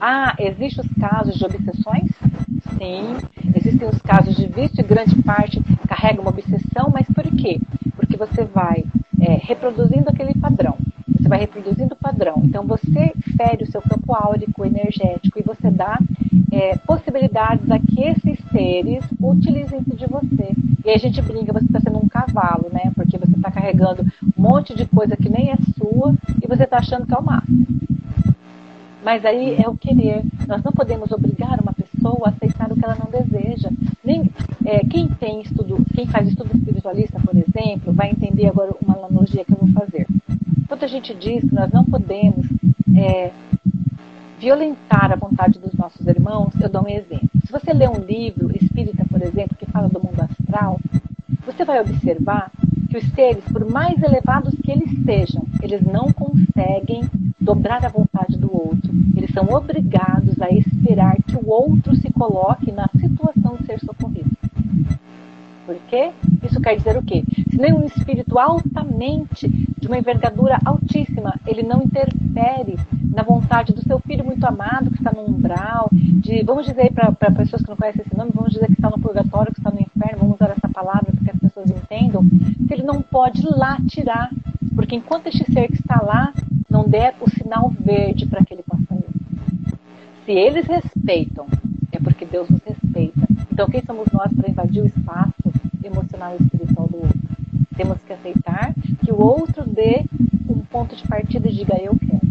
Ah, 0.00 0.34
existem 0.38 0.84
os 0.84 1.00
casos 1.00 1.36
de 1.36 1.44
obsessões? 1.44 2.10
Sim. 2.78 3.16
Existem 3.54 3.88
os 3.88 3.98
casos 4.02 4.36
de 4.36 4.46
vício 4.46 4.80
e 4.80 4.82
grande 4.82 5.22
parte 5.22 5.60
carrega 5.88 6.20
uma 6.20 6.30
obsessão, 6.30 6.90
mas 6.92 7.06
por 7.06 7.24
quê? 7.24 7.60
Porque 7.94 8.16
você 8.16 8.44
vai 8.44 8.84
é, 9.20 9.38
reproduzindo 9.42 10.08
aquele 10.08 10.34
padrão. 10.34 10.76
Você 11.08 11.28
vai 11.28 11.38
reproduzindo 11.38 11.94
o 11.94 11.96
padrão. 11.96 12.42
Então 12.44 12.64
você 12.66 13.12
fere 13.36 13.64
o 13.64 13.70
seu 13.70 13.80
campo 13.80 14.14
áurico, 14.14 14.64
energético, 14.64 15.38
e 15.38 15.42
você 15.42 15.70
dá 15.70 15.98
é, 16.52 16.76
possibilidades 16.78 17.70
a 17.70 17.78
que 17.78 18.02
esses 18.02 18.38
seres 18.50 19.04
utilizem-se 19.20 19.96
de 19.96 20.06
você. 20.06 20.54
E 20.84 20.90
aí 20.90 20.94
a 20.94 20.98
gente 20.98 21.20
brinca, 21.22 21.52
você 21.52 21.64
está 21.64 21.80
sendo 21.80 21.98
um 21.98 22.08
cavalo, 22.08 22.68
né? 22.72 22.92
Porque 22.94 23.18
você 23.18 23.34
está 23.34 23.50
carregando 23.50 24.02
um 24.36 24.42
monte 24.42 24.74
de 24.74 24.84
coisa 24.86 25.16
que 25.16 25.28
nem 25.28 25.50
é 25.50 25.56
sua 25.78 26.14
e 26.42 26.46
você 26.46 26.64
está 26.64 26.78
achando 26.78 27.06
que 27.06 27.14
é 27.14 27.18
o 27.18 27.24
máximo. 27.24 27.66
Mas 29.06 29.24
aí 29.24 29.54
é 29.54 29.68
o 29.68 29.76
querer. 29.76 30.24
Nós 30.48 30.64
não 30.64 30.72
podemos 30.72 31.12
obrigar 31.12 31.60
uma 31.62 31.72
pessoa 31.72 32.26
a 32.26 32.30
aceitar 32.30 32.72
o 32.72 32.74
que 32.74 32.84
ela 32.84 32.96
não 32.96 33.08
deseja. 33.08 33.70
Nem, 34.02 34.28
é, 34.64 34.80
quem 34.80 35.06
tem 35.06 35.42
estudo, 35.42 35.76
quem 35.94 36.08
faz 36.08 36.26
estudo 36.26 36.50
espiritualista, 36.56 37.20
por 37.20 37.36
exemplo, 37.36 37.92
vai 37.92 38.10
entender 38.10 38.48
agora 38.48 38.74
uma 38.84 38.96
analogia 38.96 39.44
que 39.44 39.52
eu 39.52 39.58
vou 39.58 39.68
fazer. 39.68 40.08
Quando 40.66 40.82
a 40.82 40.88
gente 40.88 41.14
diz 41.14 41.40
que 41.48 41.54
nós 41.54 41.70
não 41.70 41.84
podemos 41.84 42.44
é, 42.96 43.30
violentar 44.40 45.12
a 45.12 45.16
vontade 45.16 45.60
dos 45.60 45.74
nossos 45.74 46.04
irmãos, 46.04 46.52
eu 46.60 46.68
dou 46.68 46.82
um 46.82 46.88
exemplo. 46.88 47.30
Se 47.46 47.52
você 47.52 47.72
lê 47.72 47.86
um 47.86 48.00
livro 48.00 48.50
espírita, 48.56 49.04
por 49.08 49.22
exemplo, 49.22 49.56
que 49.56 49.66
fala 49.66 49.88
do 49.88 50.02
mundo 50.02 50.20
astral, 50.20 50.80
você 51.46 51.64
vai 51.64 51.80
observar 51.80 52.50
que 52.90 52.98
os 52.98 53.08
seres, 53.10 53.44
por 53.52 53.64
mais 53.70 54.02
elevados 54.02 54.52
que 54.64 54.72
eles 54.72 54.90
sejam, 55.04 55.44
eles 55.62 55.80
não 55.82 56.12
conseguem 56.12 57.08
dobrar 57.46 57.84
a 57.86 57.88
vontade 57.88 58.36
do 58.36 58.52
outro. 58.52 58.92
Eles 59.16 59.30
são 59.32 59.44
obrigados 59.44 60.34
a 60.42 60.50
esperar 60.50 61.16
que 61.22 61.36
o 61.36 61.48
outro 61.48 61.94
se 61.94 62.12
coloque 62.12 62.72
na 62.72 62.88
situação 62.98 63.56
de 63.56 63.66
ser 63.66 63.78
socorrido. 63.78 64.30
Por 65.64 65.76
quê? 65.88 66.10
Isso 66.42 66.60
quer 66.60 66.76
dizer 66.76 66.96
o 66.96 67.02
quê? 67.02 67.22
Se 67.48 67.56
nem 67.56 67.72
um 67.72 67.84
espírito 67.86 68.36
altamente, 68.38 69.48
de 69.78 69.86
uma 69.86 69.98
envergadura 69.98 70.58
altíssima, 70.64 71.34
ele 71.46 71.62
não 71.62 71.82
interfere 71.82 72.76
na 73.14 73.22
vontade 73.22 73.72
do 73.72 73.82
seu 73.82 74.00
filho 74.00 74.24
muito 74.24 74.44
amado, 74.44 74.90
que 74.90 74.98
está 74.98 75.12
no 75.12 75.26
umbral, 75.28 75.88
de, 75.92 76.42
vamos 76.42 76.66
dizer 76.66 76.92
para 76.92 77.30
pessoas 77.30 77.62
que 77.62 77.68
não 77.68 77.76
conhecem 77.76 78.02
esse 78.04 78.16
nome, 78.16 78.32
vamos 78.34 78.52
dizer 78.52 78.66
que 78.66 78.72
está 78.72 78.90
no 78.90 78.98
purgatório, 78.98 79.52
que 79.54 79.60
está 79.60 79.70
no 79.70 79.80
inferno, 79.80 80.18
vamos 80.18 80.34
usar 80.34 80.50
essa 80.50 80.68
palavra 80.68 81.12
para 81.12 81.24
que 81.24 81.30
as 81.30 81.40
pessoas 81.40 81.70
entendam, 81.70 82.24
se 82.66 82.74
ele 82.74 82.82
não 82.82 83.00
pode 83.00 83.42
lá 83.42 83.78
tirar, 83.88 84.30
porque 84.74 84.96
enquanto 84.96 85.28
este 85.28 85.44
ser 85.52 85.68
que 85.68 85.80
está 85.80 86.02
lá 86.02 86.32
não 86.76 86.86
der 86.86 87.14
o 87.22 87.30
sinal 87.30 87.70
verde 87.70 88.26
para 88.26 88.44
que 88.44 88.52
ele 88.52 88.62
possa 88.62 88.94
ir. 88.94 89.74
Se 90.26 90.32
eles 90.32 90.66
respeitam, 90.66 91.46
é 91.90 91.98
porque 91.98 92.26
Deus 92.26 92.50
nos 92.50 92.60
respeita. 92.62 93.26
Então, 93.50 93.66
quem 93.70 93.82
somos 93.82 94.06
nós 94.12 94.30
para 94.34 94.50
invadir 94.50 94.82
o 94.82 94.86
espaço 94.86 95.32
emocional 95.82 96.36
e 96.38 96.42
espiritual 96.42 96.86
do 96.88 96.96
outro? 96.98 97.18
Temos 97.74 97.96
que 98.06 98.12
aceitar 98.12 98.74
que 99.02 99.10
o 99.10 99.18
outro 99.18 99.64
dê 99.66 100.04
um 100.50 100.60
ponto 100.70 100.94
de 100.94 101.08
partida 101.08 101.48
e 101.48 101.54
diga 101.54 101.78
eu 101.78 101.96
quero. 101.98 102.26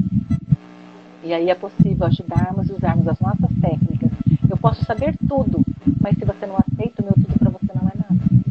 E 1.24 1.34
aí 1.34 1.50
é 1.50 1.56
possível 1.56 2.06
ajudarmos 2.06 2.70
e 2.70 2.74
usarmos 2.74 3.08
as 3.08 3.20
nossas 3.20 3.50
técnicas. 3.60 4.12
Eu 4.48 4.58
posso 4.58 4.86
saber 4.86 5.16
tudo, 5.28 5.66
mas 6.00 6.16
se 6.20 6.24
você 6.24 6.46
não 6.46 6.58
aceita, 6.58 7.02
o 7.02 7.06
meu 7.06 7.16
tudo 7.16 7.40
para 7.40 7.50
você 7.50 7.72
não 7.74 7.90
é 7.90 7.98
nada. 7.98 8.45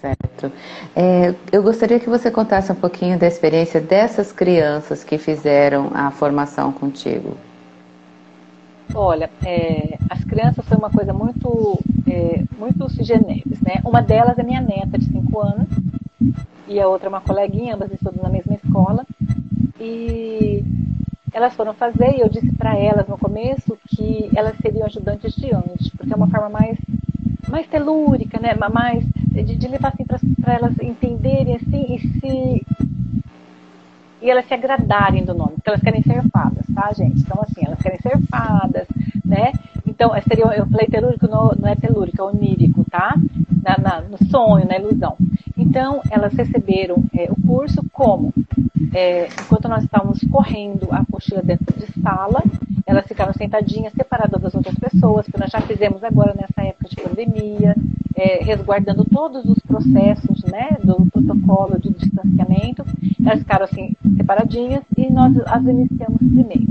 Certo? 0.00 0.52
É, 0.94 1.34
eu 1.50 1.62
gostaria 1.62 1.98
que 1.98 2.08
você 2.08 2.30
contasse 2.30 2.70
um 2.70 2.76
pouquinho 2.76 3.18
da 3.18 3.26
experiência 3.26 3.80
dessas 3.80 4.32
crianças 4.32 5.02
que 5.02 5.18
fizeram 5.18 5.90
a 5.94 6.10
formação 6.10 6.72
contigo. 6.72 7.36
Olha, 8.94 9.28
é, 9.44 9.98
as 10.08 10.22
crianças 10.24 10.64
são 10.66 10.78
uma 10.78 10.90
coisa 10.90 11.12
muito, 11.12 11.80
é, 12.06 12.42
muito 12.58 12.88
generis, 13.02 13.60
né? 13.60 13.80
Uma 13.84 14.00
delas 14.00 14.38
é 14.38 14.42
minha 14.42 14.60
neta 14.60 14.96
de 14.96 15.06
5 15.06 15.40
anos 15.40 15.68
e 16.68 16.80
a 16.80 16.88
outra 16.88 17.08
é 17.08 17.10
uma 17.10 17.20
coleguinha, 17.20 17.74
ambas 17.74 17.92
estudam 17.92 18.22
na 18.22 18.28
mesma 18.28 18.54
escola. 18.54 19.04
E 19.80 20.64
elas 21.32 21.54
foram 21.54 21.74
fazer 21.74 22.16
e 22.16 22.20
eu 22.20 22.28
disse 22.28 22.50
para 22.52 22.76
elas 22.76 23.06
no 23.06 23.18
começo 23.18 23.76
que 23.88 24.30
elas 24.34 24.56
seriam 24.62 24.86
ajudantes 24.86 25.34
de 25.34 25.54
anjos, 25.54 25.90
porque 25.96 26.12
é 26.12 26.16
uma 26.16 26.28
forma 26.28 26.48
mais 26.48 26.78
mais 27.48 27.66
telúrica, 27.68 28.38
né? 28.40 28.54
Mais 28.54 29.04
de, 29.32 29.56
de 29.56 29.68
levar 29.68 29.88
assim 29.88 30.04
para 30.04 30.54
elas 30.54 30.78
entenderem 30.78 31.54
assim 31.56 31.94
e 31.94 31.98
se 32.20 32.66
e 34.20 34.30
elas 34.30 34.46
se 34.46 34.54
agradarem 34.54 35.24
do 35.24 35.34
nome, 35.34 35.56
porque 35.56 35.68
elas 35.68 35.82
querem 35.82 36.02
ser 36.02 36.24
fadas, 36.30 36.66
tá, 36.74 36.92
gente? 36.92 37.22
Então, 37.22 37.40
assim, 37.42 37.64
elas 37.64 37.80
querem 37.82 37.98
ser 37.98 38.18
fadas, 38.30 38.88
né? 39.26 39.54
Então, 39.96 40.12
seria, 40.28 40.44
eu 40.54 40.66
falei 40.66 40.86
telúrico, 40.88 41.26
não, 41.26 41.52
não 41.58 41.66
é 41.66 41.74
telúrico, 41.74 42.20
é 42.20 42.24
onírico, 42.24 42.84
tá? 42.90 43.16
Na, 43.62 43.78
na, 43.78 44.02
no 44.02 44.18
sonho, 44.28 44.68
na 44.68 44.76
ilusão. 44.76 45.16
Então, 45.56 46.02
elas 46.10 46.34
receberam 46.34 47.02
é, 47.14 47.32
o 47.32 47.46
curso 47.46 47.80
como? 47.94 48.30
É, 48.92 49.26
enquanto 49.26 49.68
nós 49.68 49.84
estávamos 49.84 50.20
correndo 50.30 50.88
a 50.90 50.98
apostila 50.98 51.40
dentro 51.40 51.74
de 51.78 51.86
sala, 52.02 52.42
elas 52.86 53.06
ficaram 53.06 53.32
sentadinhas, 53.32 53.94
separadas 53.94 54.38
das 54.38 54.54
outras 54.54 54.78
pessoas, 54.78 55.24
que 55.24 55.40
nós 55.40 55.50
já 55.50 55.62
fizemos 55.62 56.04
agora 56.04 56.34
nessa 56.34 56.68
época 56.68 56.90
de 56.90 56.96
pandemia, 56.96 57.74
é, 58.14 58.44
resguardando 58.44 59.02
todos 59.06 59.46
os 59.46 59.58
processos 59.60 60.44
né, 60.44 60.76
do 60.84 61.06
protocolo 61.06 61.80
de 61.80 61.88
distanciamento. 61.88 62.84
Elas 63.24 63.38
ficaram 63.38 63.64
assim, 63.64 63.96
separadinhas, 64.14 64.84
e 64.94 65.10
nós 65.10 65.34
as 65.46 65.64
iniciamos 65.64 66.18
primeiro. 66.18 66.66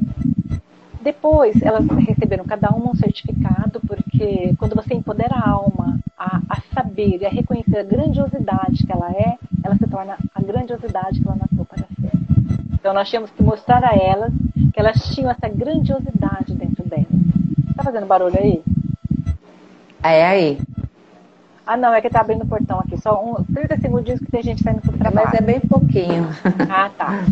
Depois, 1.05 1.61
elas 1.61 1.85
receberam 1.99 2.43
cada 2.45 2.69
uma 2.71 2.89
um 2.89 2.95
certificado, 2.95 3.79
porque 3.85 4.55
quando 4.57 4.73
você 4.73 4.95
empodera 4.95 5.35
a 5.35 5.51
alma 5.51 5.99
a, 6.17 6.41
a, 6.49 6.61
saber 6.73 7.21
e 7.21 7.25
a 7.27 7.29
reconhecer 7.29 7.77
a 7.77 7.83
grandiosidade 7.83 8.83
que 8.83 8.91
ela 8.91 9.11
é, 9.11 9.37
ela 9.63 9.75
se 9.75 9.85
torna 9.85 10.17
a 10.33 10.41
grandiosidade 10.41 11.21
que 11.21 11.27
ela 11.27 11.37
nasceu 11.39 11.63
para 11.63 11.85
ser. 11.85 12.11
Então, 12.73 12.91
nós 12.91 13.07
tínhamos 13.07 13.29
que 13.29 13.43
mostrar 13.43 13.85
a 13.85 13.95
elas 13.95 14.33
que 14.73 14.79
elas 14.79 14.95
tinham 15.13 15.29
essa 15.29 15.47
grandiosidade 15.47 16.55
dentro 16.55 16.83
delas. 16.83 17.05
Tá 17.75 17.83
fazendo 17.83 18.07
barulho 18.07 18.39
aí? 18.39 18.63
É 20.01 20.25
aí. 20.25 20.59
Ah, 21.67 21.77
não, 21.77 21.93
é 21.93 22.01
que 22.01 22.09
tá 22.09 22.21
abrindo 22.21 22.45
o 22.45 22.47
portão 22.47 22.79
aqui. 22.79 22.97
Só 22.99 23.23
um, 23.23 23.43
30 23.43 23.77
segundinhos 23.77 24.19
que 24.19 24.31
tem 24.31 24.41
gente 24.41 24.63
saindo 24.63 24.81
pro 24.81 24.97
trabalho. 24.97 25.27
Mas 25.31 25.39
é 25.39 25.43
bem 25.43 25.59
pouquinho. 25.59 26.29
Ah, 26.67 26.89
tá. 26.89 27.25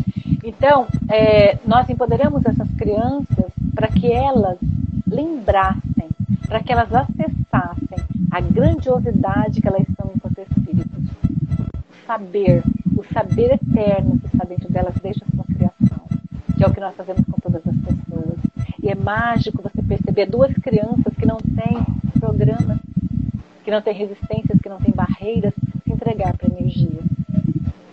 Então, 0.44 0.88
é, 1.10 1.58
nós 1.66 1.90
empoderamos 1.90 2.46
essas 2.46 2.70
crianças 2.72 3.54
para 3.76 3.88
que 3.88 4.12
elas 4.12 4.58
lembrassem, 5.08 6.10
para 6.48 6.62
que 6.62 6.72
elas 6.72 6.94
acessassem 6.94 7.98
a 8.32 8.42
grandiosidade 8.42 9.62
que 9.62 9.68
elas 9.68 9.86
são 9.96 10.12
enquanto 10.16 10.40
espíritos. 10.40 11.04
O 11.64 12.06
saber, 12.06 12.64
o 12.98 13.04
saber 13.14 13.54
eterno 13.54 14.20
que 14.20 14.26
está 14.28 14.44
dentro 14.44 14.72
delas 14.72 14.96
desde 15.02 15.24
a 15.24 15.36
sua 15.36 15.46
criação, 15.46 16.08
que 16.58 16.64
é 16.64 16.68
o 16.68 16.74
que 16.74 16.80
nós 16.80 16.96
fazemos 16.96 17.24
com 17.26 17.40
todas 17.40 17.62
as 17.68 17.76
pessoas. 17.76 18.40
E 18.82 18.90
é 18.90 18.96
mágico 18.96 19.62
você 19.62 19.82
perceber 19.82 20.26
duas 20.26 20.54
crianças 20.56 21.14
que 21.18 21.26
não 21.26 21.38
têm 21.38 21.84
programas, 22.20 22.80
que 23.64 23.72
não 23.72 23.82
têm 23.82 23.94
resistências, 23.94 24.60
que 24.60 24.70
não 24.70 24.78
têm 24.78 24.94
barreiras, 24.94 25.54
se 25.84 25.94
entregar 25.94 26.36
para 26.36 26.48
a 26.48 26.60
energia. 26.60 27.02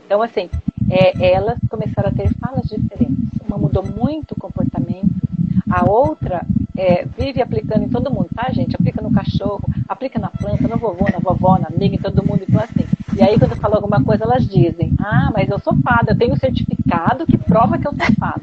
Então, 0.07 0.23
assim, 0.23 0.49
é, 0.91 1.33
elas 1.33 1.59
começaram 1.69 2.09
a 2.09 2.13
ter 2.13 2.33
falas 2.35 2.65
diferentes. 2.65 3.29
Uma 3.47 3.59
mudou 3.59 3.85
muito 3.85 4.33
o 4.33 4.41
comportamento, 4.41 5.30
a 5.71 5.85
outra 5.89 6.45
é, 6.77 7.05
vive 7.05 7.43
aplicando 7.43 7.85
em 7.85 7.89
todo 7.89 8.11
mundo, 8.11 8.29
tá, 8.35 8.51
gente? 8.53 8.75
Aplica 8.75 9.03
no 9.03 9.13
cachorro, 9.13 9.63
aplica 9.89 10.19
na 10.19 10.31
planta, 10.31 10.67
no 10.67 10.79
vovô, 10.79 11.05
na 11.13 11.19
vovó, 11.19 11.59
na 11.59 11.69
amiga, 11.69 11.95
em 11.95 11.99
todo 11.99 12.25
mundo, 12.27 12.43
então 12.49 12.61
assim. 12.61 12.87
E 13.17 13.23
aí, 13.23 13.39
quando 13.39 13.55
fala 13.57 13.77
alguma 13.77 14.03
coisa, 14.03 14.25
elas 14.25 14.47
dizem: 14.47 14.95
Ah, 14.99 15.31
mas 15.33 15.49
eu 15.51 15.59
sou 15.59 15.77
fada, 15.77 16.13
eu 16.13 16.19
tenho 16.19 16.33
um 16.33 16.39
certificado 16.39 17.27
que 17.27 17.37
prova 17.37 17.79
que 17.79 17.87
eu 17.87 17.95
sou 17.95 18.15
fada. 18.15 18.43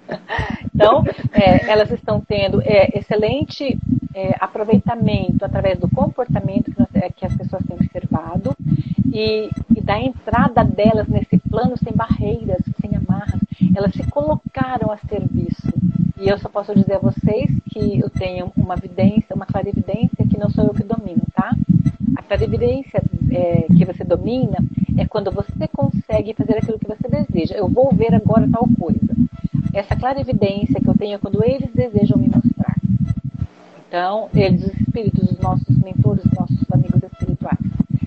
então, 0.74 1.04
é, 1.32 1.70
elas 1.70 1.90
estão 1.92 2.20
tendo 2.20 2.60
é, 2.62 2.98
excelente 2.98 3.78
é, 4.14 4.36
aproveitamento 4.40 5.44
através 5.44 5.78
do 5.78 5.88
comportamento 5.88 6.72
que, 6.72 6.78
nós, 6.78 6.88
é, 6.94 7.08
que, 7.10 7.24
as 7.24 7.36
pessoas 7.36 7.62
têm 7.64 7.76
observado 7.76 8.56
e, 9.12 9.48
e 9.76 9.80
da 9.80 10.00
entrada 10.00 10.64
delas 10.64 11.06
nesse 11.06 11.38
plano 11.38 11.76
sem 11.76 11.92
barreiras, 11.92 12.62
sem 12.80 12.96
amarras. 12.96 13.40
Elas 13.76 13.92
se 13.92 14.02
colocaram 14.10 14.90
a 14.90 14.96
serviço 14.96 15.72
e 16.24 16.28
eu 16.30 16.38
só 16.38 16.48
posso 16.48 16.74
dizer 16.74 16.94
a 16.94 16.98
vocês 16.98 17.50
que 17.68 18.00
eu 18.00 18.08
tenho 18.08 18.50
uma 18.56 18.74
evidência, 18.74 19.36
uma 19.36 19.44
clarividência 19.44 20.26
que 20.26 20.38
não 20.38 20.48
sou 20.48 20.64
eu 20.64 20.72
que 20.72 20.82
domino, 20.82 21.20
tá? 21.34 21.54
A 22.16 22.22
clarividência 22.22 23.02
é, 23.30 23.66
que 23.76 23.84
você 23.84 24.02
domina 24.04 24.56
é 24.96 25.04
quando 25.06 25.30
você 25.30 25.68
consegue 25.68 26.32
fazer 26.32 26.56
aquilo 26.56 26.78
que 26.78 26.86
você 26.86 27.06
deseja. 27.08 27.54
Eu 27.54 27.68
vou 27.68 27.94
ver 27.94 28.14
agora 28.14 28.48
tal 28.50 28.66
coisa. 28.80 29.14
Essa 29.74 29.94
clarividência 29.94 30.80
que 30.80 30.88
eu 30.88 30.96
tenho 30.96 31.16
é 31.16 31.18
quando 31.18 31.44
eles 31.44 31.70
desejam 31.74 32.16
me 32.16 32.30
mostrar. 32.30 32.74
Então, 33.86 34.30
eles, 34.32 34.64
os 34.64 34.80
espíritos, 34.80 35.30
os 35.30 35.38
nossos 35.40 35.76
mentores, 35.76 36.24
os 36.24 36.32
nossos 36.32 36.72
amigos 36.72 37.02
espirituais, 37.02 37.58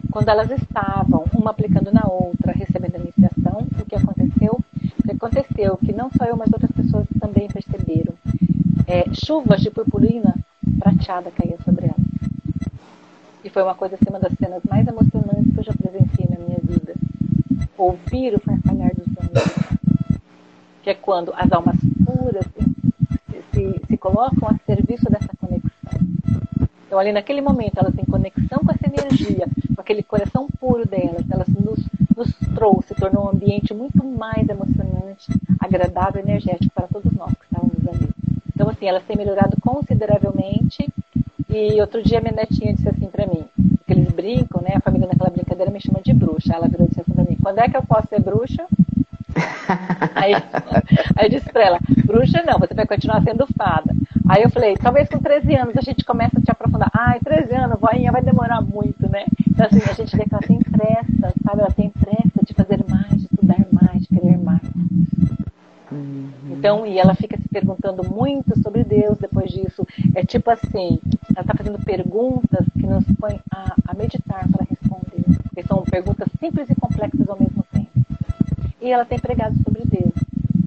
quando 0.10 0.30
elas 0.30 0.50
estavam, 0.50 1.24
uma 1.36 1.52
aplicando 1.52 1.92
na 1.94 2.08
outra, 2.08 2.52
recebendo 2.52 2.96
a 2.96 3.00
iniciação, 3.00 3.68
o 3.80 3.86
que 3.86 3.96
aconteceu? 3.96 4.60
O 5.00 5.04
que 5.04 5.12
aconteceu 5.12 5.78
que 5.78 5.94
não 5.94 6.10
só 6.18 6.26
eu, 6.26 6.36
mas 6.36 6.52
outras 6.52 6.72
pessoas 6.72 7.06
também. 7.20 7.38
É, 8.88 9.04
chuvas 9.14 9.60
de 9.60 9.70
purpurina 9.70 10.34
prateada 10.80 11.30
caíam 11.32 11.58
sobre 11.66 11.88
elas. 11.88 12.08
E 13.44 13.50
foi 13.50 13.62
uma 13.62 13.76
coisa 13.76 13.96
assim, 13.96 14.10
uma 14.10 14.20
das 14.20 14.32
cenas 14.34 14.64
mais 14.64 14.88
emocionantes 14.88 15.54
que 15.54 15.60
eu 15.60 15.64
já 15.64 15.74
presenciei 15.74 16.28
na 16.30 16.40
minha 16.40 16.60
vida. 16.64 16.94
Ouvir 17.78 18.34
o 18.34 18.40
farfalhar 18.40 18.92
dos 18.96 19.08
anjos. 19.08 20.20
Que 20.82 20.92
é 20.92 20.94
quando 20.94 21.34
as 21.36 21.52
almas 21.52 21.76
puras 22.06 22.46
se, 22.46 23.42
se, 23.54 23.82
se 23.88 23.98
colocam 23.98 24.48
a 24.48 24.58
serviço 24.66 25.12
dessa 25.12 25.30
conexão. 25.38 26.00
Então, 26.86 26.98
ali 26.98 27.12
naquele 27.12 27.42
momento, 27.42 27.78
elas 27.78 27.94
têm 27.94 28.06
conexão 28.06 28.60
com 28.60 28.72
essa 28.72 28.88
energia, 28.88 29.48
com 29.76 29.82
aquele 29.82 30.02
coração 30.02 30.48
puro 30.60 30.88
delas. 30.88 31.30
Elas 31.30 31.48
nos, 31.50 31.80
nos 32.16 32.34
trouxe, 32.56 32.96
tornou 32.96 33.26
um 33.26 33.30
ambiente 33.30 33.74
muito 33.74 34.02
mais 34.04 34.48
emocionante, 34.48 35.28
agradável, 35.60 36.22
energético 36.22 36.74
para 36.74 36.88
todos 36.88 37.12
nós 37.12 37.34
que 37.34 37.44
estávamos 37.44 37.88
ali. 37.88 38.17
Então, 38.58 38.68
assim, 38.72 38.88
elas 38.88 39.04
têm 39.04 39.16
melhorado 39.16 39.56
consideravelmente. 39.62 40.90
E 41.48 41.80
outro 41.80 42.02
dia 42.02 42.20
minha 42.20 42.34
netinha 42.34 42.74
disse 42.74 42.90
assim 42.90 43.06
para 43.06 43.28
mim, 43.28 43.46
que 43.86 43.94
eles 43.94 44.12
brincam, 44.12 44.64
né? 44.64 44.72
A 44.74 44.82
família 44.82 45.08
naquela 45.08 45.30
brincadeira 45.30 45.72
me 45.72 45.80
chama 45.80 46.02
de 46.02 46.12
bruxa. 46.12 46.56
Ela 46.56 46.68
virou 46.68 46.88
e 46.88 46.90
disse 46.90 47.02
assim 47.02 47.14
para 47.14 47.24
mim, 47.24 47.38
quando 47.40 47.60
é 47.60 47.70
que 47.70 47.78
eu 47.78 47.84
posso 47.84 48.08
ser 48.08 48.20
bruxa? 48.20 48.66
aí, 50.16 50.34
aí 50.34 51.26
eu 51.26 51.30
disse 51.30 51.48
para 51.52 51.66
ela, 51.66 51.80
bruxa 52.04 52.42
não, 52.42 52.58
você 52.58 52.74
vai 52.74 52.88
continuar 52.88 53.22
sendo 53.22 53.46
fada. 53.56 53.94
Aí 54.28 54.42
eu 54.42 54.50
falei, 54.50 54.76
talvez 54.76 55.08
com 55.08 55.20
13 55.20 55.56
anos 55.56 55.78
a 55.78 55.82
gente 55.82 56.04
começa 56.04 56.40
a 56.40 56.42
te 56.42 56.50
aprofundar. 56.50 56.90
Ai, 56.92 57.20
13 57.20 57.54
anos, 57.54 57.80
voinha, 57.80 58.12
vai 58.12 58.24
demorar 58.24 58.60
muito, 58.62 59.08
né? 59.08 59.26
Então 59.48 59.68
assim, 59.68 59.82
a 59.88 59.94
gente 59.94 60.18
vê 60.18 60.24
que 60.24 60.34
ela 60.34 60.42
tem 60.42 60.58
pressa, 60.58 61.34
sabe? 61.46 61.62
Ela 61.62 61.72
tem 61.72 61.92
pressa 61.92 62.44
de 62.44 62.54
fazer 62.56 62.84
mais, 62.90 63.20
de 63.20 63.28
estudar 63.32 63.68
mais, 63.72 64.02
de 64.02 64.08
querer 64.08 64.38
mais. 64.40 64.62
Uhum. 65.98 66.30
Então, 66.52 66.86
e 66.86 66.98
ela 66.98 67.16
fica 67.16 67.38
se 67.38 67.48
perguntando 67.50 68.04
muito 68.10 68.58
sobre 68.62 68.84
Deus 68.84 69.18
depois 69.18 69.52
disso. 69.52 69.86
É 70.16 70.24
tipo 70.24 70.50
assim, 70.50 71.00
ela 71.36 71.42
está 71.42 71.54
fazendo 71.56 71.84
perguntas 71.84 72.66
que 72.74 72.86
nos 72.86 73.06
põem 73.20 73.40
a, 73.52 73.76
a 73.88 73.94
meditar 73.94 74.48
para 74.50 74.66
responder. 74.70 75.26
São 75.68 75.84
perguntas 75.84 76.30
simples 76.40 76.70
e 76.70 76.76
complexas 76.76 77.28
ao 77.28 77.38
mesmo 77.38 77.64
tempo. 77.74 77.90
E 78.80 78.90
ela 78.90 79.04
tem 79.04 79.20
pregado 79.20 79.56
sobre 79.64 79.84
Deus. 79.86 80.14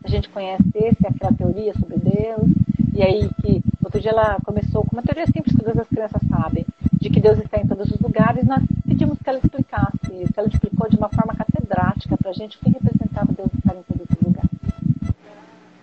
A 0.04 0.08
gente 0.08 0.28
conhece 0.28 0.68
esse, 0.74 1.06
aquela 1.06 1.32
teoria 1.32 1.72
sobre 1.74 1.96
Deus, 1.96 2.50
e 2.92 3.02
aí 3.02 3.30
que 3.40 3.62
outro 3.82 4.00
dia 4.00 4.10
ela 4.10 4.36
começou 4.44 4.84
com 4.84 4.96
uma 4.96 5.02
teoria 5.02 5.26
simples 5.26 5.54
que 5.54 5.62
todas 5.62 5.78
as 5.78 5.88
crianças 5.88 6.20
sabem, 6.28 6.66
de 7.00 7.08
que 7.08 7.20
Deus 7.20 7.38
está 7.38 7.58
em 7.58 7.66
todos 7.66 7.90
os 7.90 7.98
lugares. 7.98 8.44
Nós 8.46 8.62
pedimos 8.86 9.18
que 9.18 9.30
ela 9.30 9.38
explicasse 9.38 10.12
isso. 10.22 10.32
Ela 10.36 10.48
explicou 10.48 10.88
de 10.88 10.96
uma 10.96 11.08
forma 11.08 11.34
catedrática 11.34 12.16
para 12.16 12.30
a 12.30 12.34
gente 12.34 12.58
o 12.58 12.60
que 12.60 12.70
representava 12.70 13.32
Deus 13.32 13.48
estar 13.54 13.74
em. 13.74 13.89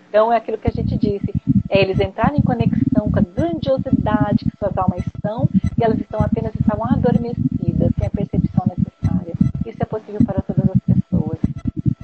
Então 0.08 0.32
é 0.32 0.36
aquilo 0.36 0.58
que 0.58 0.68
a 0.68 0.72
gente 0.72 0.96
disse, 0.96 1.32
é 1.68 1.82
eles 1.82 2.00
entrarem 2.00 2.38
em 2.38 2.42
conexão 2.42 3.10
com 3.10 3.18
a 3.18 3.22
grandiosidade 3.22 4.44
que 4.44 4.56
suas 4.58 4.76
almas 4.76 5.06
estão 5.06 5.48
e 5.76 5.84
elas 5.84 5.98
estão 5.98 6.20
apenas 6.20 6.54
estavam 6.54 6.86
adormecidas, 6.86 7.92
sem 7.98 8.06
a 8.06 8.10
percepção 8.10 8.64
necessária. 8.66 9.34
Isso 9.66 9.78
é 9.80 9.84
possível 9.84 10.24
para 10.24 10.40
todas 10.40 10.64
as 10.70 10.80
pessoas. 10.96 11.38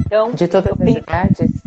Então, 0.00 0.32
de 0.32 0.48
todas 0.48 0.72
as 0.72 0.88
idades? 0.88 1.64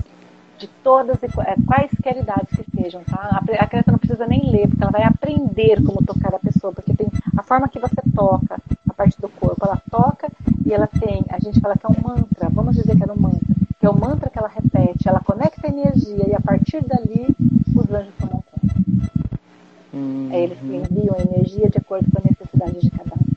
de 0.58 0.68
todas 0.84 1.18
é, 1.24 1.56
quaisquer 1.66 2.18
idades 2.18 2.56
que 2.56 2.82
sejam, 2.82 3.04
tá? 3.04 3.42
A 3.60 3.68
criança 3.68 3.92
não 3.92 4.00
precisa 4.00 4.26
nem 4.26 4.50
ler, 4.50 4.68
porque 4.68 4.84
ela 4.84 4.92
vai 4.92 5.04
aprender 5.04 5.84
como 5.84 6.04
tocar 6.04 6.34
a 6.34 6.40
pessoa, 6.40 6.74
porque 6.74 6.94
tem 6.96 7.08
a 7.38 7.44
forma 7.44 7.70
que 7.70 7.80
você 7.80 8.02
toca 8.16 8.60
a 8.90 8.94
parte 8.94 9.20
do 9.22 9.30
corpo, 9.30 9.64
ela 9.64 9.82
toca 9.92 10.30
e 10.66 10.74
ela 10.74 10.88
tem, 10.88 11.24
a 11.30 11.40
gente 11.40 11.60
fala 11.60 11.78
que 11.78 11.86
é 11.86 11.90
um 11.90 12.02
mantra, 12.02 12.50
vamos 12.50 12.76
dizer 12.76 12.96
que 12.96 13.04
é 13.04 13.12
um 13.12 13.20
mantra, 13.20 13.56
que 13.80 13.86
é 13.86 13.90
o 13.90 14.00
mantra 14.00 14.30
que 14.30 14.40
ela 14.40 14.50
repete, 14.50 15.08
ela 15.08 15.20
conecta 15.20 15.68
a 15.68 15.70
energia 15.70 16.28
e 16.28 16.36
a 16.36 16.42
partir 16.42 16.84
dali 16.84 17.28
os 17.76 17.92
anjos 17.92 18.14
tomam 18.20 18.44
conta. 18.52 18.76
Uhum. 19.94 20.30
Aí 20.32 20.44
eles 20.44 20.58
enviam 20.64 21.16
a 21.16 21.22
energia 21.22 21.70
de 21.70 21.78
acordo 21.78 22.10
com 22.12 22.20
a 22.20 22.28
necessidade 22.28 22.82
de 22.82 22.92
cada 22.92 23.14
um. 23.14 23.28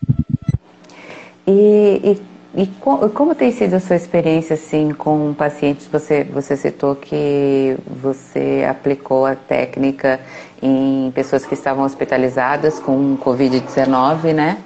E, 1.51 2.13
e 2.13 2.31
e 2.53 2.67
como 3.15 3.33
tem 3.33 3.53
sido 3.53 3.75
a 3.75 3.81
sua 3.81 3.95
experiência 3.95 4.55
assim 4.55 4.91
com 4.93 5.33
pacientes? 5.35 5.87
Você, 5.87 6.25
você 6.25 6.57
citou 6.57 6.97
que 6.97 7.77
você 7.87 8.67
aplicou 8.69 9.25
a 9.25 9.37
técnica 9.37 10.21
em 10.61 11.13
pessoas 11.15 11.47
que 11.47 11.55
estavam 11.55 11.85
hospitalizadas 11.85 12.81
com 12.81 13.17
Covid-19, 13.19 14.35
né? 14.35 14.59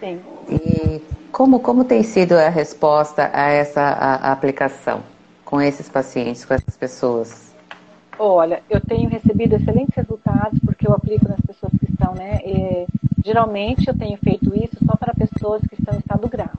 Sim. 0.00 0.20
E 0.50 1.00
como, 1.32 1.60
como 1.60 1.82
tem 1.82 2.02
sido 2.02 2.34
a 2.34 2.50
resposta 2.50 3.30
a 3.32 3.48
essa 3.48 3.80
a, 3.80 4.28
a 4.28 4.32
aplicação 4.32 5.00
com 5.42 5.62
esses 5.62 5.88
pacientes, 5.88 6.44
com 6.44 6.52
essas 6.52 6.76
pessoas? 6.76 7.49
Olha, 8.18 8.62
eu 8.68 8.80
tenho 8.80 9.08
recebido 9.08 9.54
excelentes 9.56 9.94
resultados 9.96 10.58
porque 10.60 10.86
eu 10.86 10.92
aplico 10.92 11.28
nas 11.28 11.40
pessoas 11.40 11.72
que 11.78 11.86
estão, 11.90 12.14
né? 12.14 12.38
E, 12.44 12.86
geralmente 13.24 13.88
eu 13.88 13.96
tenho 13.96 14.16
feito 14.18 14.54
isso 14.56 14.76
só 14.84 14.96
para 14.96 15.14
pessoas 15.14 15.62
que 15.66 15.74
estão 15.74 15.94
em 15.94 15.98
estado 15.98 16.28
grave 16.28 16.58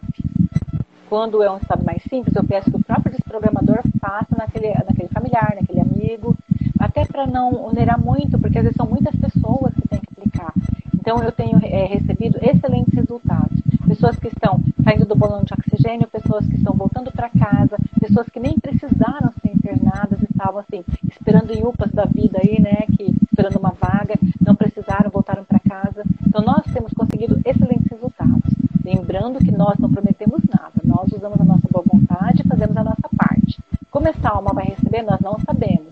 Quando 1.10 1.44
é 1.44 1.52
um 1.52 1.58
estado 1.58 1.84
mais 1.84 2.04
simples, 2.04 2.36
eu 2.36 2.44
peço 2.44 2.72
que 2.72 2.78
o 2.78 2.84
próprio 2.84 3.12
desprogramador 3.12 3.82
faça 4.00 4.36
naquele, 4.38 4.74
naquele 4.74 5.10
familiar, 5.10 5.56
naquele 5.60 5.82
amigo, 5.82 6.36
até 6.80 7.06
para 7.06 7.28
não 7.28 7.66
onerar 7.66 8.00
muito, 8.00 8.40
porque 8.40 8.58
às 8.58 8.64
vezes 8.64 8.78
são 8.78 8.88
muitas 8.88 9.16
pessoas 9.16 9.74
que 9.76 9.88
têm 9.88 10.00
que 10.00 10.14
aplicar. 10.18 10.54
Então, 11.02 11.18
eu 11.24 11.32
tenho 11.32 11.60
é, 11.64 11.88
recebido 11.88 12.38
excelentes 12.44 12.94
resultados. 12.94 13.60
Pessoas 13.88 14.16
que 14.18 14.28
estão 14.28 14.62
saindo 14.84 15.04
do 15.04 15.16
bolão 15.16 15.44
de 15.44 15.52
oxigênio, 15.52 16.08
pessoas 16.08 16.46
que 16.46 16.56
estão 16.56 16.76
voltando 16.76 17.12
para 17.12 17.28
casa, 17.28 17.76
pessoas 18.00 18.30
que 18.30 18.40
nem 18.40 18.54
precisaram 18.60 19.34
ser 19.42 19.50
internadas, 19.50 20.22
estavam 20.22 20.60
assim, 20.60 20.84
esperando 21.10 21.52
em 21.54 21.66
UPAs 21.66 21.92
da 21.92 22.06
vida 22.06 22.40
aí, 22.44 22.62
né, 22.62 22.86
que 22.96 23.16
esperando 23.32 23.58
uma 23.58 23.72
vaga, 23.72 24.14
não 24.40 24.54
precisaram, 24.54 25.10
voltaram 25.10 25.44
para 25.44 25.60
casa. 25.60 26.04
Então, 26.28 26.44
nós 26.44 26.64
temos 26.72 26.94
conseguido 26.94 27.42
excelentes 27.46 27.90
resultados. 27.90 28.54
Lembrando 28.86 29.40
que 29.40 29.52
nós 29.52 29.80
não 29.80 29.92
prometemos 29.92 30.42
nada, 30.54 30.82
nós 30.84 31.12
usamos 31.12 31.42
a 31.42 31.44
nossa 31.44 31.68
boa 31.72 31.84
vontade 31.92 32.44
e 32.46 32.48
fazemos 32.48 32.78
a 32.78 32.84
nossa 32.84 33.10
parte. 33.18 33.60
Como 33.90 34.08
essa 34.08 34.30
alma 34.30 34.54
vai 34.54 34.66
receber, 34.66 35.02
nós 35.02 35.20
não 35.20 35.40
sabemos. 35.40 35.90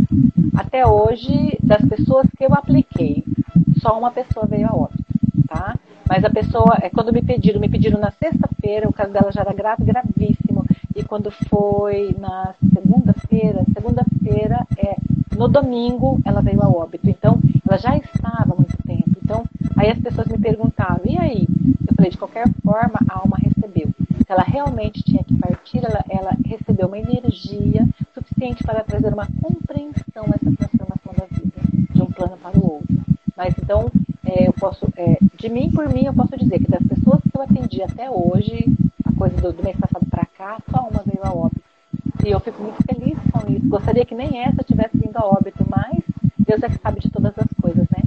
Até 0.55 0.85
hoje, 0.85 1.57
das 1.63 1.81
pessoas 1.81 2.27
que 2.37 2.45
eu 2.45 2.53
apliquei, 2.53 3.23
só 3.79 3.97
uma 3.97 4.11
pessoa 4.11 4.45
veio 4.45 4.67
a 4.67 4.75
óbito, 4.75 4.98
tá? 5.47 5.75
Mas 6.07 6.23
a 6.23 6.29
pessoa, 6.29 6.77
é 6.81 6.89
quando 6.89 7.13
me 7.13 7.21
pediram, 7.21 7.59
me 7.59 7.69
pediram 7.69 7.99
na 7.99 8.09
sexta-feira, 8.09 8.89
o 8.89 8.93
caso 8.93 9.13
dela 9.13 9.31
já 9.31 9.41
era 9.41 9.53
grave, 9.53 9.83
gravíssimo. 9.83 10.65
E 10.95 11.03
quando 11.03 11.29
foi 11.29 12.15
na 12.17 12.55
segunda-feira, 12.73 13.63
segunda-feira, 13.73 14.65
é, 14.77 14.95
no 15.37 15.47
domingo, 15.47 16.19
ela 16.25 16.41
veio 16.41 16.63
a 16.63 16.67
óbito. 16.67 17.07
Então, 17.07 17.39
ela 17.67 17.77
já 17.77 17.95
estava 17.95 18.53
há 18.53 18.55
muito 18.55 18.75
tempo. 18.83 19.11
Então, 19.23 19.45
aí 19.77 19.91
as 19.91 19.99
pessoas 19.99 20.27
me 20.27 20.39
perguntavam, 20.39 21.01
e 21.05 21.15
aí? 21.17 21.47
Eu 21.87 21.95
falei, 21.95 22.09
de 22.09 22.17
qualquer 22.17 22.49
forma, 22.63 22.99
a 23.07 23.19
alma 23.19 23.37
recebeu. 23.37 23.89
Se 24.25 24.31
ela 24.31 24.43
realmente 24.43 25.03
tinha 25.03 25.23
que 25.23 25.35
partir, 25.37 25.85
ela, 25.85 26.03
ela 26.09 26.31
recebeu 26.43 26.87
uma 26.87 26.97
energia 26.97 27.87
suficiente 28.15 28.63
para 28.63 28.83
trazer 28.83 29.13
uma 29.13 29.27
compreensão 29.41 30.25
essa 30.33 30.51
transformação 30.57 31.13
da 31.15 31.25
vida, 31.29 31.61
de 31.93 32.01
um 32.01 32.07
plano 32.07 32.35
para 32.37 32.57
o 32.57 32.73
outro. 32.73 32.97
Mas 33.37 33.53
então, 33.61 33.91
é, 34.25 34.47
eu 34.47 34.53
posso, 34.53 34.87
é, 34.97 35.18
de 35.39 35.49
mim 35.49 35.71
por 35.71 35.87
mim, 35.87 36.05
eu 36.05 36.13
posso 36.13 36.37
dizer 36.37 36.59
que 36.59 36.69
das 36.69 36.83
pessoas 36.83 37.21
que 37.21 37.37
eu 37.37 37.41
atendi 37.41 37.81
até 37.81 38.09
hoje, 38.09 38.65
a 39.05 39.17
coisa 39.17 39.35
do, 39.37 39.53
do 39.53 39.63
mês 39.63 39.77
passado 39.77 40.05
para 40.09 40.25
cá, 40.37 40.57
só 40.69 40.81
uma 40.81 41.01
veio 41.03 41.23
a 41.23 41.33
óbito. 41.33 41.61
E 42.25 42.31
eu 42.31 42.39
fico 42.41 42.61
muito 42.61 42.83
feliz 42.83 43.17
com 43.31 43.51
isso. 43.51 43.65
Gostaria 43.69 44.05
que 44.05 44.13
nem 44.13 44.43
essa 44.43 44.63
tivesse 44.63 44.97
vindo 44.97 45.15
a 45.15 45.25
óbito, 45.25 45.65
mas 45.69 46.03
Deus 46.37 46.61
é 46.61 46.67
que 46.67 46.77
sabe 46.79 46.99
de 46.99 47.09
todas 47.09 47.33
as 47.37 47.47
coisas, 47.61 47.87
né? 47.89 48.03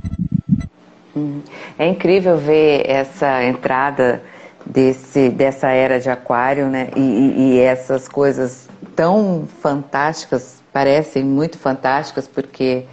Hum. 1.16 1.40
É 1.78 1.88
incrível 1.88 2.36
ver 2.36 2.88
essa 2.88 3.42
entrada 3.42 4.22
desse, 4.66 5.30
dessa 5.30 5.68
era 5.68 5.98
de 5.98 6.10
aquário, 6.10 6.68
né? 6.68 6.90
E, 6.94 7.00
e, 7.00 7.54
e 7.54 7.60
essas 7.60 8.08
coisas 8.08 8.68
tão 8.94 9.48
fantásticas, 9.62 10.62
parecem 10.70 11.24
muito 11.24 11.58
fantásticas, 11.58 12.28
porque 12.28 12.84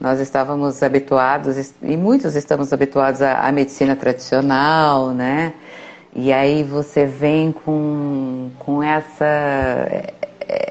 nós 0.00 0.20
estávamos 0.20 0.82
habituados, 0.82 1.72
e 1.82 1.96
muitos 1.96 2.36
estamos 2.36 2.72
habituados 2.72 3.20
à, 3.20 3.40
à, 3.40 3.52
medicina 3.52 3.96
tradicional, 3.96 5.10
né? 5.10 5.52
E 6.14 6.32
aí 6.32 6.62
você 6.62 7.04
vem 7.04 7.52
com, 7.52 8.50
com 8.58 8.82
essa, 8.82 9.24
é, 9.24 10.14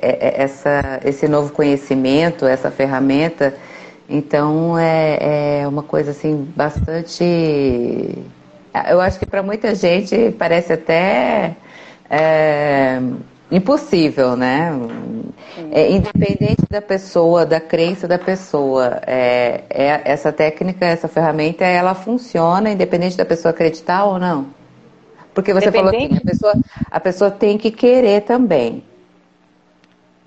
é, 0.02 0.42
essa, 0.42 1.00
esse 1.04 1.28
novo 1.28 1.52
conhecimento, 1.54 2.46
essa 2.46 2.72
ferramenta. 2.72 3.54
Então 4.10 4.78
é, 4.78 5.62
é 5.62 5.68
uma 5.68 5.84
coisa 5.84 6.12
assim 6.12 6.50
bastante. 6.56 7.24
Eu 8.90 9.02
acho 9.02 9.20
que 9.20 9.26
para 9.26 9.44
muita 9.44 9.76
gente 9.76 10.32
parece 10.38 10.74
até. 10.74 11.56
É, 12.10 13.02
impossível, 13.52 14.36
né? 14.36 14.72
É, 15.72 15.92
independente 15.92 16.64
da 16.70 16.82
pessoa, 16.82 17.46
da 17.46 17.60
crença 17.60 18.08
da 18.08 18.20
pessoa, 18.20 19.02
é, 19.06 19.64
é, 19.70 20.02
essa 20.06 20.32
técnica, 20.32 20.86
essa 20.86 21.08
ferramenta, 21.08 21.66
ela 21.66 21.96
funciona 21.96 22.72
independente 22.72 23.18
da 23.18 23.26
pessoa 23.26 23.52
acreditar 23.52 24.06
ou 24.06 24.20
não. 24.20 24.48
Porque 25.34 25.54
você 25.54 25.72
falou 25.72 25.90
assim, 25.90 26.18
a 26.18 26.22
pessoa, 26.22 26.54
a 26.92 27.00
pessoa 27.00 27.32
tem 27.32 27.58
que 27.58 27.72
querer 27.72 28.22
também. 28.22 28.84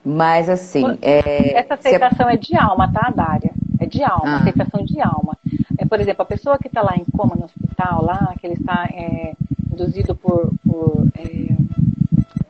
Mas 0.05 0.49
assim. 0.49 0.99
É, 1.03 1.59
essa 1.59 1.75
aceitação 1.75 2.27
a... 2.27 2.33
é 2.33 2.37
de 2.37 2.57
alma, 2.57 2.91
tá, 2.93 3.13
Dária? 3.15 3.51
É 3.79 3.87
de 3.87 4.03
alma, 4.03 4.25
ah. 4.25 4.37
aceitação 4.37 4.85
de 4.85 5.01
alma. 5.01 5.37
É, 5.79 5.85
por 5.85 6.01
exemplo, 6.01 6.23
a 6.23 6.27
pessoa 6.27 6.59
que 6.59 6.69
está 6.69 6.83
lá 6.83 6.95
em 6.97 7.05
coma 7.17 7.35
no 7.37 7.45
hospital, 7.45 8.05
lá, 8.05 8.35
que 8.41 8.47
ele 8.47 8.55
está 8.55 8.89
é, 8.93 9.33
induzido 9.73 10.15
por, 10.15 10.51
por 10.67 11.07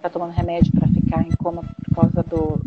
está 0.00 0.08
tomando 0.08 0.32
remédio 0.32 0.72
para 0.72 0.88
ficar 0.88 1.22
em 1.22 1.30
coma 1.36 1.62
por 1.62 1.94
causa 1.94 2.22
do. 2.22 2.60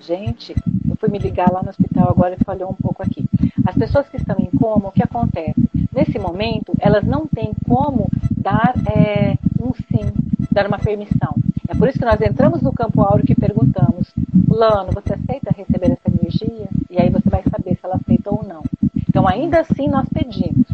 Gente, 0.00 0.54
eu 0.88 0.96
fui 0.96 1.08
me 1.08 1.18
ligar 1.18 1.50
lá 1.52 1.62
no 1.62 1.68
hospital 1.70 2.10
agora 2.10 2.36
e 2.38 2.44
falhou 2.44 2.70
um 2.70 2.74
pouco 2.74 3.02
aqui. 3.02 3.24
As 3.64 3.76
pessoas 3.76 4.08
que 4.08 4.16
estão 4.16 4.36
em 4.38 4.50
coma, 4.58 4.88
o 4.88 4.92
que 4.92 5.02
acontece? 5.02 5.54
Nesse 5.94 6.18
momento, 6.18 6.72
elas 6.80 7.04
não 7.04 7.26
têm 7.26 7.52
como 7.68 8.08
dar 8.36 8.74
é, 8.88 9.36
um 9.60 9.72
sim, 9.74 10.12
dar 10.50 10.66
uma 10.66 10.78
permissão. 10.78 11.34
É 11.68 11.74
por 11.74 11.88
isso 11.88 11.98
que 11.98 12.04
nós 12.04 12.20
entramos 12.20 12.60
no 12.62 12.72
campo 12.72 13.02
áureo 13.02 13.26
e 13.28 13.34
perguntamos: 13.34 14.12
Fulano, 14.48 14.90
você 14.92 15.14
aceita 15.14 15.54
receber 15.56 15.92
essa 15.92 16.08
energia? 16.08 16.68
E 16.90 17.00
aí 17.00 17.10
você 17.10 17.28
vai 17.30 17.42
saber 17.48 17.76
se 17.76 17.80
ela 17.84 17.96
aceita 17.96 18.30
ou 18.30 18.42
não. 18.42 18.62
Então, 19.08 19.28
ainda 19.28 19.60
assim, 19.60 19.86
nós 19.88 20.08
pedimos, 20.08 20.66
tá? 20.66 20.69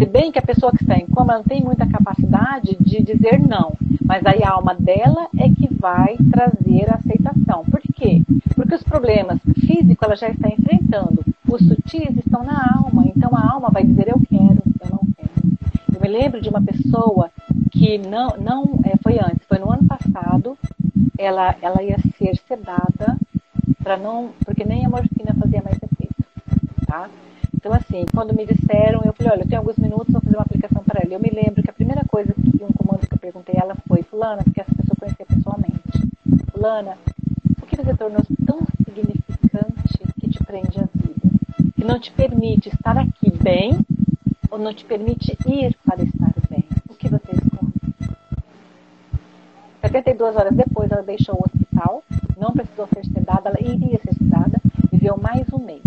Se 0.00 0.06
bem 0.06 0.32
que 0.32 0.38
a 0.38 0.42
pessoa 0.42 0.72
que 0.72 0.82
está 0.82 0.96
em 0.96 1.04
coma 1.04 1.34
não 1.34 1.42
tem 1.42 1.60
muita 1.60 1.86
capacidade 1.86 2.74
de 2.80 3.02
dizer 3.02 3.38
não, 3.38 3.74
mas 4.02 4.24
aí 4.24 4.42
a 4.42 4.52
alma 4.52 4.74
dela 4.74 5.28
é 5.38 5.46
que 5.50 5.68
vai 5.74 6.16
trazer 6.32 6.90
a 6.90 6.94
aceitação. 6.94 7.66
Por 7.70 7.82
quê? 7.94 8.22
Porque 8.56 8.76
os 8.76 8.82
problemas 8.82 9.38
físicos 9.60 10.02
ela 10.02 10.16
já 10.16 10.30
está 10.30 10.48
enfrentando, 10.48 11.22
os 11.46 11.60
sutis 11.60 12.16
estão 12.16 12.42
na 12.42 12.78
alma, 12.78 13.04
então 13.14 13.28
a 13.36 13.52
alma 13.52 13.68
vai 13.70 13.84
dizer 13.84 14.08
eu 14.08 14.18
quero, 14.26 14.62
eu 14.80 14.90
não 14.90 15.00
quero. 15.14 15.58
Eu 15.94 16.00
me 16.00 16.08
lembro 16.08 16.40
de 16.40 16.48
uma 16.48 16.62
pessoa 16.62 17.30
que 17.70 17.98
não, 17.98 18.30
não 18.38 18.80
é, 18.84 18.96
foi 19.02 19.18
antes, 19.18 19.46
foi 19.46 19.58
no 19.58 19.70
ano 19.70 19.86
passado, 19.86 20.56
ela, 21.18 21.54
ela 21.60 21.82
ia 21.82 21.98
ser 22.16 22.38
sedada 22.48 23.18
para 23.82 23.98
não, 23.98 24.30
porque 24.46 24.64
nem 24.64 24.86
a 24.86 24.88
morfina 24.88 25.34
fazia 25.38 25.60
mais 25.62 25.76
efeito? 25.76 25.89
Então, 27.60 27.74
assim, 27.74 28.06
quando 28.14 28.32
me 28.32 28.46
disseram, 28.46 29.02
eu 29.04 29.12
falei, 29.12 29.32
olha, 29.32 29.42
eu 29.42 29.46
tenho 29.46 29.60
alguns 29.60 29.76
minutos, 29.76 30.10
vou 30.10 30.22
fazer 30.22 30.34
uma 30.34 30.44
aplicação 30.44 30.82
para 30.82 31.02
ela. 31.04 31.12
Eu 31.12 31.20
me 31.20 31.28
lembro 31.28 31.62
que 31.62 31.68
a 31.68 31.74
primeira 31.74 32.02
coisa 32.06 32.32
que 32.32 32.64
um 32.64 32.72
comando 32.72 33.06
que 33.06 33.12
eu 33.12 33.18
perguntei 33.18 33.54
a 33.58 33.64
ela 33.64 33.76
foi, 33.86 34.02
fulana, 34.02 34.42
porque 34.42 34.62
essa 34.62 34.74
pessoa 34.74 34.96
conhecia 34.98 35.26
pessoalmente. 35.26 35.78
Fulana, 36.50 36.96
o 37.60 37.66
que 37.66 37.76
você 37.76 37.94
tornou 37.94 38.22
tão 38.46 38.60
significante 38.82 39.98
que 40.18 40.30
te 40.30 40.42
prende 40.42 40.80
a 40.80 40.88
vida? 40.94 41.74
Que 41.76 41.84
não 41.84 42.00
te 42.00 42.10
permite 42.12 42.70
estar 42.70 42.96
aqui 42.96 43.30
bem 43.30 43.78
ou 44.50 44.58
não 44.58 44.72
te 44.72 44.86
permite 44.86 45.36
ir 45.46 45.76
para 45.84 46.02
estar 46.02 46.32
bem? 46.48 46.64
O 46.88 46.94
que 46.94 47.08
você 47.08 47.30
escolhe? 47.32 47.74
72 49.82 50.34
horas 50.34 50.56
depois, 50.56 50.90
ela 50.90 51.02
deixou 51.02 51.34
o 51.34 51.44
hospital, 51.44 52.02
não 52.38 52.52
precisou 52.52 52.86
ser 52.86 53.04
sedada, 53.04 53.50
ela 53.50 53.60
iria 53.60 53.98
ser 53.98 54.14
sedada, 54.14 54.58
viveu 54.90 55.18
mais 55.18 55.46
um 55.52 55.58
mês 55.58 55.82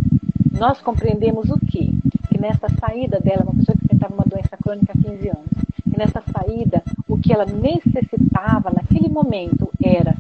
nós 0.54 0.80
compreendemos 0.82 1.50
o 1.50 1.60
quê? 1.60 1.90
Que 2.30 2.40
nessa 2.40 2.68
saída 2.80 3.20
dela, 3.20 3.44
uma 3.44 3.54
pessoa 3.54 3.78
que 3.78 3.86
enfrentava 3.86 4.14
uma 4.14 4.26
doença 4.26 4.56
crônica 4.58 4.94
há 4.94 5.10
15 5.10 5.30
anos, 5.30 5.50
que 5.84 5.98
nessa 5.98 6.22
saída, 6.22 6.84
o 7.08 7.18
que 7.18 7.34
ela 7.34 7.46
necessitava 7.46 8.72
naquele 8.72 9.10
momento 9.10 9.70
era 9.84 10.16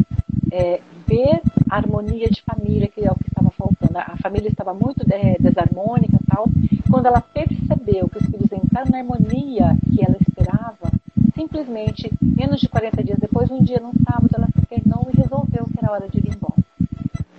é, 0.52 0.82
ver 1.08 1.42
a 1.70 1.78
harmonia 1.78 2.30
de 2.30 2.42
família, 2.42 2.88
que 2.88 3.02
é 3.02 3.12
o 3.12 3.16
que 3.16 3.28
estava 3.28 3.52
faltando. 3.52 3.98
A 3.98 4.18
família 4.22 4.50
estava 4.50 4.74
muito 4.74 5.06
é, 5.12 5.38
desarmônica 5.40 6.16
e 6.16 6.26
tal. 6.26 6.48
Quando 6.90 7.06
ela 7.06 7.22
percebeu 7.22 8.10
que 8.10 8.18
os 8.18 8.26
filhos 8.26 8.52
entraram 8.52 8.92
na 8.92 9.00
harmonia 9.00 9.78
que 9.90 10.04
ela 10.04 10.18
esperava, 10.20 10.92
simplesmente, 11.36 12.12
menos 12.22 12.60
de 12.60 12.70
40 12.70 13.04
dias 13.04 13.20
depois, 13.20 13.50
um 13.50 13.64
dia, 13.64 13.80
num 13.80 13.94
sábado, 14.04 14.30
ela 14.34 14.48
se 14.48 14.60
internou 14.60 15.08
e 15.12 15.18
resolveu 15.18 15.66
que 15.66 15.80
era 15.80 15.92
hora 15.92 16.10
de 16.10 16.20
ir 16.20 16.36
embora. 16.36 16.64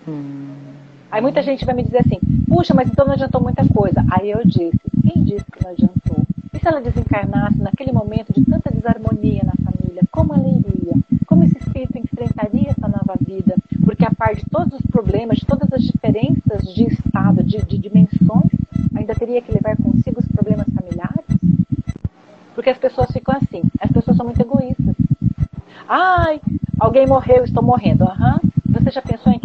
Hum. 0.06 0.54
Aí 1.10 1.20
muita 1.20 1.42
gente 1.42 1.64
vai 1.64 1.74
me 1.74 1.84
dizer 1.84 1.98
assim, 1.98 2.18
puxa, 2.48 2.74
mas 2.74 2.88
então 2.88 3.06
não 3.06 3.12
adiantou 3.12 3.40
muita 3.40 3.64
coisa. 3.68 4.04
Aí 4.10 4.30
eu 4.30 4.44
disse, 4.44 4.80
quem 5.02 5.22
disse 5.22 5.44
que 5.44 5.62
não 5.62 5.70
adiantou? 5.70 6.24
E 6.52 6.58
se 6.58 6.66
ela 6.66 6.80
desencarnasse 6.80 7.58
naquele 7.58 7.92
momento 7.92 8.32
de 8.32 8.44
tanta 8.44 8.70
desarmonia 8.70 9.42
na 9.44 9.52
família, 9.64 10.02
como 10.10 10.34
ela 10.34 10.48
iria? 10.48 10.94
Como 11.26 11.44
esse 11.44 11.56
espírito 11.58 11.98
enfrentaria 11.98 12.70
essa 12.70 12.88
nova 12.88 13.14
vida? 13.20 13.54
Porque 13.84 14.04
a 14.04 14.10
par 14.10 14.34
de 14.34 14.44
todos 14.50 14.74
os 14.74 14.86
problemas, 14.90 15.38
de 15.38 15.46
todas 15.46 15.72
as 15.72 15.82
diferenças 15.82 16.62
de 16.74 16.84
estado, 16.84 17.44
de, 17.44 17.58
de 17.64 17.78
dimensões, 17.78 18.50
ainda 18.94 19.14
teria 19.14 19.40
que 19.40 19.52
levar 19.52 19.76
consigo 19.76 20.20
os 20.20 20.26
problemas 20.28 20.66
familiares? 20.74 21.24
Porque 22.54 22.70
as 22.70 22.78
pessoas 22.78 23.10
ficam 23.12 23.36
assim, 23.36 23.62
as 23.80 23.90
pessoas 23.92 24.16
são 24.16 24.26
muito 24.26 24.40
egoístas. 24.40 24.96
Ai, 25.88 26.40
alguém 26.80 27.06
morreu, 27.06 27.44
estou 27.44 27.62
morrendo. 27.62 28.04
Aham. 28.04 28.40
Uhum. 28.42 28.50
Você 28.80 28.90
já 28.90 29.02
pensou 29.02 29.32
em? 29.32 29.43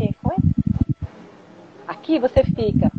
Aqui 2.09 2.17
você 2.17 2.43
fica 2.43 2.91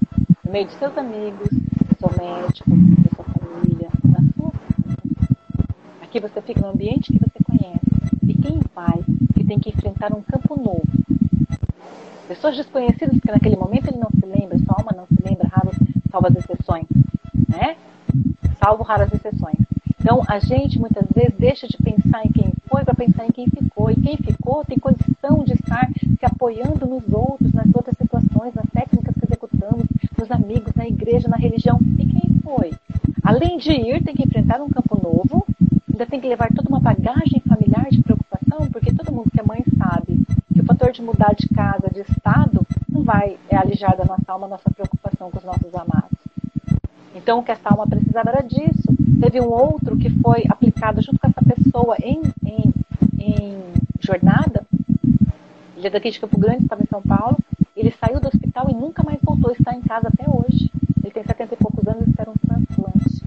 no 0.44 0.52
meio 0.52 0.66
de 0.66 0.72
seus 0.74 0.96
amigos, 0.96 1.48
do 1.50 1.96
seu 1.98 2.10
médico, 2.16 2.70
da 2.70 3.10
sua 3.16 3.24
família, 3.24 3.88
na 4.04 4.20
sua 4.36 4.52
família. 4.52 5.28
Aqui 6.00 6.20
você 6.20 6.40
fica 6.40 6.60
no 6.60 6.68
ambiente 6.68 7.12
que 7.12 7.18
você 7.18 7.42
conhece. 7.44 7.80
E 8.22 8.34
quem 8.34 8.60
vai 8.72 9.02
que 9.34 9.42
tem 9.42 9.58
que 9.58 9.70
enfrentar 9.70 10.12
um 10.14 10.22
campo 10.22 10.54
novo? 10.54 10.86
Pessoas 12.28 12.56
desconhecidas 12.56 13.18
que 13.18 13.32
naquele 13.32 13.56
momento 13.56 13.88
ele 13.88 13.98
não 13.98 14.10
se 14.10 14.24
lembra, 14.24 14.56
sua 14.60 14.76
alma 14.78 14.92
não 14.96 15.06
se 15.08 15.20
lembra, 15.28 15.48
raras, 15.48 15.74
salvas 16.08 16.36
exceções, 16.36 16.86
né? 17.48 17.74
Salvo 18.62 18.84
raras 18.84 19.12
exceções. 19.12 19.58
Então, 20.00 20.22
a 20.28 20.38
gente 20.38 20.78
muitas 20.78 21.06
vezes 21.12 21.34
deixa 21.36 21.66
de 21.66 21.76
pensar 21.76 22.24
em 22.24 22.30
quem 22.32 22.52
foi 22.68 22.84
para 22.84 22.94
pensar 22.94 23.26
em 23.26 23.32
quem 23.32 23.46
ficou. 23.46 23.90
E 23.90 23.96
quem 23.96 24.16
ficou 24.16 24.64
tem 24.64 24.78
condição 24.78 25.44
de 25.44 25.52
estar 25.52 25.90
se 26.18 26.24
apoiando 26.24 26.86
nos 26.86 27.02
outros, 27.12 27.52
nas 27.52 27.66
outras 27.74 27.96
situações, 27.98 28.54
nas 28.54 28.66
técnicas 28.72 29.14
que 29.14 29.24
executamos, 29.26 29.86
nos 30.18 30.30
amigos, 30.30 30.74
na 30.74 30.86
igreja, 30.86 31.28
na 31.28 31.36
religião. 31.36 31.78
E 31.98 32.06
quem 32.06 32.40
foi? 32.42 32.72
Além 33.22 33.58
de 33.58 33.72
ir, 33.72 34.02
tem 34.02 34.14
que 34.14 34.22
enfrentar 34.22 34.60
um 34.60 34.68
campo 34.68 35.00
novo, 35.02 35.46
ainda 35.90 36.06
tem 36.06 36.20
que 36.20 36.28
levar 36.28 36.48
toda 36.54 36.68
uma 36.68 36.80
bagagem 36.80 37.42
familiar 37.46 37.88
de 37.90 38.02
preocupação, 38.02 38.70
porque 38.72 38.94
todo 38.94 39.12
mundo 39.12 39.30
que 39.30 39.40
é 39.40 39.44
mãe 39.44 39.62
sabe 39.76 40.24
que 40.52 40.60
o 40.60 40.64
fator 40.64 40.92
de 40.92 41.02
mudar 41.02 41.34
de 41.34 41.48
casa, 41.48 41.90
de 41.92 42.00
estado, 42.00 42.66
não 42.88 43.02
vai 43.02 43.36
é, 43.48 43.56
alijar 44.30 44.38
da 44.38 44.38
nossa 44.38 44.46
alma 44.46 44.46
a 44.46 44.48
nossa 44.48 44.70
preocupação 44.70 45.30
com 45.30 45.38
os 45.38 45.44
nossos 45.44 45.74
amados. 45.74 46.18
Então, 47.14 47.40
o 47.40 47.42
que 47.42 47.50
essa 47.50 47.68
alma 47.68 47.86
precisava 47.86 48.30
era 48.30 48.42
disso. 48.42 48.94
Teve 49.20 49.40
um 49.40 49.48
outro 49.48 49.96
que 49.96 50.10
foi 50.20 50.44
aplicado 50.48 51.02
junto 51.02 51.18
com 51.18 51.26
essa 51.26 51.42
pessoa 51.42 51.96
em, 52.00 52.22
em, 52.44 52.72
em 53.18 53.62
jornada. 54.00 54.64
Ele 55.76 55.86
é 55.86 55.90
daqui 55.90 56.10
de 56.10 56.20
Campo 56.20 56.38
Grande, 56.38 56.62
estava 56.62 56.82
em 56.82 56.86
São 56.86 57.02
Paulo. 57.02 57.36
Ele 57.76 57.90
saiu 57.90 58.20
do 58.20 58.28
hospital 58.28 58.68
e 58.70 58.74
nunca 58.74 59.02
mais 59.02 59.18
voltou. 59.22 59.50
Está 59.52 59.74
em 59.74 59.82
casa 59.82 60.08
até 60.08 60.28
hoje. 60.28 60.70
Ele 61.02 61.12
tem 61.12 61.24
70 61.24 61.54
e 61.54 61.56
poucos 61.56 61.86
anos 61.88 62.06
e 62.06 62.10
espera 62.10 62.30
um 62.30 62.34
transplante. 62.34 63.24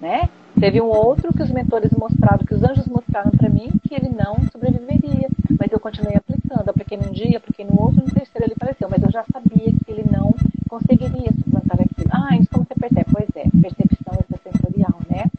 Né? 0.00 0.28
Teve 0.58 0.80
um 0.80 0.86
outro 0.86 1.32
que 1.32 1.42
os 1.42 1.50
mentores 1.50 1.90
mostraram, 1.92 2.44
que 2.46 2.54
os 2.54 2.62
anjos 2.62 2.86
mostraram 2.86 3.30
para 3.32 3.48
mim, 3.48 3.70
que 3.86 3.94
ele 3.94 4.08
não 4.08 4.36
sobreviveria. 4.52 5.28
Mas 5.58 5.72
eu 5.72 5.80
continuei 5.80 6.16
aplicando. 6.16 6.68
Apliquei 6.68 6.96
num 6.96 7.12
dia, 7.12 7.38
apliquei 7.38 7.64
no 7.64 7.80
outro, 7.80 8.02
no 8.02 8.10
terceiro 8.10 8.46
ele 8.46 8.54
faleceu. 8.58 8.88
Mas 8.88 9.02
eu 9.02 9.10
já 9.10 9.24
sabia 9.32 9.72
que 9.72 9.90
ele 9.90 10.04
não 10.10 10.34
conseguiria 10.68 11.32
suplantar 11.32 11.80
aquilo. 11.80 12.08
Ah, 12.10 12.36
isso 12.36 12.48
como 12.50 12.64
você 12.64 12.74
percebe? 12.74 13.06
Pois 13.12 13.28
é, 13.34 13.48
percepção 13.60 14.14
extrasensorial, 14.20 15.00
né? 15.08 15.30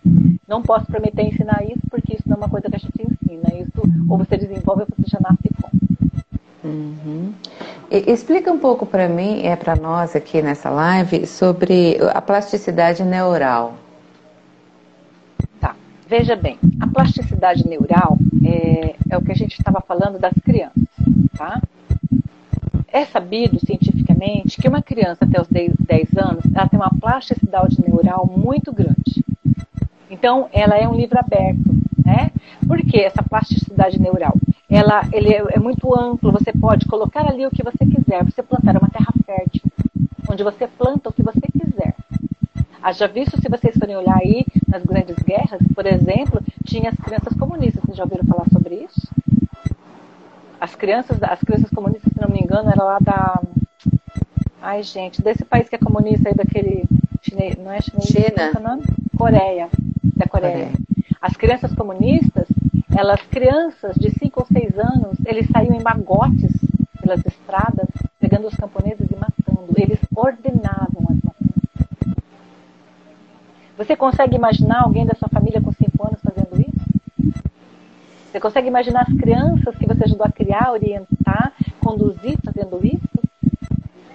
Não 0.48 0.62
posso 0.76 0.88
prometer 0.88 1.24
ensinar 1.24 1.64
isso, 1.64 1.82
porque 1.90 2.16
isso 2.16 2.24
não 2.26 2.36
é 2.36 2.38
uma 2.40 2.50
coisa 2.50 2.70
que 2.70 2.76
a 2.76 2.80
gente 2.80 3.02
ensina. 3.02 3.56
Isso 3.56 3.82
ou 4.10 4.18
você 4.18 4.36
desenvolve 4.36 4.82
ou 4.82 4.88
você 4.98 5.10
já 5.10 5.20
nasce 5.22 5.50
com. 5.62 6.68
Uhum. 6.68 7.34
explica 7.92 8.52
um 8.52 8.58
pouco 8.58 8.86
para 8.86 9.08
mim, 9.08 9.44
é 9.44 9.56
para 9.56 9.76
nós 9.76 10.16
aqui 10.16 10.42
nessa 10.42 10.70
live, 10.70 11.28
sobre 11.28 11.98
a 12.14 12.22
plasticidade 12.22 13.04
neural. 13.04 13.76
Tá. 15.62 15.76
Veja 16.08 16.36
bem, 16.36 16.58
a 16.82 16.88
plasticidade 16.88 17.66
neural 17.68 18.18
é, 18.44 18.96
é 19.12 19.18
o 19.18 19.22
que 19.22 19.32
a 19.32 19.36
gente 19.36 19.54
estava 19.54 19.80
falando 19.80 20.20
das 20.20 20.34
crianças, 20.44 20.84
tá? 21.38 21.62
É 22.92 23.06
sabido 23.06 23.60
cientificamente 23.66 24.60
que 24.60 24.68
uma 24.68 24.82
criança 24.82 25.24
até 25.24 25.40
os 25.40 25.48
10, 25.48 25.74
10 25.80 26.18
anos 26.18 26.44
ela 26.54 26.68
tem 26.68 26.80
uma 26.80 26.90
plasticidade 27.00 27.78
neural 27.80 28.26
muito 28.26 28.74
grande. 28.74 29.24
Então, 30.10 30.50
ela 30.54 30.78
é 30.78 30.88
um 30.88 30.96
livro 30.96 31.18
aberto, 31.20 31.72
né? 32.06 32.32
Por 32.68 32.78
que 32.80 33.00
essa 33.00 33.24
plasticidade 33.24 34.00
neural? 34.00 34.34
Ela, 34.70 35.02
ele 35.14 35.34
é, 35.34 35.44
é 35.52 35.60
muito 35.60 35.98
amplo, 35.98 36.32
você 36.32 36.52
pode 36.52 36.86
colocar 36.86 37.28
ali 37.28 37.46
o 37.46 37.52
que 37.52 37.64
você 37.64 37.86
quiser. 37.86 38.24
Você 38.24 38.42
plantar 38.44 38.78
uma 38.78 38.90
terra 38.90 39.14
fértil, 39.26 39.62
onde 40.30 40.44
você 40.44 40.68
planta 40.68 41.10
o 41.10 41.14
que 41.14 41.24
você 41.24 41.42
quiser. 41.42 41.96
Haja 42.82 43.08
visto, 43.08 43.42
se 43.42 43.50
vocês 43.50 43.76
forem 43.78 43.98
olhar 43.98 44.18
aí 44.18 44.46
nas 44.68 44.84
grandes 44.84 45.16
guerras, 45.18 45.60
por 45.74 45.88
exemplo, 45.88 46.40
tinha 46.66 46.90
as 46.90 46.96
crianças 46.96 47.34
comunistas. 47.34 47.84
Vocês 47.84 47.98
já 47.98 48.04
ouviram 48.04 48.26
falar 48.26 48.46
sobre 48.52 48.76
isso? 48.76 49.08
As 50.60 50.76
crianças, 50.76 51.22
as 51.24 51.40
crianças 51.40 51.70
comunistas, 51.72 52.12
se 52.14 52.22
não 52.22 52.30
me 52.30 52.40
engano, 52.40 52.70
era 52.70 52.84
lá 52.84 52.98
da. 53.00 53.42
Ai, 54.68 54.82
gente, 54.82 55.22
desse 55.22 55.46
país 55.46 55.70
que 55.70 55.76
é 55.76 55.78
comunista 55.78 56.28
aí, 56.28 56.34
daquele. 56.34 56.86
Chinês, 57.22 57.56
não 57.56 57.72
é 57.72 57.80
chinês? 57.82 58.08
China. 58.08 58.52
É 58.52 58.58
o 58.58 58.64
nome? 58.64 58.84
Coreia. 59.16 59.70
Da 60.18 60.26
Coreia. 60.26 60.54
Coreia. 60.54 60.72
As 61.22 61.38
crianças 61.38 61.72
comunistas, 61.76 62.48
elas, 62.98 63.22
crianças 63.30 63.96
de 63.96 64.10
5 64.10 64.40
ou 64.40 64.46
6 64.48 64.80
anos, 64.80 65.20
eles 65.24 65.48
saíam 65.52 65.76
em 65.76 65.84
magotes 65.84 66.52
pelas 67.00 67.24
estradas, 67.24 67.88
pegando 68.20 68.48
os 68.48 68.56
camponeses 68.56 69.08
e 69.08 69.16
matando. 69.16 69.72
Eles 69.78 70.00
ordenavam 70.16 71.06
as 71.12 71.18
matanças. 71.24 72.24
Você 73.78 73.96
consegue 73.96 74.36
imaginar 74.36 74.82
alguém 74.82 75.06
da 75.06 75.14
sua 75.14 75.30
família 75.30 75.62
com 75.62 75.72
5 75.72 76.08
anos 76.08 76.20
fazendo 76.24 76.60
isso? 76.60 77.36
Você 78.32 78.40
consegue 78.40 78.68
imaginar 78.68 79.04
as 79.04 79.14
crianças 79.14 79.76
que 79.76 79.86
você 79.86 80.06
ajudou 80.06 80.26
a 80.26 80.32
criar, 80.32 80.72
orientar, 80.72 81.54
conduzir 81.80 82.40
fazendo 82.44 82.84
isso? 82.84 83.15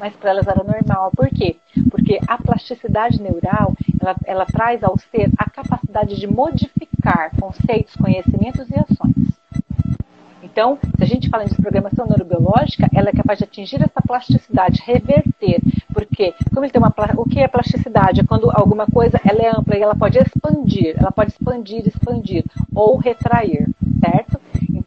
Mas 0.01 0.17
para 0.17 0.31
elas 0.31 0.49
era 0.49 0.65
normal. 0.65 1.13
Por 1.15 1.29
quê? 1.29 1.57
Porque 1.91 2.19
a 2.27 2.39
plasticidade 2.39 3.23
neural, 3.23 3.75
ela, 4.01 4.17
ela 4.25 4.47
traz 4.47 4.83
ao 4.83 4.99
ser 4.99 5.31
a 5.37 5.49
capacidade 5.49 6.19
de 6.19 6.27
modificar 6.27 7.31
conceitos, 7.39 7.95
conhecimentos 7.97 8.67
e 8.71 8.75
ações. 8.75 9.31
Então, 10.43 10.79
se 10.97 11.05
a 11.05 11.07
gente 11.07 11.29
fala 11.29 11.45
de 11.45 11.55
programação 11.55 12.07
neurobiológica, 12.07 12.89
ela 12.95 13.11
é 13.11 13.13
capaz 13.13 13.39
de 13.39 13.45
atingir 13.45 13.77
essa 13.83 14.01
plasticidade, 14.01 14.83
reverter. 14.85 15.61
Porque, 15.93 16.35
como 16.53 16.65
ele 16.65 16.73
tem 16.73 16.81
uma, 16.81 16.93
o 17.17 17.29
que 17.29 17.39
é 17.39 17.47
plasticidade? 17.47 18.21
É 18.21 18.25
quando 18.25 18.51
alguma 18.51 18.87
coisa 18.87 19.21
ela 19.23 19.43
é 19.43 19.51
ampla 19.55 19.77
e 19.77 19.83
ela 19.83 19.95
pode 19.95 20.19
expandir, 20.19 20.97
ela 20.99 21.13
pode 21.13 21.33
expandir, 21.33 21.87
expandir 21.87 22.45
ou 22.75 22.97
retrair 22.97 23.69
certo? 24.01 24.30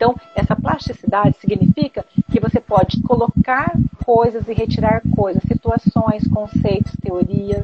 Então, 0.04 0.18
essa 0.36 0.54
plasticidade 0.54 1.38
significa 1.40 2.06
que 2.30 2.38
você 2.38 2.60
pode 2.60 3.02
colocar 3.04 3.72
coisas 4.04 4.50
e 4.50 4.54
retirar 4.54 5.02
coisas, 5.16 5.42
situações, 5.44 6.28
conceitos, 6.28 6.92
teorias. 7.02 7.64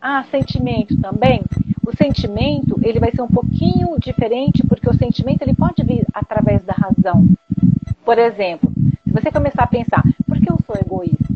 Ah, 0.00 0.22
sentimento 0.30 0.96
também. 1.00 1.42
O 1.84 1.90
sentimento, 1.96 2.78
ele 2.84 3.00
vai 3.00 3.10
ser 3.10 3.22
um 3.22 3.26
pouquinho 3.26 3.98
diferente, 3.98 4.64
porque 4.68 4.88
o 4.88 4.94
sentimento 4.94 5.42
ele 5.42 5.56
pode 5.56 5.82
vir 5.82 6.06
através 6.14 6.62
da 6.62 6.72
razão. 6.72 7.26
Por 8.04 8.16
exemplo, 8.16 8.70
se 9.02 9.10
você 9.10 9.32
começar 9.32 9.64
a 9.64 9.66
pensar, 9.66 10.04
por 10.28 10.38
que 10.38 10.48
eu 10.48 10.58
sou 10.64 10.76
egoísta? 10.76 11.33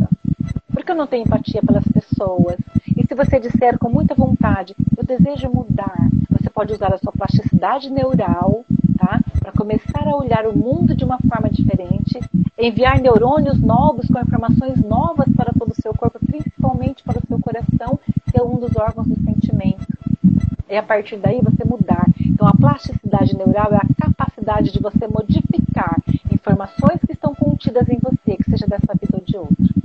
Não 0.99 1.07
tenho 1.07 1.25
empatia 1.25 1.63
pelas 1.63 1.87
pessoas? 1.87 2.59
E 2.97 3.07
se 3.07 3.15
você 3.15 3.39
disser 3.39 3.79
com 3.79 3.89
muita 3.89 4.17
vontade, 4.17 4.75
eu 4.97 5.05
desejo 5.05 5.49
mudar, 5.49 5.97
você 6.29 6.51
pode 6.51 6.73
usar 6.73 6.93
a 6.93 6.99
sua 6.99 7.13
plasticidade 7.13 7.89
neural 7.89 8.65
tá? 8.99 9.21
Para 9.39 9.53
começar 9.53 10.03
a 10.05 10.17
olhar 10.17 10.45
o 10.45 10.59
mundo 10.59 10.97
de 10.97 11.05
uma 11.05 11.19
forma 11.19 11.49
diferente, 11.49 12.19
enviar 12.59 13.01
neurônios 13.01 13.61
novos 13.61 14.09
com 14.09 14.19
informações 14.19 14.83
novas 14.83 15.29
para 15.37 15.53
todo 15.57 15.71
o 15.71 15.81
seu 15.81 15.95
corpo, 15.95 16.19
principalmente 16.27 17.05
para 17.05 17.21
o 17.21 17.27
seu 17.29 17.39
coração, 17.39 18.01
que 18.29 18.39
é 18.39 18.43
um 18.43 18.57
dos 18.57 18.77
órgãos 18.77 19.07
do 19.07 19.15
sentimento. 19.23 19.87
E 20.69 20.77
a 20.77 20.83
partir 20.83 21.17
daí 21.17 21.41
você 21.41 21.65
mudar. 21.65 22.07
Então 22.21 22.49
a 22.49 22.53
plasticidade 22.53 23.37
neural 23.37 23.73
é 23.73 23.77
a 23.77 24.05
capacidade 24.05 24.73
de 24.73 24.81
você 24.81 25.07
modificar 25.07 25.97
informações 26.33 26.99
que 27.07 27.13
estão 27.13 27.33
contidas 27.37 27.89
em 27.89 27.99
você, 28.03 28.37
que 28.37 28.51
seja 28.51 28.67
dessa 28.67 28.93
vida 29.01 29.15
ou 29.17 29.23
de 29.25 29.37
outra. 29.37 29.79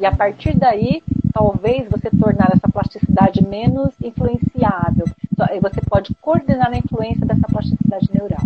E 0.00 0.06
a 0.06 0.12
partir 0.12 0.56
daí, 0.56 1.02
talvez 1.30 1.86
você 1.90 2.08
tornar 2.10 2.50
essa 2.54 2.68
plasticidade 2.72 3.46
menos 3.46 3.90
influenciável. 4.02 5.04
Você 5.60 5.80
pode 5.88 6.14
coordenar 6.22 6.72
a 6.72 6.78
influência 6.78 7.26
dessa 7.26 7.46
plasticidade 7.46 8.08
neural. 8.10 8.42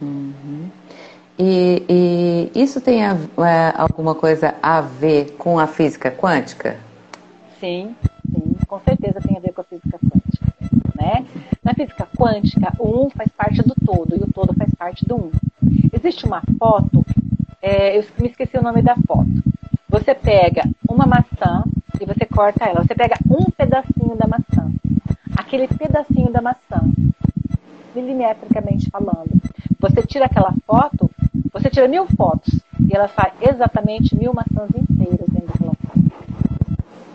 Uhum. 0.00 0.70
E, 1.38 2.50
e, 2.54 2.62
isso 2.62 2.80
tem 2.80 3.04
a, 3.04 3.14
é, 3.14 3.74
alguma 3.76 4.14
coisa 4.14 4.54
a 4.62 4.80
ver 4.80 5.32
com 5.32 5.58
a 5.58 5.66
física 5.66 6.10
quântica? 6.10 6.78
Sim, 7.60 7.94
sim, 8.30 8.56
com 8.66 8.80
certeza 8.80 9.20
tem 9.20 9.36
a 9.36 9.40
ver 9.40 9.52
com 9.52 9.60
a 9.60 9.64
física 9.64 9.98
quântica. 9.98 10.46
Né? 10.94 11.26
Na 11.62 11.74
física 11.74 12.08
quântica, 12.16 12.72
o 12.78 13.04
um 13.04 13.10
faz 13.10 13.28
parte 13.36 13.62
do 13.62 13.74
todo 13.84 14.16
e 14.16 14.22
o 14.22 14.32
todo 14.32 14.54
faz 14.54 14.74
parte 14.74 15.04
do 15.06 15.16
um. 15.16 15.30
Existe 15.92 16.24
uma 16.24 16.42
foto, 16.58 17.04
é, 17.60 17.98
eu 17.98 18.04
me 18.18 18.28
esqueci 18.28 18.56
o 18.56 18.62
nome 18.62 18.80
da 18.80 18.96
foto. 19.06 19.52
Você 19.92 20.14
pega 20.14 20.62
uma 20.88 21.04
maçã 21.04 21.64
e 22.00 22.06
você 22.06 22.24
corta 22.24 22.64
ela. 22.64 22.82
Você 22.82 22.94
pega 22.94 23.14
um 23.28 23.44
pedacinho 23.50 24.16
da 24.16 24.26
maçã. 24.26 24.72
Aquele 25.36 25.68
pedacinho 25.68 26.32
da 26.32 26.40
maçã, 26.40 26.80
milimetricamente 27.94 28.88
falando. 28.88 29.30
Você 29.78 30.02
tira 30.02 30.24
aquela 30.24 30.54
foto, 30.66 31.10
você 31.52 31.68
tira 31.68 31.86
mil 31.88 32.06
fotos 32.06 32.58
e 32.88 32.96
ela 32.96 33.06
sai 33.08 33.34
exatamente 33.42 34.16
mil 34.16 34.32
maçãs 34.32 34.70
inteiras 34.74 35.28
dentro 35.28 35.48
daquela 35.48 35.74
foto. 35.74 36.00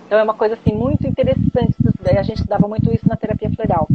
Então 0.06 0.20
é 0.20 0.24
uma 0.24 0.36
coisa 0.36 0.54
assim 0.54 0.76
muito 0.76 1.08
interessante. 1.08 1.76
A 2.16 2.22
gente 2.22 2.46
dava 2.46 2.68
muito 2.68 2.94
isso 2.94 3.10
na 3.10 3.18
terapia 3.18 3.50
floral. 3.50 3.88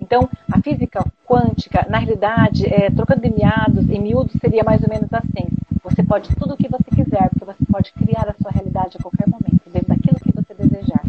Então, 0.00 0.28
a 0.50 0.60
física 0.60 1.04
quântica, 1.26 1.86
na 1.88 1.98
realidade, 1.98 2.66
é, 2.66 2.90
trocando 2.90 3.22
de 3.22 3.30
miados, 3.30 3.88
em 3.88 4.00
miúdos, 4.00 4.34
seria 4.40 4.64
mais 4.64 4.82
ou 4.82 4.88
menos 4.88 5.12
assim. 5.12 5.46
Você 5.84 6.02
pode 6.02 6.34
tudo 6.36 6.54
o 6.54 6.56
que 6.56 6.68
você 6.68 6.90
quiser, 6.94 7.30
porque 7.30 7.44
você 7.44 7.64
pode 7.70 7.92
criar 7.92 8.28
a 8.28 8.34
sua 8.42 8.50
realidade 8.50 8.96
a 8.98 9.02
qualquer 9.02 9.26
momento, 9.26 9.70
dentro 9.72 9.88
daquilo 9.88 10.20
que 10.20 10.32
você 10.32 10.54
desejar. 10.54 11.02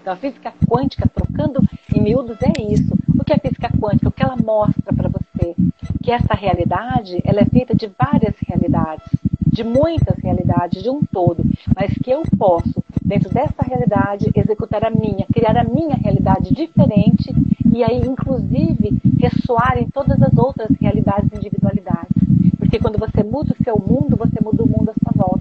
Então, 0.00 0.12
a 0.12 0.16
física 0.16 0.52
quântica, 0.66 1.08
trocando 1.14 1.60
em 1.94 2.00
miúdos, 2.00 2.38
é 2.42 2.72
isso. 2.72 2.94
O 3.18 3.24
que 3.24 3.32
é 3.32 3.38
física 3.38 3.70
quântica? 3.78 4.08
O 4.08 4.12
que 4.12 4.22
ela 4.22 4.36
mostra 4.36 4.92
para 4.92 5.08
você? 5.08 5.54
Que 6.02 6.10
essa 6.10 6.34
realidade, 6.34 7.20
ela 7.24 7.40
é 7.40 7.44
feita 7.44 7.74
de 7.74 7.90
várias 7.98 8.34
realidades, 8.46 9.06
de 9.46 9.62
muitas 9.62 10.16
realidades, 10.18 10.82
de 10.82 10.88
um 10.88 11.00
todo, 11.02 11.42
mas 11.74 11.92
que 11.92 12.10
eu 12.10 12.22
posso, 12.38 12.82
dentro 13.08 13.30
dessa 13.30 13.62
realidade, 13.62 14.30
executar 14.34 14.84
a 14.84 14.90
minha, 14.90 15.24
criar 15.32 15.56
a 15.56 15.64
minha 15.64 15.96
realidade 15.96 16.52
diferente 16.52 17.34
e 17.74 17.82
aí, 17.82 18.02
inclusive, 18.06 19.00
ressoar 19.18 19.78
em 19.78 19.88
todas 19.88 20.20
as 20.20 20.36
outras 20.36 20.68
realidades 20.78 21.30
e 21.32 21.36
individualidades. 21.36 22.12
Porque 22.58 22.78
quando 22.78 22.98
você 22.98 23.22
muda 23.22 23.54
o 23.58 23.64
seu 23.64 23.78
mundo, 23.78 24.14
você 24.14 24.38
muda 24.44 24.62
o 24.62 24.68
mundo 24.68 24.90
à 24.90 24.94
sua 25.02 25.12
volta. 25.16 25.40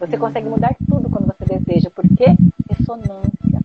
Você 0.00 0.16
consegue 0.16 0.48
mudar 0.48 0.74
tudo 0.88 1.10
quando 1.10 1.26
você 1.26 1.58
deseja. 1.58 1.90
Por 1.90 2.08
quê? 2.16 2.34
Ressonância. 2.70 3.60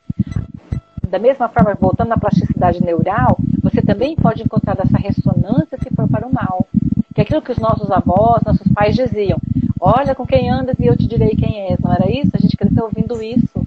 Da 1.10 1.18
mesma 1.18 1.47
forma, 1.47 1.76
voltando 1.80 2.12
à 2.12 2.18
plasticidade 2.18 2.84
neural, 2.84 3.38
você 3.64 3.82
também 3.82 4.18
pode 4.18 4.43
encontrar 4.43 4.78
essa 4.80 4.97
ressonância 4.97 5.78
se 5.82 5.95
for 5.95 6.10
para 6.10 6.28
o 6.28 6.34
mal. 6.34 6.68
Que 7.16 7.22
é 7.22 7.24
aquilo 7.24 7.41
que 7.41 7.51
os 7.53 7.57
nossos 7.57 7.89
avós, 7.89 8.43
nossos 8.43 8.68
pais 8.74 8.95
diziam. 8.95 9.39
Olha 9.80 10.13
com 10.13 10.25
quem 10.25 10.49
andas 10.49 10.77
e 10.80 10.86
eu 10.86 10.97
te 10.97 11.07
direi 11.07 11.30
quem 11.30 11.69
és. 11.69 11.80
Não 11.80 11.93
era 11.93 12.11
isso? 12.11 12.32
A 12.34 12.39
gente 12.39 12.57
cresceu 12.57 12.84
ouvindo 12.84 13.21
isso. 13.21 13.65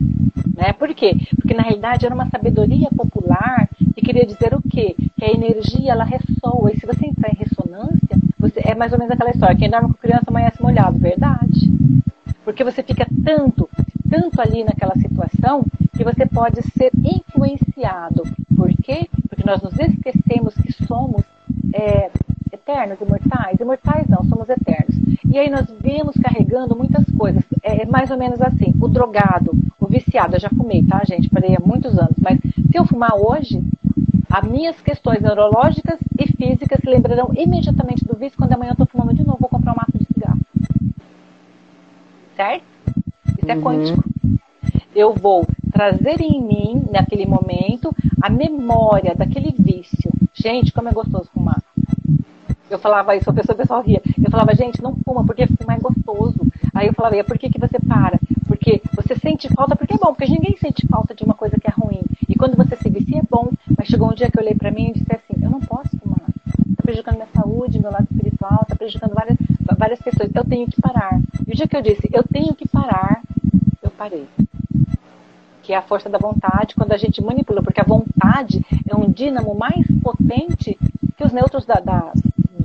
Né? 0.54 0.72
Por 0.74 0.92
quê? 0.94 1.16
Porque 1.36 1.54
na 1.54 1.62
realidade 1.62 2.04
era 2.04 2.14
uma 2.14 2.28
sabedoria 2.28 2.88
popular 2.94 3.68
que 3.94 4.02
queria 4.02 4.26
dizer 4.26 4.54
o 4.54 4.62
quê? 4.62 4.94
Que 5.16 5.24
a 5.24 5.30
energia 5.30 5.92
ela 5.92 6.04
ressoa. 6.04 6.70
E 6.70 6.78
se 6.78 6.84
você 6.84 7.06
entrar 7.06 7.30
em 7.30 7.38
ressonância, 7.38 8.18
você, 8.38 8.60
é 8.64 8.74
mais 8.74 8.92
ou 8.92 8.98
menos 8.98 9.12
aquela 9.12 9.30
história. 9.30 9.56
Quem 9.56 9.70
dorme 9.70 9.88
com 9.88 9.94
criança 9.94 10.24
amanhece 10.28 10.62
molhado. 10.62 10.98
Verdade. 10.98 11.70
Porque 12.44 12.62
você 12.62 12.82
fica 12.82 13.06
tanto, 13.24 13.68
tanto 14.10 14.40
ali 14.40 14.64
naquela 14.64 14.94
situação 14.96 15.64
que 15.96 16.04
você 16.04 16.26
pode 16.26 16.60
ser 16.76 16.90
influenciado. 17.02 18.24
Por 18.54 18.68
quê? 18.82 19.08
Porque 19.28 19.46
nós 19.46 19.62
nos 19.62 19.78
esquecemos 19.78 20.54
que 20.54 20.72
somos 20.84 21.22
é, 21.72 22.10
eternos, 22.62 23.00
imortais. 23.00 23.60
Imortais 23.60 24.08
não, 24.08 24.24
somos 24.24 24.48
eternos. 24.48 24.96
E 25.28 25.38
aí 25.38 25.50
nós 25.50 25.66
vemos 25.80 26.14
carregando 26.16 26.76
muitas 26.76 27.04
coisas. 27.16 27.42
É, 27.62 27.82
é 27.82 27.86
mais 27.86 28.10
ou 28.10 28.16
menos 28.16 28.40
assim. 28.40 28.72
O 28.80 28.88
drogado, 28.88 29.52
o 29.80 29.86
viciado, 29.86 30.36
eu 30.36 30.40
já 30.40 30.48
fumei, 30.50 30.82
tá, 30.84 31.02
gente? 31.04 31.28
Parei 31.28 31.56
há 31.56 31.60
muitos 31.64 31.98
anos. 31.98 32.16
Mas 32.20 32.38
se 32.40 32.78
eu 32.78 32.84
fumar 32.84 33.14
hoje, 33.14 33.62
as 34.30 34.46
minhas 34.46 34.80
questões 34.80 35.20
neurológicas 35.20 35.98
e 36.18 36.26
físicas 36.26 36.80
se 36.80 36.88
lembrarão 36.88 37.30
imediatamente 37.34 38.04
do 38.04 38.16
vício 38.16 38.38
quando 38.38 38.52
amanhã 38.52 38.70
eu 38.70 38.84
estou 38.84 38.86
fumando 38.86 39.14
de 39.14 39.24
novo, 39.24 39.38
vou 39.40 39.48
comprar 39.48 39.72
um 39.72 39.76
maço 39.76 39.98
de 39.98 40.06
cigarro 40.06 40.38
certo? 42.42 42.64
Isso 43.38 43.50
é 43.50 43.54
uhum. 43.54 43.62
quântico. 43.62 44.04
Eu 44.94 45.14
vou 45.14 45.46
trazer 45.72 46.20
em 46.20 46.42
mim, 46.42 46.84
naquele 46.90 47.26
momento, 47.26 47.94
a 48.20 48.28
memória 48.28 49.14
daquele 49.14 49.54
vício. 49.58 50.10
Gente, 50.34 50.72
como 50.72 50.88
é 50.88 50.92
gostoso 50.92 51.30
fumar. 51.32 51.61
Eu 52.72 52.78
falava 52.78 53.14
isso, 53.16 53.28
a 53.28 53.32
pessoa, 53.32 53.54
o 53.54 53.58
pessoal 53.58 53.82
ria. 53.82 54.02
Eu 54.22 54.30
falava, 54.30 54.54
gente, 54.54 54.82
não 54.82 54.96
fuma, 55.04 55.24
porque 55.24 55.46
fumar 55.46 55.76
é 55.76 55.80
gostoso. 55.80 56.40
Aí 56.74 56.86
eu 56.86 56.94
falava, 56.94 57.16
e 57.16 57.22
por 57.22 57.38
que, 57.38 57.50
que 57.50 57.58
você 57.58 57.78
para? 57.78 58.18
Porque 58.46 58.80
você 58.94 59.14
sente 59.14 59.48
falta, 59.54 59.76
porque 59.76 59.94
é 59.94 59.98
bom, 59.98 60.14
porque 60.14 60.30
ninguém 60.30 60.56
sente 60.56 60.86
falta 60.86 61.14
de 61.14 61.22
uma 61.24 61.34
coisa 61.34 61.56
que 61.58 61.68
é 61.68 61.70
ruim. 61.70 62.00
E 62.28 62.34
quando 62.34 62.56
você 62.56 62.76
se 62.76 62.88
vicia 62.88 63.18
é 63.18 63.22
bom, 63.28 63.50
mas 63.76 63.88
chegou 63.88 64.10
um 64.10 64.14
dia 64.14 64.30
que 64.30 64.38
eu 64.38 64.42
olhei 64.42 64.54
para 64.54 64.70
mim 64.70 64.88
e 64.88 64.92
disse 64.94 65.12
assim, 65.12 65.42
eu 65.42 65.50
não 65.50 65.60
posso 65.60 65.96
fumar. 65.98 66.28
Está 66.70 66.82
prejudicando 66.82 67.16
minha 67.16 67.28
saúde, 67.34 67.78
meu 67.78 67.90
lado 67.90 68.06
espiritual, 68.10 68.60
está 68.62 68.74
prejudicando 68.74 69.14
várias, 69.14 69.38
várias 69.78 70.00
questões. 70.00 70.30
Eu 70.34 70.44
tenho 70.44 70.66
que 70.66 70.80
parar. 70.80 71.20
E 71.46 71.52
o 71.52 71.54
dia 71.54 71.68
que 71.68 71.76
eu 71.76 71.82
disse, 71.82 72.08
eu 72.12 72.22
tenho 72.24 72.54
que 72.54 72.66
parar, 72.68 73.20
eu 73.82 73.90
parei. 73.90 74.26
Que 75.62 75.72
é 75.72 75.76
a 75.76 75.82
força 75.82 76.08
da 76.08 76.18
vontade, 76.18 76.74
quando 76.74 76.92
a 76.92 76.96
gente 76.96 77.22
manipula, 77.22 77.62
porque 77.62 77.80
a 77.80 77.84
vontade 77.84 78.64
é 78.88 78.96
um 78.96 79.10
dínamo 79.10 79.54
mais 79.54 79.86
potente 80.02 80.76
que 81.16 81.24
os 81.24 81.32
nêutrons 81.32 81.64
da, 81.64 81.74
da 81.74 82.12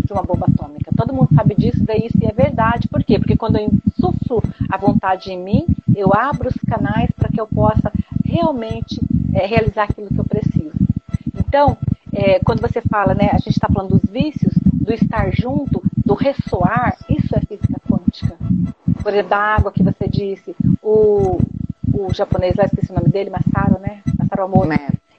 de 0.07 0.13
uma 0.13 0.23
bomba 0.23 0.47
atômica. 0.47 0.89
Todo 0.95 1.13
mundo 1.13 1.29
sabe 1.35 1.53
disso, 1.53 1.83
daí 1.85 2.07
isso 2.07 2.17
é 2.23 2.31
verdade. 2.31 2.87
Por 2.87 3.03
quê? 3.03 3.19
Porque 3.19 3.35
quando 3.35 3.57
eu 3.57 3.69
insuflo 3.69 4.41
a 4.69 4.77
vontade 4.77 5.31
em 5.31 5.37
mim, 5.37 5.65
eu 5.95 6.13
abro 6.13 6.47
os 6.47 6.55
canais 6.67 7.11
para 7.11 7.29
que 7.29 7.39
eu 7.39 7.47
possa 7.47 7.91
realmente 8.25 8.99
é, 9.33 9.45
realizar 9.45 9.83
aquilo 9.83 10.07
que 10.07 10.19
eu 10.19 10.25
preciso. 10.25 10.71
Então, 11.35 11.77
é, 12.13 12.39
quando 12.39 12.61
você 12.61 12.81
fala, 12.81 13.13
né, 13.13 13.29
a 13.31 13.37
gente 13.37 13.51
está 13.51 13.67
falando 13.67 13.99
dos 13.99 14.09
vícios, 14.09 14.53
do 14.73 14.93
estar 14.93 15.29
junto, 15.31 15.83
do 16.05 16.13
ressoar, 16.13 16.97
isso 17.09 17.35
é 17.35 17.41
física 17.41 17.79
quântica. 17.87 18.35
Por 19.03 19.11
exemplo, 19.11 19.29
da 19.29 19.37
água 19.37 19.71
que 19.71 19.83
você 19.83 20.07
disse, 20.07 20.55
o, 20.81 21.39
o 21.97 22.13
japonês 22.13 22.55
lá, 22.55 22.65
esqueci 22.65 22.91
o 22.91 22.95
nome 22.95 23.09
dele, 23.09 23.29
Masaru, 23.29 23.79
né? 23.79 24.01
Masaru 24.17 24.43
Amor. 24.43 24.67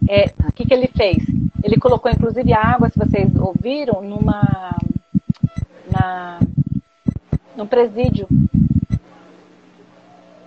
É, 0.09 0.33
o 0.49 0.53
que, 0.53 0.65
que 0.65 0.73
ele 0.73 0.89
fez? 0.89 1.25
Ele 1.63 1.77
colocou, 1.77 2.11
inclusive, 2.11 2.53
a 2.53 2.61
água, 2.61 2.89
se 2.89 2.99
vocês 2.99 3.35
ouviram, 3.37 4.01
numa. 4.01 4.77
Na, 5.91 6.39
num 7.57 7.67
presídio. 7.67 8.29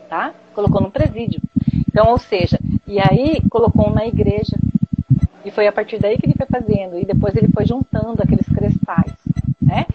Tá? 0.09 0.34
Colocou 0.53 0.82
num 0.82 0.91
presídio. 0.91 1.41
Então, 1.88 2.09
ou 2.09 2.17
seja, 2.17 2.59
e 2.88 2.99
aí 2.99 3.41
colocou 3.49 3.89
na 3.91 4.05
igreja. 4.05 4.57
E 5.43 5.51
foi 5.51 5.67
a 5.67 5.71
partir 5.71 5.99
daí 5.99 6.17
que 6.17 6.25
ele 6.25 6.36
foi 6.36 6.47
fazendo. 6.47 6.97
E 6.97 7.05
depois 7.05 7.36
ele 7.36 7.49
foi 7.49 7.65
juntando 7.65 8.21
aqueles 8.21 8.47
cristais 8.47 9.13
né? 9.71 9.86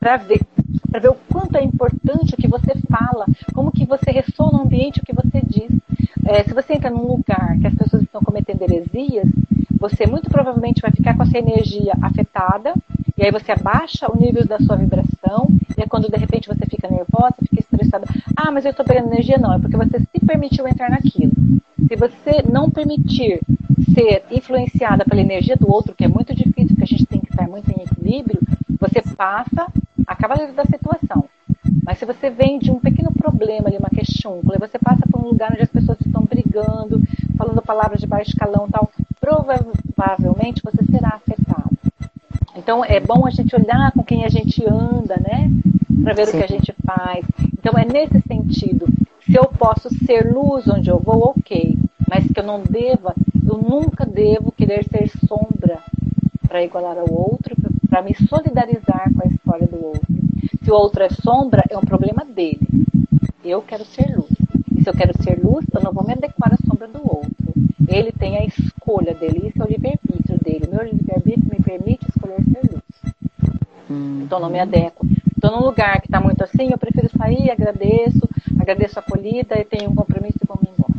Para 0.00 0.16
ver, 0.16 0.40
para 0.90 1.00
ver 1.00 1.10
o 1.10 1.16
quanto 1.30 1.56
é 1.56 1.62
importante 1.62 2.32
o 2.32 2.36
que 2.36 2.48
você 2.48 2.72
fala, 2.88 3.26
como 3.54 3.70
que 3.70 3.84
você 3.84 4.10
ressoa 4.10 4.50
no 4.50 4.62
ambiente 4.62 5.00
o 5.00 5.04
que 5.04 5.14
você 5.14 5.42
diz. 5.46 5.70
É, 6.24 6.42
se 6.42 6.54
você 6.54 6.74
entra 6.74 6.90
num 6.90 7.06
lugar 7.06 7.58
que 7.60 7.66
as 7.66 7.74
pessoas 7.74 8.02
estão 8.02 8.20
cometendo 8.20 8.62
heresias, 8.62 9.28
você 9.78 10.06
muito 10.06 10.30
provavelmente 10.30 10.82
vai 10.82 10.90
ficar 10.90 11.16
com 11.16 11.22
essa 11.22 11.38
energia 11.38 11.92
afetada, 12.02 12.74
e 13.16 13.24
aí 13.24 13.30
você 13.30 13.52
abaixa 13.52 14.10
o 14.10 14.16
nível 14.18 14.46
da 14.46 14.58
sua 14.58 14.76
vibração, 14.76 15.48
e 15.76 15.82
é 15.82 15.86
quando 15.86 16.10
de 16.10 16.16
repente 16.16 16.48
você 16.48 16.66
fica 16.66 16.88
nervosa, 16.88 17.34
fica 17.42 17.60
estressada. 17.60 18.06
Ah, 18.34 18.50
mas 18.50 18.64
eu 18.64 18.70
estou 18.70 18.84
pegando 18.84 19.12
energia, 19.12 19.38
não, 19.38 19.54
é 19.54 19.58
porque 19.58 19.76
você 19.76 20.00
se 20.00 20.26
permitiu 20.26 20.66
entrar 20.66 20.90
naquilo. 20.90 21.32
Se 21.86 21.96
você 21.96 22.42
não 22.50 22.70
permitir 22.70 23.40
ser 23.94 24.24
influenciada 24.30 25.04
pela 25.04 25.20
energia 25.20 25.56
do 25.56 25.70
outro, 25.70 25.94
que 25.94 26.04
é 26.04 26.08
muito 26.08 26.34
difícil, 26.34 26.68
porque 26.68 26.84
a 26.84 26.86
gente 26.86 27.06
tem 27.06 27.20
que 27.20 27.30
estar 27.30 27.48
muito 27.48 27.70
em 27.70 27.82
equilíbrio, 27.82 28.40
você 28.80 29.02
passa 29.16 29.66
a 30.06 30.16
cavaleiro 30.16 30.52
da 30.52 30.64
situação. 30.64 31.24
Mas 31.84 31.98
se 31.98 32.04
você 32.04 32.30
vem 32.30 32.58
de 32.58 32.70
um 32.70 32.78
pequeno 32.78 33.12
problema 33.12 33.68
ali, 33.68 33.76
uma 33.76 33.90
questúncula, 33.90 34.56
e 34.56 34.58
você 34.58 34.78
passa 34.78 35.02
por 35.10 35.20
um 35.20 35.28
lugar 35.28 35.52
onde 35.52 35.62
as 35.62 35.70
pessoas 35.70 35.98
estão 36.00 36.22
brigando, 36.24 37.02
falando 37.36 37.62
palavras 37.62 38.00
de 38.00 38.06
baixo 38.06 38.30
escalão 38.30 38.68
tal, 38.70 38.90
provavelmente 39.20 40.62
você 40.62 40.84
será 40.90 41.08
afetado. 41.08 41.76
Então 42.56 42.84
é 42.84 42.98
bom 42.98 43.26
a 43.26 43.30
gente 43.30 43.54
olhar 43.54 43.92
com 43.92 44.02
quem 44.02 44.24
a 44.24 44.28
gente 44.28 44.64
anda, 44.66 45.16
né? 45.16 45.50
Para 46.02 46.14
ver 46.14 46.26
Sim. 46.26 46.36
o 46.36 46.38
que 46.38 46.44
a 46.44 46.56
gente 46.56 46.74
faz. 46.84 47.24
Então 47.58 47.74
é 47.78 47.84
nesse 47.84 48.20
sentido. 48.26 48.86
Se 49.24 49.36
eu 49.36 49.44
posso 49.46 49.88
ser 50.04 50.32
luz 50.32 50.66
onde 50.68 50.88
eu 50.88 50.98
vou, 50.98 51.34
ok. 51.36 51.76
Mas 52.08 52.26
que 52.26 52.38
eu 52.38 52.44
não 52.44 52.62
deva, 52.62 53.14
eu 53.46 53.58
nunca 53.58 54.06
devo 54.06 54.52
querer 54.52 54.84
ser 54.84 55.10
sombra 55.26 55.80
para 56.48 56.64
igualar 56.64 56.96
ao 56.98 57.12
outro, 57.12 57.54
para 57.60 57.70
me 58.02 58.14
solidarizar 58.14 59.10
com 59.14 59.22
a 59.22 59.30
história 59.30 59.66
do 59.66 59.84
outro. 59.84 60.06
Se 60.62 60.70
o 60.70 60.74
outro 60.74 61.02
é 61.02 61.08
sombra, 61.10 61.64
é 61.68 61.76
um 61.76 61.82
problema 61.82 62.24
dele. 62.24 62.66
Eu 63.44 63.62
quero 63.62 63.84
ser 63.84 64.16
luz. 64.16 64.30
E 64.76 64.82
se 64.82 64.88
eu 64.88 64.94
quero 64.94 65.12
ser 65.22 65.38
luz, 65.42 65.64
eu 65.72 65.82
não 65.82 65.92
vou 65.92 66.04
me 66.04 66.12
adequar 66.12 66.52
à 66.52 66.56
sombra 66.66 66.88
do 66.88 67.00
outro. 67.02 67.32
Ele 67.88 68.10
tem 68.12 68.36
a 68.36 68.44
escolha 68.44 69.14
dele, 69.14 69.48
isso 69.48 69.62
é 69.62 69.64
o 69.64 69.68
livre-arbítrio 69.68 70.38
dele. 70.42 70.68
Meu 70.70 70.82
livre-arbítrio 70.82 71.50
me 71.50 71.62
permite 71.62 72.06
escolher 72.08 72.42
ser 72.44 72.72
luz. 72.72 73.14
Hum. 73.90 74.22
Então 74.24 74.40
não 74.40 74.50
me 74.50 74.58
adequo. 74.58 75.06
Estou 75.34 75.52
num 75.52 75.64
lugar 75.64 76.00
que 76.00 76.08
está 76.08 76.20
muito 76.20 76.42
assim, 76.42 76.70
eu 76.72 76.78
prefiro 76.78 77.08
sair, 77.16 77.50
agradeço, 77.50 78.28
agradeço 78.58 78.98
a 78.98 79.02
acolhida 79.02 79.56
e 79.58 79.64
tenho 79.64 79.90
um 79.90 79.94
compromisso 79.94 80.38
e 80.42 80.46
vou 80.46 80.58
me 80.60 80.68
embora. 80.68 80.96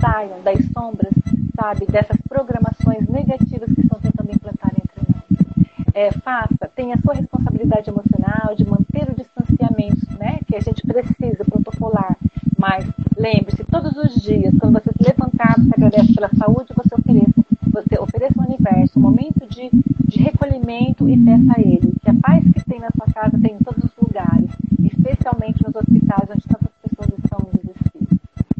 Saiam 0.00 0.40
das 0.42 0.58
sombras, 0.72 1.12
sabe, 1.54 1.86
dessas 1.86 2.16
programações 2.28 3.06
negativas 3.08 3.72
que 3.72 3.82
estão 3.82 3.98
tentando 4.00 4.32
implantar 4.32 4.72
entre 4.72 5.02
nós. 5.08 5.66
É, 5.94 6.10
faça, 6.12 6.70
tenha 6.74 6.94
a 6.94 6.98
sua 6.98 7.14
responsabilidade 7.14 7.90
emocional 7.90 8.54
de 8.56 8.68
manter 8.68 9.08
o 9.10 9.14
distanciamento, 9.14 10.18
né, 10.18 10.40
que 10.46 10.56
a 10.56 10.60
gente 10.60 10.82
precisa 10.86 11.44
protocolar. 11.44 12.16
Mas 12.58 12.84
lembre-se, 13.16 13.62
todos 13.64 13.96
os 13.96 14.14
dias, 14.22 14.54
quando 14.58 14.72
você 14.72 14.90
se 14.92 15.04
levantar, 15.04 15.54
você 15.58 15.74
agradece 15.74 16.14
pela 16.14 16.30
saúde, 16.34 16.74
você 16.74 16.94
ofereça, 16.94 17.44
você 17.66 17.98
ofereça 18.00 18.40
ao 18.40 18.46
universo 18.46 18.98
um 18.98 19.02
momento 19.02 19.46
de, 19.48 19.70
de 20.08 20.18
recolhimento 20.22 21.08
e 21.08 21.16
peça 21.16 21.52
a 21.56 21.60
ele 21.60 21.92
que 22.02 22.10
a 22.10 22.14
paz 22.14 22.44
que 22.44 22.64
tem 22.64 22.80
na 22.80 22.90
sua 22.90 23.06
casa 23.12 23.38
tem 23.38 23.54
em 23.54 23.64
todos 23.64 23.84
os 23.84 23.90
lugares, 24.00 24.50
especialmente 24.82 25.62
nos 25.62 25.74
hospitais 25.74 26.28
onde 26.30 26.44
desespero. 26.46 26.63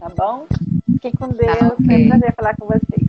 Tá 0.05 0.11
bom? 0.19 0.47
Fiquem 0.93 1.13
com 1.13 1.29
Deus. 1.29 1.57
Okay. 1.57 1.87
Foi 1.87 2.05
um 2.05 2.09
prazer 2.09 2.35
falar 2.35 2.57
com 2.59 2.67
vocês. 2.67 3.07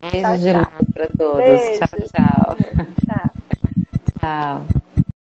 Beijo 0.00 0.20
tchau, 0.20 0.38
de 0.38 0.52
luz 0.52 0.68
para 0.94 1.08
todos. 1.18 1.44
Beijo. 1.44 1.80
Tchau, 1.80 1.98
tchau. 2.06 2.56
Tchau. 3.04 3.30
tchau. 4.20 4.80